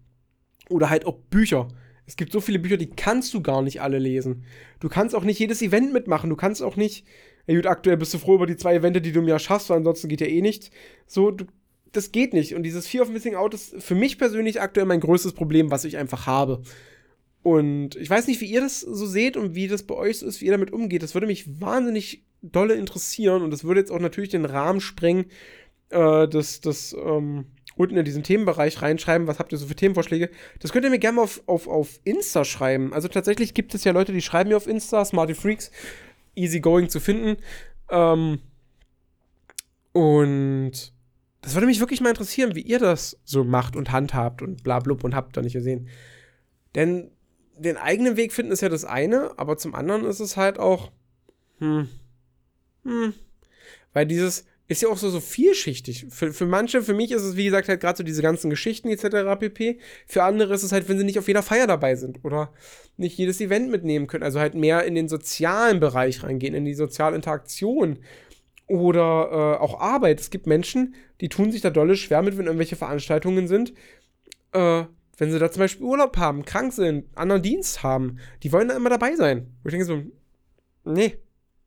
Oder 0.69 0.91
halt 0.91 1.07
auch 1.07 1.17
Bücher. 1.31 1.67
Es 2.05 2.15
gibt 2.15 2.31
so 2.31 2.41
viele 2.41 2.59
Bücher, 2.59 2.77
die 2.77 2.91
kannst 2.91 3.33
du 3.33 3.41
gar 3.41 3.63
nicht 3.63 3.81
alle 3.81 3.97
lesen. 3.97 4.43
Du 4.79 4.87
kannst 4.87 5.15
auch 5.15 5.23
nicht 5.23 5.39
jedes 5.39 5.63
Event 5.63 5.93
mitmachen. 5.93 6.29
Du 6.29 6.35
kannst 6.35 6.61
auch 6.61 6.75
nicht. 6.75 7.07
Ja, 7.47 7.55
gut, 7.55 7.65
aktuell 7.65 7.97
bist 7.97 8.13
du 8.13 8.19
froh 8.19 8.35
über 8.35 8.45
die 8.45 8.55
zwei 8.55 8.75
Events, 8.75 9.01
die 9.01 9.11
du 9.11 9.21
im 9.21 9.27
Jahr 9.27 9.39
schaffst, 9.39 9.71
weil 9.71 9.77
ansonsten 9.77 10.09
geht 10.09 10.21
ja 10.21 10.27
eh 10.27 10.41
nichts. 10.41 10.69
So, 11.07 11.31
du, 11.31 11.45
das 11.93 12.11
geht 12.11 12.33
nicht. 12.33 12.55
Und 12.55 12.63
dieses 12.63 12.87
Fear 12.87 13.03
of 13.03 13.09
Missing 13.09 13.35
Out 13.35 13.53
ist 13.53 13.81
für 13.81 13.95
mich 13.95 14.17
persönlich 14.17 14.59
aktuell 14.61 14.85
mein 14.85 14.99
größtes 14.99 15.33
Problem, 15.33 15.71
was 15.71 15.85
ich 15.85 15.97
einfach 15.97 16.27
habe. 16.27 16.61
Und 17.43 17.95
ich 17.97 18.09
weiß 18.09 18.27
nicht, 18.27 18.41
wie 18.41 18.45
ihr 18.45 18.61
das 18.61 18.81
so 18.81 19.05
seht 19.05 19.37
und 19.37 19.53
wie 19.53 19.67
das 19.67 19.83
bei 19.83 19.95
euch 19.95 20.19
so 20.19 20.25
ist, 20.25 20.41
wie 20.41 20.45
ihr 20.45 20.51
damit 20.51 20.71
umgeht. 20.71 21.03
Das 21.03 21.13
würde 21.13 21.27
mich 21.27 21.61
wahnsinnig 21.61 22.23
dolle 22.41 22.73
interessieren 22.73 23.41
und 23.41 23.51
das 23.51 23.63
würde 23.63 23.81
jetzt 23.81 23.91
auch 23.91 23.99
natürlich 23.99 24.29
den 24.29 24.45
Rahmen 24.45 24.81
sprengen, 24.81 25.25
äh, 25.89 26.27
das, 26.27 26.61
das 26.61 26.93
ähm, 26.93 27.45
unten 27.75 27.97
in 27.97 28.05
diesen 28.05 28.23
Themenbereich 28.23 28.81
reinschreiben. 28.81 29.27
Was 29.27 29.39
habt 29.39 29.51
ihr 29.51 29.57
so 29.57 29.67
für 29.67 29.75
Themenvorschläge? 29.75 30.29
Das 30.59 30.71
könnt 30.71 30.85
ihr 30.85 30.89
mir 30.89 30.99
gerne 30.99 31.21
auf, 31.21 31.41
auf, 31.45 31.67
auf 31.67 31.99
Insta 32.05 32.45
schreiben. 32.45 32.93
Also 32.93 33.09
tatsächlich 33.09 33.53
gibt 33.53 33.75
es 33.75 33.83
ja 33.83 33.91
Leute, 33.91 34.13
die 34.13 34.21
schreiben 34.21 34.49
mir 34.49 34.57
auf 34.57 34.67
Insta, 34.67 35.03
Smarty 35.03 35.35
Freaks, 35.35 35.69
easy 36.35 36.61
going 36.61 36.87
zu 36.87 37.01
finden. 37.01 37.37
Ähm, 37.89 38.39
und 39.91 40.92
das 41.43 41.55
würde 41.55 41.67
mich 41.67 41.81
wirklich 41.81 42.01
mal 42.01 42.09
interessieren, 42.09 42.55
wie 42.55 42.61
ihr 42.61 42.79
das 42.79 43.19
so 43.25 43.43
macht 43.43 43.75
und 43.75 43.91
handhabt 43.91 44.41
und 44.41 44.63
bla 44.63 44.79
blub 44.79 45.03
und 45.03 45.13
habt 45.13 45.35
da 45.35 45.41
nicht 45.41 45.53
gesehen. 45.53 45.89
Denn 46.73 47.11
den 47.57 47.77
eigenen 47.77 48.17
Weg 48.17 48.31
finden 48.31 48.53
ist 48.53 48.61
ja 48.61 48.69
das 48.69 48.85
eine, 48.85 49.37
aber 49.37 49.57
zum 49.57 49.75
anderen 49.75 50.05
ist 50.05 50.21
es 50.21 50.37
halt 50.37 50.57
auch, 50.57 50.91
hm, 51.59 51.89
hm, 52.83 53.13
weil 53.91 54.05
dieses, 54.05 54.45
ist 54.67 54.81
ja 54.81 54.87
auch 54.87 54.97
so, 54.97 55.09
so 55.09 55.19
vielschichtig. 55.19 56.07
Für, 56.09 56.31
für 56.31 56.45
manche, 56.45 56.81
für 56.81 56.93
mich 56.93 57.11
ist 57.11 57.23
es, 57.23 57.35
wie 57.35 57.43
gesagt, 57.43 57.67
halt 57.67 57.81
gerade 57.81 57.97
so 57.97 58.03
diese 58.03 58.21
ganzen 58.21 58.49
Geschichten 58.49 58.87
etc. 58.87 59.37
pp. 59.37 59.79
Für 60.07 60.23
andere 60.23 60.53
ist 60.53 60.63
es 60.63 60.71
halt, 60.71 60.87
wenn 60.87 60.97
sie 60.97 61.03
nicht 61.03 61.19
auf 61.19 61.27
jeder 61.27 61.43
Feier 61.43 61.67
dabei 61.67 61.95
sind 61.95 62.23
oder 62.23 62.53
nicht 62.95 63.17
jedes 63.17 63.41
Event 63.41 63.69
mitnehmen 63.69 64.07
können. 64.07 64.23
Also 64.23 64.39
halt 64.39 64.55
mehr 64.55 64.85
in 64.85 64.95
den 64.95 65.09
sozialen 65.09 65.81
Bereich 65.81 66.23
reingehen, 66.23 66.55
in 66.55 66.63
die 66.63 66.73
soziale 66.73 67.15
Interaktion 67.17 67.99
oder 68.73 69.57
äh, 69.59 69.61
auch 69.61 69.79
Arbeit. 69.79 70.19
Es 70.19 70.31
gibt 70.31 70.47
Menschen, 70.47 70.95
die 71.21 71.29
tun 71.29 71.51
sich 71.51 71.61
da 71.61 71.69
dolle 71.69 71.95
schwer 71.95 72.23
mit, 72.23 72.37
wenn 72.37 72.47
irgendwelche 72.47 72.75
Veranstaltungen 72.75 73.47
sind. 73.47 73.73
Äh, 74.51 74.85
wenn 75.17 75.31
sie 75.31 75.37
da 75.37 75.51
zum 75.51 75.59
Beispiel 75.59 75.85
Urlaub 75.85 76.17
haben, 76.17 76.43
krank 76.43 76.73
sind, 76.73 77.05
anderen 77.15 77.43
Dienst 77.43 77.83
haben, 77.83 78.17
die 78.41 78.51
wollen 78.51 78.69
da 78.69 78.75
immer 78.75 78.89
dabei 78.89 79.15
sein. 79.15 79.55
Wo 79.61 79.69
ich 79.69 79.73
denke 79.73 79.85
so, 79.85 80.01
nee, 80.85 81.17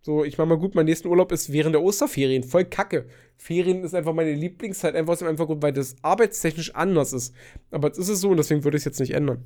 so, 0.02 0.24
ich 0.24 0.36
mache 0.36 0.48
mal 0.48 0.59
gut, 0.59 0.74
mein 0.74 0.86
nächsten 0.86 1.07
Urlaub 1.07 1.30
ist 1.30 1.52
während 1.52 1.74
der 1.76 1.82
Osterferien. 1.82 2.42
Voll 2.42 2.64
kacke. 2.64 3.07
Ferien 3.36 3.84
ist 3.84 3.94
einfach 3.94 4.12
meine 4.12 4.34
Lieblingszeit, 4.34 4.96
einfach 4.96 5.12
aus 5.12 5.20
dem 5.20 5.28
einfachen 5.28 5.46
Grund, 5.46 5.62
weil 5.62 5.72
das 5.72 5.94
arbeitstechnisch 6.02 6.74
anders 6.74 7.12
ist. 7.12 7.32
Aber 7.70 7.86
jetzt 7.86 7.98
ist 7.98 8.09
es 8.09 8.20
so 8.20 8.30
und 8.30 8.36
deswegen 8.38 8.64
würde 8.64 8.76
ich 8.76 8.80
es 8.80 8.84
jetzt 8.84 9.00
nicht 9.00 9.14
ändern. 9.14 9.44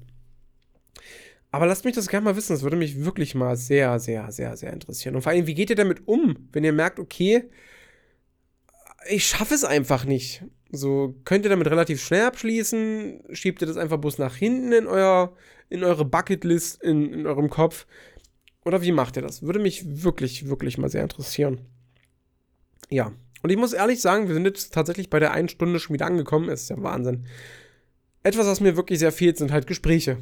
Aber 1.52 1.66
lasst 1.66 1.84
mich 1.84 1.94
das 1.94 2.08
gerne 2.08 2.24
mal 2.24 2.36
wissen. 2.36 2.52
Das 2.52 2.62
würde 2.62 2.76
mich 2.76 3.04
wirklich 3.04 3.34
mal 3.34 3.56
sehr, 3.56 3.98
sehr, 3.98 4.30
sehr, 4.30 4.56
sehr 4.56 4.72
interessieren. 4.72 5.16
Und 5.16 5.22
vor 5.22 5.32
allem, 5.32 5.46
wie 5.46 5.54
geht 5.54 5.70
ihr 5.70 5.76
damit 5.76 6.06
um, 6.06 6.48
wenn 6.52 6.64
ihr 6.64 6.72
merkt, 6.72 7.00
okay, 7.00 7.44
ich 9.08 9.26
schaffe 9.26 9.54
es 9.54 9.64
einfach 9.64 10.04
nicht. 10.04 10.44
So, 10.70 11.16
könnt 11.24 11.44
ihr 11.44 11.50
damit 11.50 11.68
relativ 11.68 12.02
schnell 12.02 12.22
abschließen? 12.22 13.24
Schiebt 13.32 13.60
ihr 13.62 13.66
das 13.66 13.76
einfach 13.76 13.98
bloß 13.98 14.18
nach 14.18 14.36
hinten 14.36 14.72
in, 14.72 14.86
euer, 14.86 15.34
in 15.68 15.82
eure 15.82 16.04
Bucketlist, 16.04 16.82
in, 16.82 17.12
in 17.12 17.26
eurem 17.26 17.50
Kopf? 17.50 17.86
Oder 18.64 18.82
wie 18.82 18.92
macht 18.92 19.16
ihr 19.16 19.22
das? 19.22 19.42
Würde 19.42 19.58
mich 19.58 20.04
wirklich, 20.04 20.48
wirklich 20.48 20.78
mal 20.78 20.90
sehr 20.90 21.02
interessieren. 21.02 21.62
Ja. 22.88 23.12
Und 23.42 23.50
ich 23.50 23.56
muss 23.56 23.72
ehrlich 23.72 24.00
sagen, 24.00 24.28
wir 24.28 24.34
sind 24.34 24.44
jetzt 24.44 24.74
tatsächlich 24.74 25.08
bei 25.10 25.18
der 25.18 25.32
einen 25.32 25.48
Stunde 25.48 25.80
schon 25.80 25.94
wieder 25.94 26.06
angekommen. 26.06 26.50
Ist 26.50 26.70
ja 26.70 26.80
Wahnsinn. 26.80 27.26
Etwas, 28.22 28.46
was 28.46 28.60
mir 28.60 28.76
wirklich 28.76 28.98
sehr 28.98 29.12
fehlt, 29.12 29.38
sind 29.38 29.50
halt 29.50 29.66
Gespräche. 29.66 30.18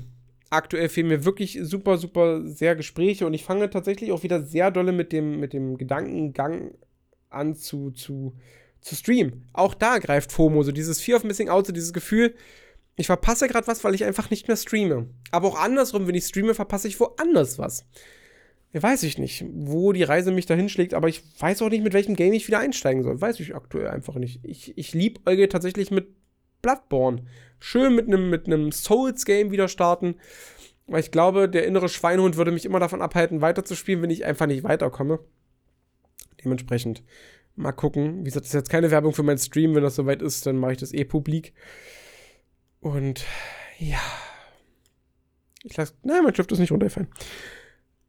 Aktuell 0.50 0.88
fehlen 0.88 1.08
mir 1.08 1.24
wirklich 1.24 1.58
super, 1.62 1.98
super 1.98 2.42
sehr 2.46 2.74
Gespräche 2.74 3.26
und 3.26 3.34
ich 3.34 3.44
fange 3.44 3.68
tatsächlich 3.68 4.12
auch 4.12 4.22
wieder 4.22 4.42
sehr 4.42 4.70
dolle 4.70 4.92
mit 4.92 5.12
dem, 5.12 5.40
mit 5.40 5.52
dem 5.52 5.76
Gedankengang 5.76 6.72
an 7.28 7.54
zu, 7.54 7.90
zu, 7.90 8.34
zu 8.80 8.94
streamen. 8.94 9.48
Auch 9.52 9.74
da 9.74 9.98
greift 9.98 10.32
FOMO, 10.32 10.62
so 10.62 10.72
dieses 10.72 11.00
Fear 11.00 11.18
of 11.18 11.24
Missing 11.24 11.48
Out, 11.50 11.66
so 11.66 11.72
dieses 11.72 11.92
Gefühl, 11.92 12.34
ich 12.96 13.06
verpasse 13.06 13.46
gerade 13.46 13.66
was, 13.66 13.84
weil 13.84 13.94
ich 13.94 14.04
einfach 14.04 14.30
nicht 14.30 14.48
mehr 14.48 14.56
streame. 14.56 15.08
Aber 15.30 15.48
auch 15.48 15.58
andersrum, 15.58 16.06
wenn 16.06 16.14
ich 16.14 16.24
streame, 16.24 16.54
verpasse 16.54 16.88
ich 16.88 16.98
woanders 16.98 17.58
was 17.58 17.84
weiß 18.72 19.02
ich 19.04 19.18
nicht, 19.18 19.44
wo 19.50 19.92
die 19.92 20.02
Reise 20.02 20.30
mich 20.30 20.46
dahin 20.46 20.68
schlägt, 20.68 20.94
aber 20.94 21.08
ich 21.08 21.22
weiß 21.40 21.62
auch 21.62 21.70
nicht, 21.70 21.82
mit 21.82 21.94
welchem 21.94 22.16
Game 22.16 22.32
ich 22.32 22.46
wieder 22.46 22.58
einsteigen 22.58 23.02
soll. 23.02 23.20
Weiß 23.20 23.40
ich 23.40 23.54
aktuell 23.54 23.88
einfach 23.88 24.16
nicht. 24.16 24.40
Ich, 24.42 24.76
ich 24.76 24.94
liebäuge 24.94 25.48
tatsächlich 25.48 25.90
mit 25.90 26.08
Bloodborne. 26.62 27.24
Schön 27.60 27.94
mit 27.94 28.06
einem 28.06 28.30
mit 28.30 28.46
Souls-Game 28.74 29.50
wieder 29.50 29.68
starten. 29.68 30.16
Weil 30.86 31.00
ich 31.00 31.10
glaube, 31.10 31.48
der 31.48 31.66
innere 31.66 31.88
Schweinhund 31.88 32.36
würde 32.36 32.50
mich 32.50 32.64
immer 32.64 32.80
davon 32.80 33.02
abhalten, 33.02 33.40
weiterzuspielen, 33.40 34.02
wenn 34.02 34.10
ich 34.10 34.24
einfach 34.24 34.46
nicht 34.46 34.64
weiterkomme. 34.64 35.20
Dementsprechend 36.42 37.02
mal 37.56 37.72
gucken. 37.72 38.20
Wie 38.20 38.24
gesagt, 38.24 38.44
das 38.44 38.50
ist 38.50 38.54
jetzt 38.54 38.70
keine 38.70 38.90
Werbung 38.90 39.12
für 39.12 39.22
meinen 39.22 39.38
Stream. 39.38 39.74
Wenn 39.74 39.82
das 39.82 39.96
soweit 39.96 40.22
ist, 40.22 40.46
dann 40.46 40.56
mache 40.56 40.72
ich 40.72 40.78
das 40.78 40.94
eh 40.94 41.04
publik. 41.04 41.52
Und 42.80 43.24
ja. 43.78 44.00
Ich 45.64 45.76
lasse. 45.76 45.94
Nein, 46.02 46.22
mein 46.22 46.34
Shift 46.34 46.52
ist 46.52 46.58
nicht 46.58 46.72
runtergefallen 46.72 47.08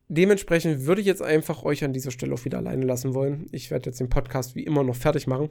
dementsprechend 0.09 0.85
würde 0.85 1.01
ich 1.01 1.07
jetzt 1.07 1.21
einfach 1.21 1.63
euch 1.63 1.83
an 1.83 1.93
dieser 1.93 2.11
Stelle 2.11 2.33
auch 2.33 2.43
wieder 2.43 2.57
alleine 2.57 2.85
lassen 2.85 3.13
wollen. 3.13 3.47
Ich 3.51 3.71
werde 3.71 3.89
jetzt 3.89 3.99
den 3.99 4.09
Podcast 4.09 4.55
wie 4.55 4.63
immer 4.63 4.83
noch 4.83 4.95
fertig 4.95 5.27
machen. 5.27 5.49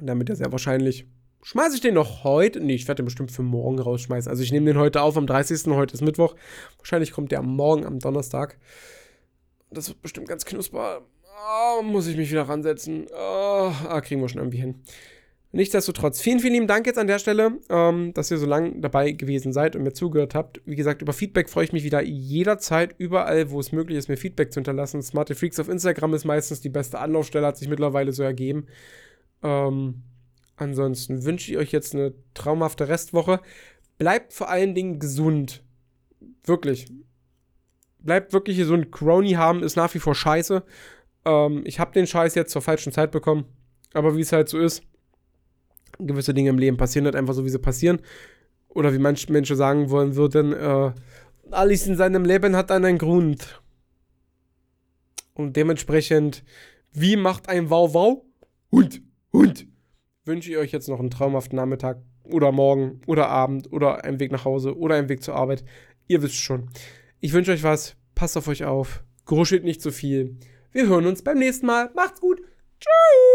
Damit 0.00 0.30
er 0.30 0.36
sehr 0.36 0.52
wahrscheinlich. 0.52 1.06
Schmeiße 1.42 1.76
ich 1.76 1.80
den 1.80 1.94
noch 1.94 2.24
heute? 2.24 2.60
Nee, 2.60 2.74
ich 2.74 2.86
werde 2.86 3.02
den 3.02 3.06
bestimmt 3.06 3.32
für 3.32 3.42
morgen 3.42 3.78
rausschmeißen. 3.78 4.30
Also 4.30 4.42
ich 4.42 4.52
nehme 4.52 4.66
den 4.66 4.78
heute 4.78 5.02
auf 5.02 5.16
am 5.16 5.26
30. 5.26 5.66
Heute 5.68 5.94
ist 5.94 6.02
Mittwoch. 6.02 6.34
Wahrscheinlich 6.78 7.12
kommt 7.12 7.32
der 7.32 7.42
morgen 7.42 7.86
am 7.86 7.98
Donnerstag. 7.98 8.58
Das 9.70 9.88
wird 9.88 10.02
bestimmt 10.02 10.28
ganz 10.28 10.44
knusper. 10.44 11.02
Oh, 11.78 11.82
muss 11.82 12.06
ich 12.06 12.16
mich 12.16 12.30
wieder 12.30 12.42
ransetzen. 12.42 13.06
Oh, 13.12 13.72
ah, 13.88 14.00
kriegen 14.02 14.20
wir 14.20 14.28
schon 14.28 14.40
irgendwie 14.40 14.58
hin. 14.58 14.82
Nichtsdestotrotz, 15.52 16.20
vielen, 16.20 16.38
vielen 16.38 16.52
lieben 16.52 16.66
Dank 16.68 16.86
jetzt 16.86 16.98
an 16.98 17.08
der 17.08 17.18
Stelle, 17.18 17.58
ähm, 17.70 18.14
dass 18.14 18.30
ihr 18.30 18.38
so 18.38 18.46
lange 18.46 18.80
dabei 18.80 19.10
gewesen 19.10 19.52
seid 19.52 19.74
und 19.74 19.82
mir 19.82 19.92
zugehört 19.92 20.34
habt. 20.36 20.60
Wie 20.64 20.76
gesagt, 20.76 21.02
über 21.02 21.12
Feedback 21.12 21.48
freue 21.48 21.64
ich 21.64 21.72
mich 21.72 21.82
wieder 21.82 22.02
jederzeit, 22.02 22.94
überall, 22.98 23.50
wo 23.50 23.58
es 23.58 23.72
möglich 23.72 23.98
ist, 23.98 24.08
mir 24.08 24.16
Feedback 24.16 24.52
zu 24.52 24.58
hinterlassen. 24.58 25.02
Smarte 25.02 25.34
Freaks 25.34 25.58
auf 25.58 25.68
Instagram 25.68 26.14
ist 26.14 26.24
meistens 26.24 26.60
die 26.60 26.68
beste 26.68 27.00
Anlaufstelle, 27.00 27.46
hat 27.46 27.56
sich 27.56 27.68
mittlerweile 27.68 28.12
so 28.12 28.22
ergeben. 28.22 28.66
Ähm, 29.42 30.02
ansonsten 30.60 31.24
wünsche 31.24 31.50
ich 31.50 31.58
euch 31.58 31.72
jetzt 31.72 31.94
eine 31.94 32.14
traumhafte 32.34 32.88
Restwoche. 32.88 33.40
Bleibt 33.98 34.32
vor 34.32 34.48
allen 34.48 34.74
Dingen 34.74 34.98
gesund. 34.98 35.62
Wirklich. 36.44 36.86
Bleibt 37.98 38.32
wirklich 38.32 38.56
gesund. 38.56 38.92
Crony 38.92 39.32
haben 39.32 39.62
ist 39.62 39.76
nach 39.76 39.92
wie 39.94 39.98
vor 39.98 40.14
scheiße. 40.14 40.62
Ähm, 41.24 41.62
ich 41.64 41.80
habe 41.80 41.92
den 41.92 42.06
Scheiß 42.06 42.34
jetzt 42.34 42.52
zur 42.52 42.62
falschen 42.62 42.92
Zeit 42.92 43.10
bekommen. 43.10 43.44
Aber 43.92 44.16
wie 44.16 44.20
es 44.20 44.32
halt 44.32 44.48
so 44.48 44.58
ist 44.58 44.82
gewisse 46.06 46.34
Dinge 46.34 46.50
im 46.50 46.58
Leben 46.58 46.76
passieren 46.76 47.04
halt 47.04 47.16
einfach 47.16 47.34
so, 47.34 47.44
wie 47.44 47.50
sie 47.50 47.58
passieren. 47.58 48.00
Oder 48.68 48.92
wie 48.92 48.98
manche 48.98 49.32
Menschen 49.32 49.56
sagen 49.56 49.90
wollen 49.90 50.14
würden, 50.14 50.52
äh, 50.52 50.92
alles 51.50 51.86
in 51.86 51.96
seinem 51.96 52.24
Leben 52.24 52.54
hat 52.54 52.70
einen 52.70 52.98
Grund. 52.98 53.60
Und 55.34 55.56
dementsprechend, 55.56 56.44
wie 56.92 57.16
macht 57.16 57.48
ein 57.48 57.70
Wow-Wow? 57.70 58.22
Hund, 58.70 59.02
Hund. 59.32 59.66
Wünsche 60.26 60.50
ich 60.50 60.58
euch 60.58 60.72
jetzt 60.72 60.88
noch 60.88 61.00
einen 61.00 61.10
traumhaften 61.10 61.56
Nachmittag 61.56 61.98
oder 62.24 62.52
Morgen 62.52 63.00
oder 63.06 63.28
Abend 63.28 63.72
oder 63.72 64.04
einen 64.04 64.20
Weg 64.20 64.32
nach 64.32 64.44
Hause 64.44 64.76
oder 64.76 64.96
einen 64.96 65.08
Weg 65.08 65.22
zur 65.22 65.34
Arbeit. 65.34 65.64
Ihr 66.08 66.22
wisst 66.22 66.36
schon. 66.36 66.68
Ich 67.20 67.32
wünsche 67.32 67.52
euch 67.52 67.62
was. 67.62 67.96
Passt 68.14 68.36
auf 68.36 68.48
euch 68.48 68.64
auf. 68.64 69.02
Gruschelt 69.24 69.64
nicht 69.64 69.80
zu 69.80 69.90
viel. 69.90 70.36
Wir 70.72 70.88
hören 70.88 71.06
uns 71.06 71.22
beim 71.22 71.38
nächsten 71.38 71.66
Mal. 71.66 71.90
Macht's 71.94 72.20
gut. 72.20 72.40
Tschüss. 72.80 73.29